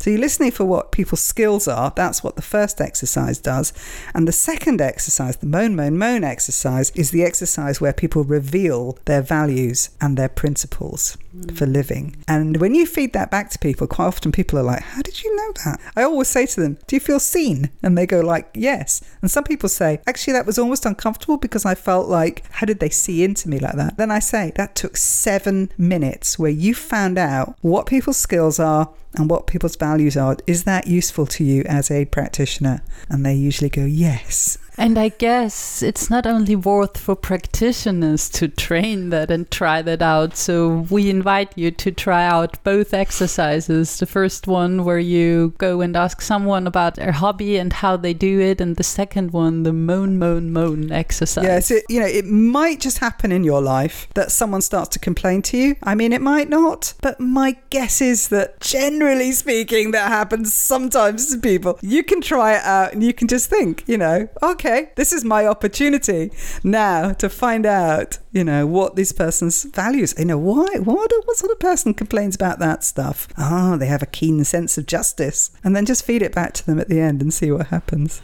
So 0.00 0.10
you're 0.10 0.18
listening 0.18 0.50
for 0.50 0.64
what 0.64 0.92
people's 0.92 1.20
skills 1.20 1.68
are. 1.68 1.92
That's 1.94 2.22
what 2.22 2.36
the 2.36 2.42
first 2.42 2.80
exercise 2.80 3.38
does. 3.38 3.72
And 4.14 4.26
the 4.28 4.32
second 4.32 4.80
exercise, 4.80 5.36
the 5.36 5.46
moan, 5.46 5.76
moan, 5.76 5.98
moan 5.98 6.24
exercise, 6.24 6.90
is 6.90 7.10
the 7.10 7.22
exercise 7.22 7.80
where 7.80 7.92
people 7.92 8.24
reveal 8.24 8.98
their 9.04 9.22
values 9.22 9.90
and 10.00 10.16
their 10.16 10.28
principles 10.28 11.16
mm. 11.34 11.56
for 11.56 11.66
living. 11.66 12.16
And 12.28 12.58
when 12.58 12.74
you 12.74 12.86
feed 12.86 13.12
that 13.12 13.30
back 13.30 13.50
to 13.50 13.58
people, 13.58 13.86
quite 13.86 14.06
often 14.06 14.32
people 14.32 14.58
are 14.58 14.62
like, 14.62 14.82
how 14.82 15.02
did 15.02 15.22
you 15.22 15.34
know 15.36 15.52
that? 15.64 15.80
I 15.96 16.02
always 16.02 16.28
say 16.28 16.46
to 16.46 16.60
them, 16.60 16.78
do 16.86 16.96
you 16.96 17.00
feel 17.00 17.20
seen? 17.20 17.70
And 17.82 17.96
they 17.96 18.06
go 18.06 18.20
like, 18.20 18.50
yes. 18.54 19.02
And 19.22 19.30
some 19.30 19.44
people 19.44 19.68
say, 19.68 20.00
actually, 20.06 20.34
that 20.34 20.46
was 20.46 20.58
almost 20.58 20.86
uncomfortable 20.86 21.36
because 21.36 21.64
I 21.64 21.74
felt 21.74 22.08
like, 22.08 22.44
how 22.50 22.66
did 22.66 22.80
they 22.80 22.90
see 22.90 23.24
into 23.24 23.48
me 23.48 23.58
like 23.58 23.76
that? 23.76 23.96
Then 23.96 24.10
I 24.10 24.18
say, 24.24 24.52
that 24.56 24.74
took 24.74 24.96
seven 24.96 25.70
minutes 25.78 26.38
where 26.38 26.50
you 26.50 26.74
found 26.74 27.18
out 27.18 27.56
what 27.60 27.86
people's 27.86 28.16
skills 28.16 28.58
are 28.58 28.90
and 29.14 29.30
what 29.30 29.46
people's 29.46 29.76
values 29.76 30.16
are. 30.16 30.36
Is 30.46 30.64
that 30.64 30.86
useful 30.86 31.26
to 31.26 31.44
you 31.44 31.62
as 31.64 31.90
a 31.90 32.04
practitioner? 32.06 32.82
And 33.08 33.24
they 33.24 33.34
usually 33.34 33.70
go, 33.70 33.84
yes. 33.84 34.58
And 34.76 34.98
I 34.98 35.10
guess 35.10 35.82
it's 35.82 36.10
not 36.10 36.26
only 36.26 36.56
worth 36.56 36.98
for 36.98 37.14
practitioners 37.14 38.28
to 38.30 38.48
train 38.48 39.10
that 39.10 39.30
and 39.30 39.48
try 39.48 39.82
that 39.82 40.02
out. 40.02 40.36
So 40.36 40.86
we 40.90 41.10
invite 41.10 41.56
you 41.56 41.70
to 41.70 41.92
try 41.92 42.24
out 42.24 42.62
both 42.64 42.92
exercises. 42.92 44.00
The 44.00 44.06
first 44.06 44.48
one 44.48 44.84
where 44.84 44.98
you 44.98 45.54
go 45.58 45.80
and 45.80 45.96
ask 45.96 46.20
someone 46.20 46.66
about 46.66 46.96
their 46.96 47.12
hobby 47.12 47.56
and 47.56 47.72
how 47.72 47.96
they 47.96 48.14
do 48.14 48.40
it, 48.40 48.60
and 48.60 48.74
the 48.74 48.82
second 48.82 49.32
one, 49.32 49.62
the 49.62 49.72
moan, 49.72 50.18
moan, 50.18 50.52
moan 50.52 50.90
exercise. 50.90 51.44
Yes, 51.44 51.70
it, 51.70 51.84
you 51.88 52.00
know, 52.00 52.06
it 52.06 52.26
might 52.26 52.80
just 52.80 52.98
happen 52.98 53.30
in 53.30 53.44
your 53.44 53.62
life 53.62 54.08
that 54.14 54.32
someone 54.32 54.60
starts 54.60 54.88
to 54.90 54.98
complain 54.98 55.42
to 55.42 55.56
you. 55.56 55.76
I 55.84 55.94
mean, 55.94 56.12
it 56.12 56.20
might 56.20 56.48
not, 56.48 56.94
but 57.00 57.20
my 57.20 57.56
guess 57.70 58.00
is 58.00 58.28
that 58.28 58.60
generally 58.60 59.03
speaking, 59.32 59.90
that 59.90 60.08
happens 60.08 60.52
sometimes 60.54 61.32
to 61.32 61.38
people. 61.38 61.78
You 61.82 62.02
can 62.02 62.20
try 62.20 62.54
it 62.54 62.64
out 62.64 62.92
and 62.92 63.02
you 63.02 63.12
can 63.12 63.28
just 63.28 63.50
think, 63.50 63.84
you 63.86 63.98
know, 63.98 64.28
okay, 64.42 64.90
this 64.96 65.12
is 65.12 65.24
my 65.24 65.46
opportunity 65.46 66.32
now 66.62 67.12
to 67.14 67.28
find 67.28 67.66
out, 67.66 68.18
you 68.32 68.44
know, 68.44 68.66
what 68.66 68.96
this 68.96 69.12
person's 69.12 69.64
values. 69.64 70.14
You 70.18 70.24
know, 70.24 70.38
why? 70.38 70.66
What? 70.78 71.12
What 71.24 71.36
sort 71.36 71.52
of 71.52 71.60
person 71.60 71.94
complains 71.94 72.34
about 72.34 72.58
that 72.60 72.84
stuff? 72.84 73.28
Ah, 73.36 73.76
they 73.78 73.86
have 73.86 74.02
a 74.02 74.06
keen 74.06 74.42
sense 74.44 74.78
of 74.78 74.86
justice, 74.86 75.50
and 75.62 75.74
then 75.74 75.86
just 75.86 76.04
feed 76.04 76.22
it 76.22 76.34
back 76.34 76.52
to 76.54 76.66
them 76.66 76.78
at 76.78 76.88
the 76.88 77.00
end 77.00 77.22
and 77.22 77.32
see 77.32 77.50
what 77.50 77.68
happens. 77.68 78.20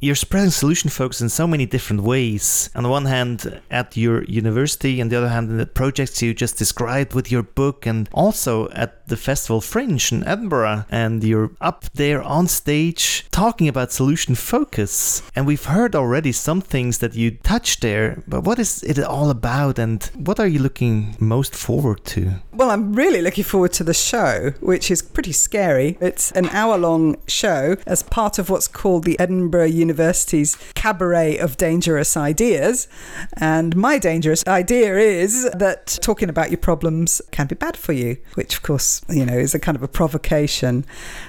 You're 0.00 0.14
spreading 0.14 0.50
solution 0.50 0.90
focus 0.90 1.20
in 1.20 1.28
so 1.28 1.48
many 1.48 1.66
different 1.66 2.04
ways. 2.04 2.70
On 2.76 2.84
the 2.84 2.88
one 2.88 3.06
hand, 3.06 3.60
at 3.68 3.96
your 3.96 4.22
university, 4.24 5.00
and 5.00 5.10
the 5.10 5.16
other 5.16 5.28
hand, 5.28 5.50
in 5.50 5.56
the 5.56 5.66
projects 5.66 6.22
you 6.22 6.32
just 6.34 6.56
described 6.56 7.14
with 7.14 7.32
your 7.32 7.42
book, 7.42 7.84
and 7.84 8.08
also 8.12 8.68
at 8.70 9.08
the 9.08 9.16
Festival 9.16 9.60
Fringe 9.60 10.12
in 10.12 10.24
Edinburgh. 10.24 10.84
And 10.88 11.24
you're 11.24 11.50
up 11.60 11.86
there 11.94 12.22
on 12.22 12.46
stage 12.46 13.26
talking 13.32 13.66
about 13.66 13.90
solution 13.90 14.36
focus. 14.36 15.22
And 15.34 15.46
we've 15.46 15.64
heard 15.64 15.96
already 15.96 16.30
some 16.30 16.60
things 16.60 16.98
that 16.98 17.16
you 17.16 17.32
touched 17.32 17.80
there, 17.80 18.22
but 18.28 18.44
what 18.44 18.60
is 18.60 18.84
it 18.84 19.00
all 19.00 19.30
about, 19.30 19.80
and 19.80 20.04
what 20.14 20.38
are 20.38 20.46
you 20.46 20.60
looking 20.60 21.16
most 21.18 21.56
forward 21.56 22.04
to? 22.06 22.34
Well, 22.52 22.70
I'm 22.70 22.92
really 22.92 23.20
looking 23.20 23.44
forward 23.44 23.72
to 23.74 23.84
the 23.84 23.94
show, 23.94 24.52
which 24.60 24.92
is 24.92 25.02
pretty 25.02 25.32
scary. 25.32 25.98
It's 26.00 26.30
an 26.32 26.48
hour 26.50 26.78
long 26.78 27.16
show 27.26 27.76
as 27.84 28.04
part 28.04 28.38
of 28.38 28.48
what's 28.48 28.68
called 28.68 29.02
the 29.02 29.18
Edinburgh 29.18 29.66
University's 29.88 30.56
Cabaret 30.74 31.38
of 31.38 31.56
Dangerous 31.56 32.16
Ideas. 32.16 32.88
And 33.34 33.74
my 33.74 33.98
dangerous 33.98 34.46
idea 34.46 34.96
is 34.98 35.50
that 35.50 35.98
talking 36.02 36.28
about 36.28 36.50
your 36.50 36.58
problems 36.58 37.22
can 37.30 37.46
be 37.46 37.54
bad 37.54 37.76
for 37.76 37.92
you, 37.92 38.18
which, 38.34 38.56
of 38.56 38.62
course, 38.62 39.00
you 39.08 39.24
know, 39.24 39.38
is 39.38 39.54
a 39.54 39.58
kind 39.58 39.76
of 39.76 39.82
a 39.82 39.88
provocation. 39.88 40.84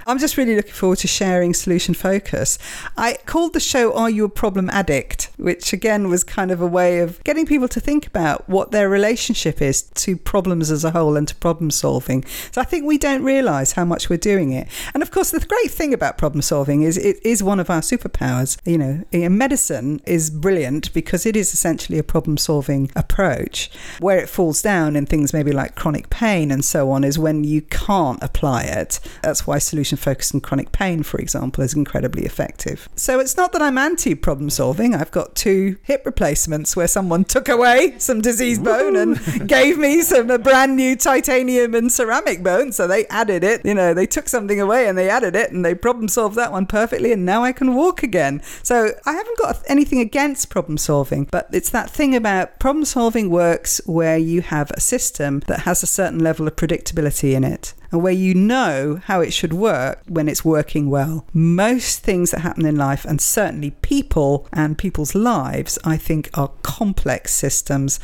I'm 0.06 0.20
just 0.20 0.36
really 0.36 0.56
looking 0.56 0.74
forward 0.74 1.00
to 1.00 1.08
sharing 1.08 1.54
solution 1.54 1.94
focus. 1.94 2.58
I 2.98 3.18
called 3.26 3.54
the 3.54 3.60
show 3.62 3.94
Are 3.94 4.10
You 4.10 4.26
a 4.26 4.30
Problem 4.30 4.70
Addict? 4.70 5.30
which 5.40 5.72
again 5.72 6.10
was 6.10 6.24
kind 6.24 6.52
of 6.52 6.62
a 6.62 6.68
way 6.68 7.00
of 7.00 7.24
getting 7.24 7.46
people 7.46 7.68
to 7.70 7.80
think 7.80 8.06
about 8.06 8.48
what 8.50 8.72
their 8.72 8.90
relationship 8.90 9.62
is 9.62 9.84
to 9.84 10.18
problems 10.18 10.70
as 10.70 10.84
a 10.84 10.92
whole 10.92 11.16
and 11.16 11.28
to 11.28 11.36
problem 11.36 11.72
solving. 11.72 12.24
So 12.52 12.62
I 12.62 12.66
think 12.66 12.86
we 12.86 12.98
don't 12.98 13.24
realize 13.24 13.74
how 13.74 13.86
much 13.86 14.10
we're 14.10 14.18
doing 14.18 14.52
it. 14.52 14.68
And 14.94 15.02
of 15.02 15.12
course, 15.12 15.32
the 15.32 15.40
great 15.40 15.72
thing 15.72 15.94
about 15.94 16.18
problem 16.18 16.42
solving 16.42 16.82
is 16.82 16.98
it 16.98 17.20
is 17.26 17.42
one 17.42 17.60
of 17.60 17.70
our 17.70 17.82
superpowers. 17.82 18.49
You 18.66 18.78
know, 18.78 19.30
medicine 19.30 20.02
is 20.06 20.30
brilliant 20.30 20.94
because 20.94 21.26
it 21.26 21.36
is 21.36 21.54
essentially 21.54 21.98
a 21.98 22.04
problem 22.04 22.38
solving 22.38 22.92
approach. 22.96 23.72
Where 24.00 24.20
it 24.20 24.30
falls 24.30 24.62
down 24.62 24.96
in 24.96 25.06
things 25.06 25.34
maybe 25.34 25.52
like 25.52 25.76
chronic 25.76 26.10
pain 26.10 26.52
and 26.52 26.64
so 26.64 26.92
on 26.92 27.04
is 27.04 27.20
when 27.20 27.44
you 27.44 27.62
can't 27.62 28.22
apply 28.22 28.64
it. 28.64 29.00
That's 29.24 29.46
why 29.48 29.60
solution 29.60 29.98
focused 29.98 30.34
on 30.34 30.42
chronic 30.42 30.72
pain, 30.72 31.04
for 31.04 31.20
example, 31.20 31.64
is 31.64 31.74
incredibly 31.74 32.26
effective. 32.26 32.90
So 32.96 33.20
it's 33.20 33.38
not 33.38 33.52
that 33.54 33.62
I'm 33.62 33.78
anti 33.78 34.16
problem 34.16 34.50
solving. 34.50 34.94
I've 34.94 35.12
got 35.12 35.36
two 35.36 35.78
hip 35.84 36.04
replacements 36.06 36.76
where 36.76 36.88
someone 36.88 37.24
took 37.24 37.50
away 37.50 37.98
some 38.00 38.22
diseased 38.22 38.64
bone 38.64 38.96
and 38.96 39.20
gave 39.48 39.78
me 39.78 40.02
some 40.02 40.30
a 40.30 40.38
brand 40.38 40.76
new 40.76 40.96
titanium 40.96 41.74
and 41.76 41.92
ceramic 41.92 42.44
bone. 42.44 42.72
So 42.72 42.88
they 42.88 43.06
added 43.08 43.44
it. 43.44 43.66
You 43.66 43.74
know, 43.74 43.94
they 43.94 44.06
took 44.06 44.30
something 44.30 44.60
away 44.60 44.88
and 44.88 44.98
they 44.98 45.10
added 45.10 45.36
it 45.36 45.52
and 45.52 45.64
they 45.64 45.76
problem 45.76 46.08
solved 46.08 46.36
that 46.36 46.52
one 46.52 46.66
perfectly. 46.66 47.12
And 47.12 47.26
now 47.26 47.44
I 47.44 47.52
can 47.52 47.76
walk 47.76 48.04
again. 48.04 48.39
So 48.64 48.92
I 49.06 49.14
haven't 49.14 49.38
got 49.38 49.64
anything 49.68 50.00
against 50.00 50.50
problem 50.50 50.78
solving, 50.78 51.26
but 51.32 51.48
it's 51.52 51.70
that 51.72 51.90
thing 51.90 52.16
about 52.16 52.60
problem 52.60 52.86
solving 52.86 53.30
works 53.30 53.82
where 53.86 54.18
you 54.18 54.42
have 54.42 54.72
a 54.72 54.80
system 54.80 55.42
that 55.48 55.62
has 55.62 55.84
a 55.84 55.88
certain 55.88 56.20
level 56.20 56.48
of 56.48 56.56
predictability 56.56 57.34
in 57.34 57.44
it 57.44 57.74
and 57.92 58.04
where 58.04 58.14
you 58.14 58.34
know 58.34 59.02
how 59.06 59.22
it 59.22 59.34
should 59.34 59.54
work 59.54 60.02
when 60.08 60.30
it's 60.30 60.46
working 60.46 60.90
well. 60.90 61.26
Most 61.34 62.00
things 62.00 62.32
that 62.32 62.42
happen 62.42 62.66
in 62.66 62.76
life, 62.76 63.06
and 63.06 63.20
certainly 63.20 63.72
people 63.82 64.48
and 64.54 64.78
people's 64.78 65.16
lives, 65.16 65.80
I 65.84 65.98
think 65.98 66.30
are 66.34 66.52
complex 66.62 67.34
systems 67.34 68.00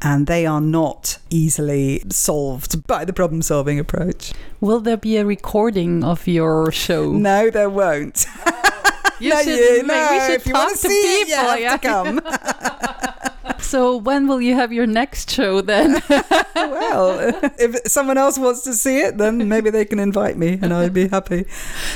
and 0.00 0.26
they 0.26 0.46
are 0.46 0.60
not 0.60 1.18
easily 1.30 2.02
solved 2.10 2.86
by 2.86 3.04
the 3.04 3.12
problem 3.12 3.42
solving 3.42 3.78
approach. 3.78 4.32
Will 4.60 4.80
there 4.80 4.96
be 4.96 5.16
a 5.16 5.24
recording 5.24 6.02
of 6.02 6.26
your 6.26 6.72
show? 6.72 7.12
No, 7.12 7.50
there 7.50 7.70
won't. 7.70 8.26
You 9.18 9.30
no, 9.30 9.42
should, 9.42 9.58
you, 9.58 9.82
maybe 9.82 9.86
no, 9.86 10.08
we 10.12 10.20
should 10.20 10.40
if 10.40 10.46
you 10.46 10.52
talk 10.52 10.66
want 10.66 10.76
to 10.76 10.82
to 10.82 10.88
see 10.88 11.20
it, 11.20 11.28
you 11.28 11.34
people, 11.34 11.50
have 11.50 11.60
yeah. 11.60 11.76
to 11.76 11.78
come. 11.78 12.20
So 13.66 13.96
when 13.96 14.28
will 14.28 14.40
you 14.40 14.54
have 14.54 14.72
your 14.72 14.86
next 14.86 15.28
show 15.28 15.60
then? 15.60 16.00
well, 16.54 17.18
if 17.58 17.90
someone 17.90 18.16
else 18.16 18.38
wants 18.38 18.62
to 18.62 18.74
see 18.74 19.00
it, 19.00 19.18
then 19.18 19.48
maybe 19.48 19.70
they 19.70 19.84
can 19.84 19.98
invite 19.98 20.36
me, 20.36 20.58
and 20.62 20.72
I'd 20.72 20.94
be 20.94 21.08
happy. 21.08 21.46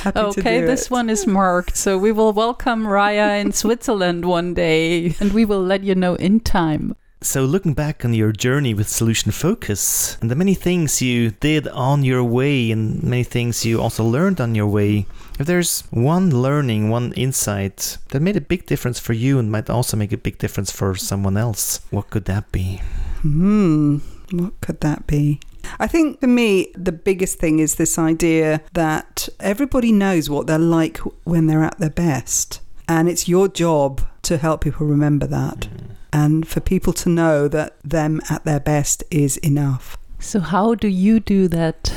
happy 0.03 0.19
to 0.19 0.27
okay, 0.27 0.61
do 0.61 0.67
this 0.67 0.87
it. 0.87 0.91
one 0.91 1.09
is 1.09 1.29
marked. 1.29 1.77
So 1.77 1.97
we 1.97 2.11
will 2.11 2.33
welcome 2.33 2.85
Rayya 2.85 3.41
in 3.41 3.53
Switzerland 3.53 4.25
one 4.25 4.53
day 4.53 5.15
and 5.21 5.33
we 5.33 5.45
will 5.45 5.63
let 5.63 5.85
you 5.85 5.95
know 5.95 6.17
in 6.17 6.41
time. 6.41 6.97
So, 7.23 7.45
looking 7.45 7.75
back 7.75 8.03
on 8.03 8.15
your 8.15 8.33
journey 8.33 8.73
with 8.73 8.89
Solution 8.89 9.31
Focus 9.31 10.17
and 10.23 10.31
the 10.31 10.35
many 10.35 10.55
things 10.55 11.03
you 11.03 11.33
did 11.33 11.69
on 11.69 12.03
your 12.03 12.25
way 12.25 12.71
and 12.71 13.03
many 13.03 13.25
things 13.25 13.63
you 13.63 13.79
also 13.79 14.03
learned 14.03 14.41
on 14.41 14.55
your 14.55 14.67
way, 14.67 15.05
if 15.39 15.47
there's 15.47 15.83
one 15.91 16.31
learning, 16.31 16.89
one 16.89 17.13
insight 17.13 17.99
that 18.09 18.21
made 18.21 18.39
a 18.39 18.41
big 18.41 18.65
difference 18.65 18.99
for 18.99 19.13
you 19.13 19.39
and 19.39 19.53
might 19.53 19.69
also 19.69 19.99
make 19.99 20.13
a 20.13 20.17
big 20.17 20.39
difference 20.39 20.71
for 20.73 20.95
someone 20.95 21.37
else, 21.37 21.83
what 21.91 22.09
could 22.09 22.25
that 22.25 22.51
be? 22.53 22.81
Hmm, 23.21 23.99
what 24.31 24.59
could 24.63 24.81
that 24.81 25.07
be? 25.07 25.41
I 25.79 25.89
think 25.89 26.21
for 26.21 26.27
me, 26.27 26.73
the 26.75 26.91
biggest 26.91 27.39
thing 27.39 27.59
is 27.59 27.75
this 27.75 27.99
idea 27.99 28.63
that 28.73 29.29
everybody 29.41 29.93
knows 29.93 30.31
what 30.31 30.47
they're 30.47 30.59
like 30.59 30.97
when 31.25 31.49
they're 31.49 31.65
at 31.65 31.79
their 31.79 31.91
best. 31.91 32.63
And 32.89 33.11
it's 33.11 33.29
your 33.29 33.47
job 33.47 34.01
to 34.23 34.39
help 34.39 34.63
people 34.63 34.87
remember 34.87 35.27
that. 35.27 35.69
And 36.13 36.47
for 36.47 36.61
people 36.61 36.93
to 36.95 37.09
know 37.09 37.49
that 37.49 37.77
them 37.85 38.21
at 38.29 38.45
their 38.45 38.61
best 38.61 39.05
is 39.11 39.37
enough. 39.39 39.97
So 40.19 40.41
how 40.41 40.75
do 40.75 40.89
you 40.89 41.21
do 41.21 41.49
that? 41.49 41.93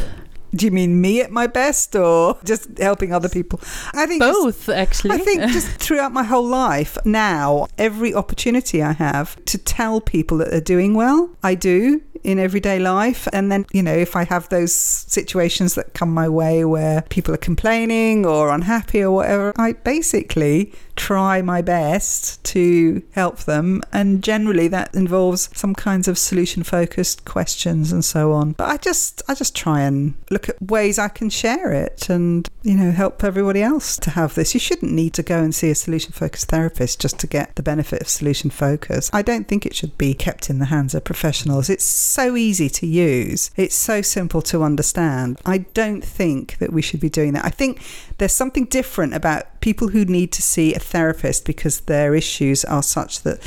Do 0.55 0.67
you 0.67 0.71
mean 0.71 1.01
me 1.01 1.19
at 1.19 1.31
my 1.31 1.47
best 1.47 1.95
or 1.95 2.37
just 2.43 2.77
helping 2.77 3.11
other 3.11 3.27
people? 3.27 3.59
I 3.93 4.05
think 4.05 4.21
just- 4.21 4.39
Both, 4.39 4.69
actually. 4.69 5.11
I 5.15 5.17
think 5.17 5.41
just 5.51 5.67
throughout 5.67 6.11
my 6.13 6.21
whole 6.23 6.45
life 6.47 6.95
now, 7.05 7.65
every 7.79 8.13
opportunity 8.13 8.83
I 8.83 8.91
have 8.93 9.43
to 9.45 9.57
tell 9.57 9.99
people 9.99 10.37
that 10.37 10.51
they're 10.51 10.61
doing 10.61 10.93
well, 10.93 11.31
I 11.41 11.55
do 11.55 12.01
in 12.23 12.39
everyday 12.39 12.79
life. 12.79 13.27
And 13.33 13.51
then, 13.51 13.65
you 13.71 13.83
know, 13.83 13.93
if 13.93 14.15
I 14.15 14.23
have 14.25 14.49
those 14.49 14.73
situations 14.73 15.75
that 15.75 15.93
come 15.93 16.13
my 16.13 16.29
way 16.29 16.65
where 16.65 17.01
people 17.09 17.33
are 17.33 17.37
complaining 17.37 18.25
or 18.25 18.49
unhappy 18.49 19.01
or 19.01 19.11
whatever, 19.11 19.53
I 19.57 19.73
basically 19.73 20.73
try 20.95 21.41
my 21.41 21.61
best 21.61 22.43
to 22.43 23.01
help 23.11 23.39
them. 23.39 23.81
And 23.91 24.23
generally 24.23 24.67
that 24.69 24.93
involves 24.95 25.49
some 25.53 25.73
kinds 25.73 26.07
of 26.07 26.17
solution 26.17 26.63
focused 26.63 27.25
questions 27.25 27.91
and 27.91 28.05
so 28.05 28.31
on. 28.31 28.53
But 28.53 28.69
I 28.69 28.77
just, 28.77 29.21
I 29.27 29.33
just 29.33 29.55
try 29.55 29.81
and 29.81 30.13
look 30.29 30.49
at 30.49 30.61
ways 30.61 30.99
I 30.99 31.07
can 31.07 31.29
share 31.29 31.71
it 31.71 32.09
and, 32.09 32.47
you 32.61 32.75
know, 32.75 32.91
help 32.91 33.23
everybody 33.23 33.61
else 33.61 33.97
to 33.97 34.11
have 34.11 34.35
this. 34.35 34.53
You 34.53 34.59
shouldn't 34.59 34.91
need 34.91 35.13
to 35.15 35.23
go 35.23 35.39
and 35.39 35.53
see 35.53 35.71
a 35.71 35.75
solution 35.75 36.11
focused 36.11 36.49
therapist 36.49 37.01
just 37.01 37.19
to 37.19 37.27
get 37.27 37.55
the 37.55 37.63
benefit 37.63 38.01
of 38.01 38.07
solution 38.07 38.49
focus. 38.49 39.09
I 39.13 39.21
don't 39.21 39.47
think 39.47 39.65
it 39.65 39.75
should 39.75 39.97
be 39.97 40.13
kept 40.13 40.49
in 40.49 40.59
the 40.59 40.65
hands 40.65 40.93
of 40.93 41.03
professionals. 41.03 41.69
It's 41.69 41.83
so 42.13 42.35
easy 42.35 42.69
to 42.69 42.85
use. 42.85 43.51
It's 43.55 43.75
so 43.75 44.01
simple 44.01 44.41
to 44.43 44.63
understand. 44.63 45.39
I 45.45 45.59
don't 45.59 46.03
think 46.03 46.57
that 46.59 46.71
we 46.71 46.81
should 46.81 46.99
be 46.99 47.09
doing 47.09 47.33
that. 47.33 47.45
I 47.45 47.49
think 47.49 47.81
there's 48.17 48.33
something 48.33 48.65
different 48.65 49.13
about 49.13 49.59
people 49.61 49.89
who 49.89 50.05
need 50.05 50.31
to 50.33 50.41
see 50.41 50.73
a 50.73 50.79
therapist 50.79 51.45
because 51.45 51.81
their 51.81 52.15
issues 52.15 52.63
are 52.65 52.83
such 52.83 53.21
that 53.21 53.39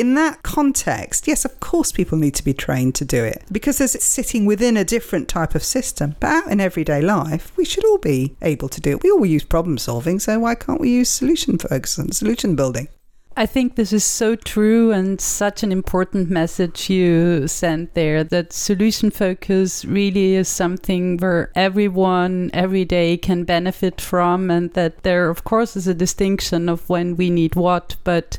in 0.00 0.14
that 0.14 0.42
context, 0.42 1.28
yes, 1.28 1.44
of 1.44 1.60
course, 1.60 1.92
people 1.92 2.16
need 2.16 2.34
to 2.36 2.42
be 2.42 2.54
trained 2.54 2.94
to 2.94 3.04
do 3.04 3.22
it 3.22 3.44
because 3.52 3.82
it's 3.82 4.02
sitting 4.02 4.46
within 4.46 4.78
a 4.78 4.84
different 4.84 5.28
type 5.28 5.54
of 5.54 5.62
system. 5.62 6.16
But 6.20 6.28
out 6.28 6.50
in 6.50 6.58
everyday 6.58 7.02
life, 7.02 7.52
we 7.58 7.66
should 7.66 7.84
all 7.84 7.98
be 7.98 8.34
able 8.40 8.70
to 8.70 8.80
do 8.80 8.92
it. 8.92 9.02
We 9.02 9.10
all 9.10 9.26
use 9.26 9.44
problem 9.44 9.76
solving, 9.76 10.18
so 10.18 10.38
why 10.38 10.54
can't 10.54 10.80
we 10.80 10.88
use 10.88 11.10
solution 11.10 11.58
focus 11.58 11.98
and 11.98 12.16
solution 12.16 12.56
building? 12.56 12.88
I 13.36 13.46
think 13.46 13.76
this 13.76 13.92
is 13.92 14.04
so 14.04 14.34
true 14.34 14.90
and 14.90 15.20
such 15.20 15.62
an 15.62 15.72
important 15.72 16.28
message 16.30 16.90
you 16.90 17.46
sent 17.46 17.94
there 17.94 18.24
that 18.24 18.52
solution 18.52 19.10
focus 19.10 19.84
really 19.84 20.34
is 20.34 20.48
something 20.48 21.16
where 21.16 21.50
everyone 21.54 22.50
every 22.52 22.84
day 22.84 23.16
can 23.16 23.44
benefit 23.44 24.00
from, 24.00 24.50
and 24.50 24.72
that 24.74 25.04
there, 25.04 25.30
of 25.30 25.44
course, 25.44 25.76
is 25.76 25.86
a 25.86 25.94
distinction 25.94 26.68
of 26.68 26.88
when 26.90 27.16
we 27.16 27.30
need 27.30 27.54
what, 27.54 27.96
but 28.04 28.36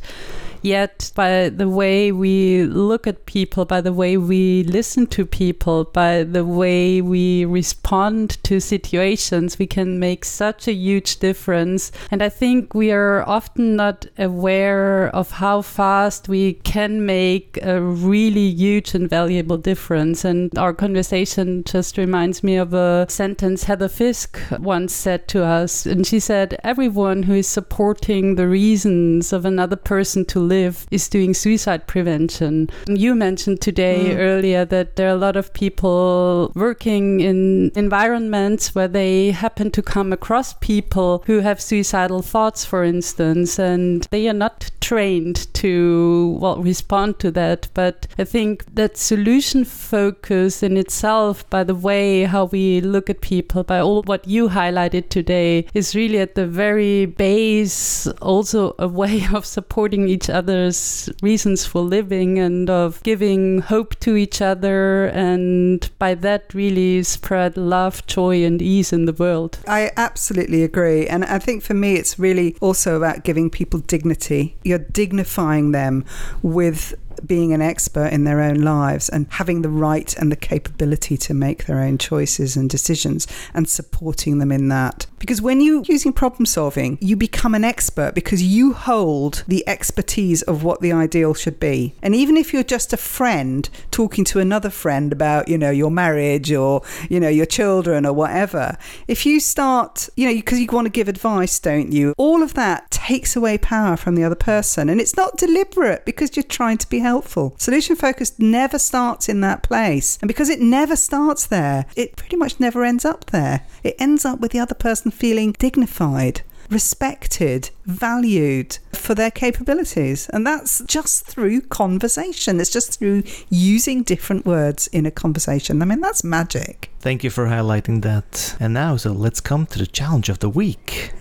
Yet, 0.62 1.12
by 1.16 1.50
the 1.50 1.68
way 1.68 2.12
we 2.12 2.64
look 2.64 3.08
at 3.08 3.26
people, 3.26 3.66
by 3.66 3.82
the 3.82 3.94
way 3.94 4.18
we 4.18 4.64
listen 4.64 5.08
to 5.08 5.26
people, 5.26 5.86
by 5.86 6.24
the 6.24 6.46
way 6.46 7.02
we 7.02 7.46
respond 7.46 8.42
to 8.44 8.60
situations, 8.60 9.58
we 9.58 9.66
can 9.66 10.00
make 10.00 10.24
such 10.24 10.68
a 10.68 10.74
huge 10.74 11.18
difference. 11.18 11.92
And 12.12 12.22
I 12.22 12.30
think 12.30 12.76
we 12.76 12.92
are 12.92 13.28
often 13.28 13.76
not 13.76 14.06
aware 14.18 15.08
of 15.16 15.32
how 15.32 15.62
fast 15.64 16.30
we 16.30 16.54
can 16.54 17.06
make 17.06 17.58
a 17.64 17.82
really 17.82 18.50
huge 18.50 18.94
and 18.94 19.10
valuable 19.10 19.58
difference. 19.58 20.24
And 20.24 20.56
our 20.58 20.74
conversation 20.74 21.64
just 21.64 21.98
reminds 21.98 22.44
me 22.44 22.58
of 22.58 22.74
a 22.74 23.08
sentence 23.10 23.64
Heather 23.64 23.90
Fiske 23.90 24.40
once 24.60 24.94
said 24.94 25.28
to 25.30 25.44
us. 25.44 25.86
And 25.86 26.06
she 26.06 26.20
said, 26.20 26.60
Everyone 26.64 27.24
who 27.24 27.34
is 27.34 27.48
supporting 27.48 28.36
the 28.36 28.48
reasons 28.48 29.34
of 29.34 29.46
another 29.46 29.76
person 29.76 30.26
to 30.26 30.51
live 30.52 30.86
is 30.92 31.08
doing 31.08 31.34
suicide 31.34 31.88
prevention. 31.88 32.70
You 32.88 33.16
mentioned 33.16 33.62
today 33.62 34.12
mm. 34.12 34.18
earlier 34.18 34.66
that 34.66 34.96
there 34.96 35.08
are 35.08 35.16
a 35.16 35.26
lot 35.28 35.38
of 35.38 35.54
people 35.54 36.52
working 36.56 37.22
in 37.22 37.72
environments 37.76 38.76
where 38.76 38.88
they 38.88 39.32
happen 39.32 39.72
to 39.72 39.82
come 39.82 40.12
across 40.12 40.54
people 40.56 41.24
who 41.26 41.40
have 41.40 41.62
suicidal 41.62 42.22
thoughts, 42.22 42.66
for 42.66 42.84
instance, 42.84 43.58
and 43.58 44.08
they 44.12 44.28
are 44.28 44.40
not 44.46 44.72
trained 44.82 45.54
to 45.54 46.38
well 46.42 46.62
respond 46.62 47.20
to 47.20 47.32
that. 47.32 47.70
But 47.74 48.08
I 48.18 48.26
think 48.26 48.76
that 48.76 48.98
solution 48.98 49.64
focus 49.64 50.64
in 50.64 50.76
itself, 50.76 51.50
by 51.50 51.64
the 51.64 51.76
way 51.76 52.24
how 52.24 52.46
we 52.46 52.82
look 52.82 53.10
at 53.10 53.22
people, 53.22 53.64
by 53.64 53.80
all 53.80 54.04
what 54.04 54.28
you 54.28 54.50
highlighted 54.50 55.10
today, 55.10 55.66
is 55.74 55.96
really 55.96 56.20
at 56.20 56.36
the 56.36 56.48
very 56.48 57.06
base 57.06 58.08
also 58.22 58.76
a 58.80 58.88
way 58.88 59.26
of 59.34 59.46
supporting 59.46 60.10
each 60.10 60.30
other's 60.42 61.10
reasons 61.22 61.66
for 61.66 61.82
living 61.82 62.40
and 62.40 62.68
of 62.68 63.02
giving 63.04 63.60
hope 63.60 63.92
to 64.00 64.16
each 64.16 64.42
other 64.42 65.06
and 65.14 65.90
by 66.00 66.16
that 66.16 66.52
really 66.54 67.04
spread 67.04 67.58
love, 67.58 68.06
joy 68.08 68.44
and 68.44 68.60
ease 68.60 68.92
in 68.92 69.06
the 69.06 69.14
world. 69.14 69.60
I 69.68 69.92
absolutely 69.98 70.64
agree. 70.64 71.06
And 71.06 71.24
I 71.26 71.38
think 71.38 71.62
for 71.62 71.76
me 71.76 71.94
it's 71.94 72.18
really 72.18 72.56
also 72.60 72.98
about 72.98 73.24
giving 73.24 73.52
people 73.52 73.80
dignity. 73.82 74.58
You're 74.64 74.80
dignifying 74.80 75.74
them 75.74 76.06
with 76.42 76.96
being 77.26 77.54
an 77.54 77.62
expert 77.62 78.08
in 78.08 78.24
their 78.24 78.42
own 78.42 78.62
lives 78.62 79.10
and 79.10 79.28
having 79.32 79.62
the 79.62 79.70
right 79.70 80.16
and 80.18 80.32
the 80.32 80.36
capability 80.36 81.18
to 81.18 81.34
make 81.34 81.66
their 81.66 81.80
own 81.80 81.98
choices 81.98 82.56
and 82.56 82.70
decisions 82.70 83.28
and 83.54 83.70
supporting 83.70 84.38
them 84.38 84.52
in 84.52 84.68
that. 84.70 85.06
Because 85.20 85.42
when 85.42 85.62
you're 85.62 85.84
using 85.84 86.14
problem 86.14 86.46
solving, 86.46 86.98
you 87.00 87.16
become 87.16 87.54
an 87.54 87.64
expert 87.64 88.16
because 88.16 88.42
you 88.42 88.74
hold 88.74 89.44
the 89.48 89.68
expertise 89.68 90.42
of 90.42 90.64
what 90.64 90.82
the 90.82 90.92
ideal 90.92 91.34
should 91.34 91.60
be. 91.60 91.94
And 92.02 92.16
even 92.16 92.38
if 92.38 92.54
you're 92.54 92.64
just 92.64 92.92
a 92.92 92.98
friend 92.98 93.70
talking 93.92 94.24
to 94.26 94.40
another 94.40 94.70
friend 94.70 95.14
about, 95.14 95.48
you 95.48 95.58
know, 95.58 95.70
your 95.70 95.92
marriage 95.92 96.52
or, 96.52 96.82
you 97.10 97.20
know, 97.20 97.30
your 97.30 97.46
children 97.46 98.06
or 98.06 98.14
whatever, 98.14 98.78
if 99.08 99.26
you 99.26 99.40
start, 99.40 100.10
you 100.16 100.28
know, 100.28 100.34
because 100.34 100.60
you 100.60 100.68
want 100.72 100.86
to 100.86 100.92
give 100.92 101.08
advice, 101.08 101.60
don't 101.60 101.92
you? 101.92 102.14
All 102.18 102.42
of 102.42 102.56
that 102.56 102.90
takes 102.90 103.36
away 103.36 103.58
power 103.58 103.98
from 103.98 104.16
the 104.16 104.24
other 104.24 104.36
person. 104.36 104.90
And 104.90 105.00
it's 105.00 105.16
not 105.16 105.38
deliberate 105.38 106.06
because 106.06 106.36
you're 106.36 106.44
trying 106.44 106.78
to 106.80 106.90
be 106.90 107.00
helpful. 107.02 107.56
Solution 107.58 107.96
focused 107.96 108.40
never 108.40 108.80
starts 108.80 109.28
in 109.28 109.42
that 109.42 109.64
place. 109.64 110.18
And 110.22 110.28
because 110.28 110.50
it 110.50 110.60
never 110.60 110.96
starts 110.96 111.46
there, 111.46 111.86
it 111.96 112.16
pretty 112.16 112.38
much 112.38 112.60
never 112.60 112.84
ends 112.84 113.06
up 113.06 113.26
there. 113.26 113.66
It 113.84 113.96
ends 114.00 114.26
up 114.26 114.40
with 114.40 114.52
the 114.52 114.60
other 114.60 114.76
person 114.76 115.12
feeling 115.12 115.52
dignified 115.54 116.42
respected, 116.72 117.70
valued 117.86 118.80
for 118.94 119.14
their 119.14 119.30
capabilities. 119.30 120.30
And 120.30 120.48
that's 120.48 120.82
just 120.86 121.26
through 121.28 121.62
conversation. 121.62 122.60
It's 122.60 122.72
just 122.72 122.98
through 122.98 123.24
using 123.50 124.04
different 124.04 124.46
words 124.46 124.88
in 124.88 125.06
a 125.06 125.12
conversation. 125.12 125.82
I 125.82 125.86
mean, 125.86 126.00
that's 126.00 126.24
magic. 126.24 126.90
Thank 127.00 127.24
you 127.24 127.30
for 127.30 127.48
highlighting 127.48 128.02
that. 128.04 128.56
And 128.60 128.74
now, 128.74 128.96
so 128.96 129.12
let's 129.12 129.42
come 129.42 129.66
to 129.68 129.80
the 129.80 129.88
challenge 129.88 130.30
of 130.30 130.40
the 130.40 130.50
week. 130.50 131.12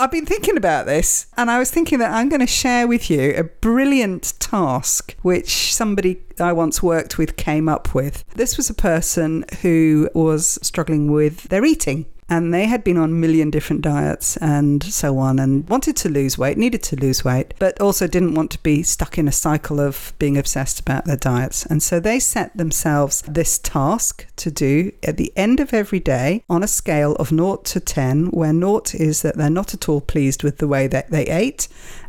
I've 0.00 0.10
been 0.10 0.24
thinking 0.24 0.56
about 0.56 0.86
this 0.86 1.26
and 1.36 1.50
I 1.50 1.58
was 1.58 1.70
thinking 1.70 1.98
that 1.98 2.10
I'm 2.10 2.30
going 2.30 2.40
to 2.40 2.46
share 2.46 2.88
with 2.88 3.10
you 3.10 3.34
a 3.36 3.44
brilliant 3.44 4.32
task 4.40 5.14
which 5.20 5.74
somebody 5.74 6.22
I 6.40 6.54
once 6.54 6.82
worked 6.82 7.18
with 7.18 7.36
came 7.36 7.68
up 7.68 7.94
with. 7.94 8.24
This 8.34 8.56
was 8.56 8.70
a 8.70 8.74
person 8.74 9.44
who 9.60 10.08
was 10.14 10.58
struggling 10.62 11.12
with 11.12 11.50
their 11.50 11.66
eating 11.66 12.06
and 12.30 12.54
they 12.54 12.66
had 12.66 12.84
been 12.84 12.96
on 12.96 13.10
a 13.10 13.12
million 13.12 13.50
different 13.50 13.82
diets 13.82 14.36
and 14.36 14.82
so 14.84 15.18
on 15.18 15.40
and 15.40 15.68
wanted 15.68 15.96
to 15.96 16.08
lose 16.08 16.38
weight, 16.38 16.56
needed 16.56 16.82
to 16.84 16.96
lose 16.96 17.24
weight, 17.24 17.52
but 17.58 17.78
also 17.80 18.06
didn't 18.06 18.34
want 18.34 18.52
to 18.52 18.62
be 18.62 18.84
stuck 18.84 19.18
in 19.18 19.26
a 19.26 19.32
cycle 19.32 19.80
of 19.80 20.14
being 20.20 20.38
obsessed 20.38 20.78
about 20.78 21.04
their 21.04 21.16
diets. 21.16 21.66
And 21.66 21.82
so 21.82 21.98
they 21.98 22.20
set 22.20 22.56
themselves 22.56 23.22
this 23.22 23.58
task 23.58 24.26
to 24.36 24.50
do 24.50 24.92
at 25.02 25.16
the 25.16 25.32
end 25.36 25.58
of 25.58 25.74
every 25.74 26.00
day 26.00 26.44
on 26.48 26.62
a 26.62 26.68
scale 26.68 27.16
of 27.16 27.30
0 27.30 27.56
to 27.56 27.80
10, 27.80 28.26
where 28.28 28.52
0 28.52 28.82
is 28.94 29.22
that 29.22 29.36
they're 29.36 29.50
not 29.50 29.74
at 29.74 29.88
all 29.88 30.00
pleased 30.00 30.44
with 30.44 30.58
the 30.58 30.68
way 30.68 30.86
that 30.86 31.10
they 31.10 31.26
ate, 31.26 31.66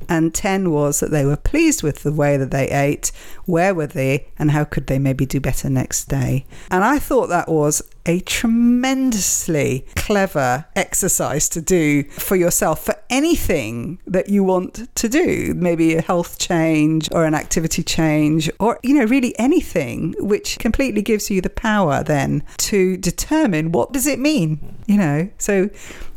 and 0.07 0.33
10 0.33 0.71
was 0.71 0.99
that 0.99 1.11
they 1.11 1.25
were 1.25 1.37
pleased 1.37 1.83
with 1.83 2.03
the 2.03 2.11
way 2.11 2.37
that 2.37 2.51
they 2.51 2.69
ate, 2.69 3.11
where 3.45 3.73
were 3.73 3.87
they, 3.87 4.27
and 4.37 4.51
how 4.51 4.63
could 4.63 4.87
they 4.87 4.99
maybe 4.99 5.25
do 5.25 5.39
better 5.39 5.69
next 5.69 6.05
day. 6.05 6.45
And 6.69 6.83
I 6.83 6.99
thought 6.99 7.27
that 7.27 7.49
was 7.49 7.81
a 8.05 8.19
tremendously 8.21 9.85
clever 9.95 10.65
exercise 10.75 11.47
to 11.49 11.61
do 11.61 12.03
for 12.03 12.35
yourself 12.35 12.83
for 12.83 12.95
anything 13.09 13.99
that 14.07 14.29
you 14.29 14.43
want 14.43 14.93
to 14.95 15.09
do. 15.09 15.53
Maybe 15.55 15.95
a 15.95 16.01
health 16.01 16.39
change 16.39 17.09
or 17.11 17.25
an 17.25 17.35
activity 17.35 17.83
change 17.83 18.49
or 18.59 18.79
you 18.83 18.93
know 18.93 19.05
really 19.05 19.37
anything 19.39 20.15
which 20.19 20.59
completely 20.59 21.01
gives 21.01 21.29
you 21.29 21.41
the 21.41 21.49
power 21.49 22.03
then 22.03 22.43
to 22.57 22.97
determine 22.97 23.71
what 23.71 23.91
does 23.91 24.07
it 24.07 24.19
mean 24.19 24.59
you 24.91 24.97
know? 24.97 25.29
So 25.37 25.69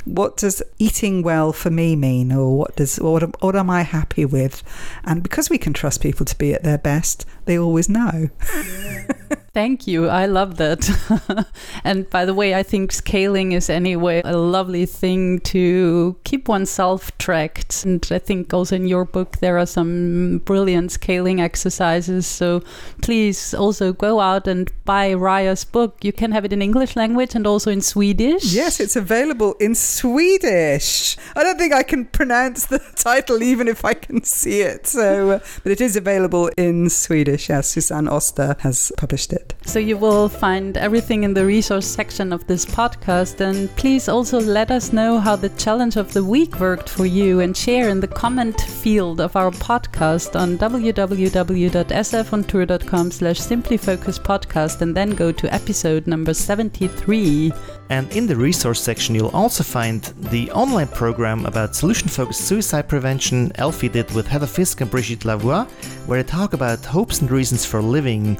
what 0.04 0.36
does 0.36 0.62
eating 0.78 1.22
well 1.22 1.52
for 1.52 1.70
me 1.70 1.96
mean 1.96 2.32
or 2.32 2.58
what 2.58 2.76
does 2.76 2.96
what, 2.96 3.42
what 3.42 3.56
am 3.56 3.70
i 3.70 3.82
happy 3.82 4.24
with 4.24 4.62
and 5.04 5.22
because 5.22 5.48
we 5.48 5.58
can 5.58 5.72
trust 5.72 6.00
people 6.00 6.26
to 6.26 6.36
be 6.36 6.52
at 6.52 6.62
their 6.62 6.78
best 6.78 7.26
they 7.46 7.58
always 7.58 7.88
know 7.88 8.28
Thank 9.54 9.86
you. 9.86 10.08
I 10.08 10.26
love 10.26 10.56
that. 10.56 11.46
and 11.84 12.10
by 12.10 12.24
the 12.24 12.34
way, 12.34 12.56
I 12.56 12.64
think 12.64 12.90
scaling 12.90 13.52
is 13.52 13.70
anyway 13.70 14.20
a 14.24 14.36
lovely 14.36 14.84
thing 14.84 15.38
to 15.40 16.16
keep 16.24 16.48
oneself 16.48 17.16
tracked. 17.18 17.84
And 17.84 18.04
I 18.10 18.18
think 18.18 18.52
also 18.52 18.74
in 18.74 18.88
your 18.88 19.04
book 19.04 19.38
there 19.38 19.56
are 19.56 19.66
some 19.66 20.38
brilliant 20.44 20.90
scaling 20.90 21.40
exercises. 21.40 22.26
So 22.26 22.64
please 23.00 23.54
also 23.54 23.92
go 23.92 24.18
out 24.18 24.48
and 24.48 24.72
buy 24.84 25.12
Rayya's 25.12 25.64
book. 25.64 26.04
You 26.04 26.12
can 26.12 26.32
have 26.32 26.44
it 26.44 26.52
in 26.52 26.60
English 26.60 26.96
language 26.96 27.36
and 27.36 27.46
also 27.46 27.70
in 27.70 27.80
Swedish. 27.80 28.52
Yes, 28.52 28.80
it's 28.80 28.96
available 28.96 29.54
in 29.60 29.76
Swedish. 29.94 31.16
I 31.36 31.42
don't 31.42 31.58
think 31.58 31.72
I 31.72 31.82
can 31.82 32.04
pronounce 32.06 32.66
the 32.66 32.78
title 32.96 33.42
even 33.42 33.68
if 33.68 33.84
I 33.84 33.94
can 33.94 34.24
see 34.24 34.60
it. 34.60 34.86
So, 34.86 35.30
uh, 35.30 35.40
but 35.62 35.72
it 35.72 35.80
is 35.80 35.96
available 35.96 36.50
in 36.56 36.90
Swedish. 36.90 37.48
Yes, 37.48 37.68
Susanne 37.68 38.08
Oster 38.08 38.56
has 38.60 38.92
published 38.96 39.32
it. 39.32 39.54
So 39.64 39.78
you 39.78 39.96
will 39.96 40.28
find 40.28 40.76
everything 40.76 41.22
in 41.24 41.32
the 41.34 41.46
resource 41.46 41.86
section 41.86 42.32
of 42.32 42.46
this 42.46 42.64
podcast. 42.64 43.40
And 43.40 43.74
please 43.76 44.08
also 44.08 44.40
let 44.40 44.70
us 44.70 44.92
know 44.92 45.18
how 45.20 45.34
the 45.36 45.48
challenge 45.50 45.96
of 45.96 46.12
the 46.12 46.24
week 46.24 46.58
worked 46.60 46.88
for 46.88 47.06
you 47.06 47.40
and 47.40 47.56
share 47.56 47.88
in 47.88 48.00
the 48.00 48.08
comment 48.08 48.60
field 48.60 49.20
of 49.20 49.36
our 49.36 49.50
podcast 49.50 50.38
on 50.38 50.58
www.sfontour.com 50.58 53.10
slash 53.10 53.40
simplyfocuspodcast 53.40 54.80
and 54.80 54.96
then 54.96 55.10
go 55.10 55.32
to 55.32 55.52
episode 55.52 56.06
number 56.06 56.32
73. 56.34 57.52
And 57.90 58.10
in 58.12 58.26
the 58.26 58.36
resource 58.36 58.80
section, 58.80 59.14
you'll 59.14 59.28
also 59.28 59.62
find 59.62 59.83
the 59.92 60.50
online 60.52 60.88
program 60.88 61.44
about 61.44 61.76
solution 61.76 62.08
focused 62.08 62.48
suicide 62.48 62.88
prevention 62.88 63.52
Elfie 63.56 63.90
did 63.90 64.10
with 64.12 64.26
Heather 64.26 64.46
Fiske 64.46 64.80
and 64.80 64.90
Brigitte 64.90 65.20
Lavoie, 65.20 65.68
where 66.06 66.22
they 66.22 66.26
talk 66.26 66.54
about 66.54 66.82
hopes 66.84 67.20
and 67.20 67.30
reasons 67.30 67.66
for 67.66 67.82
living 67.82 68.38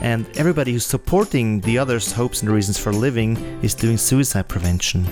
and 0.00 0.24
everybody 0.36 0.72
who's 0.72 0.86
supporting 0.86 1.60
the 1.62 1.78
others' 1.78 2.12
hopes 2.12 2.42
and 2.42 2.50
reasons 2.50 2.78
for 2.78 2.92
living 2.92 3.36
is 3.62 3.74
doing 3.74 3.96
suicide 3.96 4.48
prevention. 4.48 5.04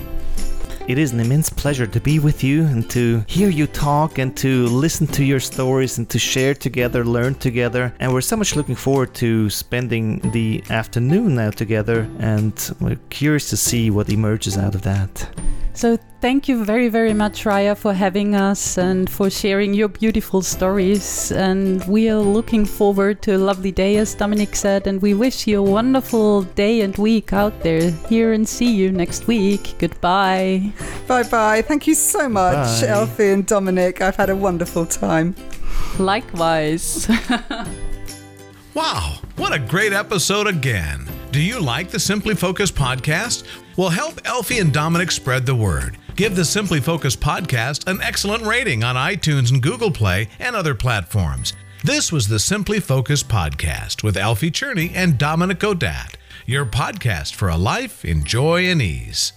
It 0.89 0.99
is 0.99 1.13
an 1.13 1.21
immense 1.21 1.49
pleasure 1.49 1.87
to 1.87 2.01
be 2.01 2.19
with 2.19 2.43
you 2.45 2.65
and 2.65 2.89
to 2.91 3.25
hear 3.27 3.49
you 3.49 3.67
talk 3.67 4.19
and 4.19 4.37
to 4.37 4.67
listen 4.67 5.07
to 5.09 5.25
your 5.25 5.41
stories 5.41 5.99
and 5.99 6.09
to 6.11 6.19
share 6.19 6.55
together, 6.55 7.05
learn 7.05 7.35
together. 7.35 7.93
And 8.01 8.13
we're 8.13 8.21
so 8.21 8.37
much 8.37 8.57
looking 8.57 8.75
forward 8.77 9.15
to 9.15 9.51
spending 9.51 10.19
the 10.31 10.63
afternoon 10.71 11.35
now 11.35 11.51
together, 11.51 12.09
and 12.19 12.55
we're 12.81 12.99
curious 13.11 13.51
to 13.51 13.57
see 13.57 13.91
what 13.91 14.11
emerges 14.11 14.57
out 14.57 14.75
of 14.75 14.83
that. 14.83 15.29
So 15.75 15.99
thank 16.21 16.49
you 16.49 16.65
very, 16.65 16.89
very 16.89 17.15
much, 17.15 17.45
Rayya, 17.45 17.77
for 17.77 17.95
having 17.95 18.35
us 18.35 18.77
and 18.77 19.09
for 19.09 19.31
sharing 19.31 19.73
your 19.75 19.89
beautiful 19.89 20.43
stories. 20.43 21.33
And 21.33 21.83
we 21.89 22.11
are 22.11 22.21
looking 22.21 22.65
forward 22.67 23.23
to 23.23 23.37
a 23.37 23.39
lovely 23.39 23.73
day, 23.73 23.97
as 23.97 24.15
Dominik 24.15 24.55
said. 24.55 24.87
And 24.87 25.01
we 25.01 25.15
wish 25.15 25.47
you 25.47 25.61
a 25.61 25.63
wonderful 25.63 26.43
day 26.43 26.83
and 26.83 26.97
week 26.99 27.33
out 27.33 27.63
there. 27.63 27.91
Here 28.09 28.33
and 28.33 28.47
see 28.47 28.71
you 28.71 28.93
next 28.93 29.27
week. 29.27 29.75
Goodbye. 29.79 30.73
Bye 31.09 31.23
bye. 31.25 31.63
Thank 31.63 31.87
you 31.87 31.95
so 31.95 32.29
much, 32.29 32.83
Bye. 32.83 32.89
Elfie 32.89 33.31
and 33.31 33.47
Dominik. 33.47 34.01
I've 34.03 34.17
had 34.17 34.31
a 34.31 34.37
wonderful 34.37 34.85
time. 34.87 35.35
Likewise. 35.99 37.11
Wow, 38.75 39.19
what 39.37 39.53
a 39.53 39.59
great 39.59 39.93
episode 39.93 40.47
again. 40.47 41.07
Do 41.31 41.43
you 41.43 41.61
like 41.61 41.91
the 41.91 41.99
Simply 42.01 42.35
Focus 42.35 42.71
podcast? 42.71 43.45
Well, 43.77 43.89
help 43.89 44.21
Elfie 44.27 44.59
and 44.59 44.73
Dominik 44.73 45.11
spread 45.11 45.47
the 45.47 45.55
word. 45.55 45.97
Give 46.15 46.37
the 46.37 46.45
Simply 46.45 46.79
Focus 46.79 47.17
podcast 47.17 47.91
an 47.91 48.03
excellent 48.03 48.45
rating 48.45 48.85
on 48.85 48.97
iTunes 48.97 49.51
and 49.51 49.63
Google 49.63 49.91
Play 49.91 50.29
and 50.39 50.55
other 50.55 50.75
platforms. 50.75 51.55
This 51.83 52.13
was 52.13 52.29
the 52.29 52.39
Simply 52.39 52.81
Focus 52.81 53.23
podcast 53.23 54.03
with 54.03 54.19
Elfie 54.19 54.51
Czerny 54.51 54.93
and 54.95 55.19
Dominik 55.19 55.59
Godat, 55.59 56.17
your 56.45 56.67
podcast 56.67 57.35
for 57.35 57.49
a 57.49 57.57
life 57.57 58.05
in 58.05 58.25
joy 58.25 58.67
and 58.67 58.83
ease. 58.83 59.33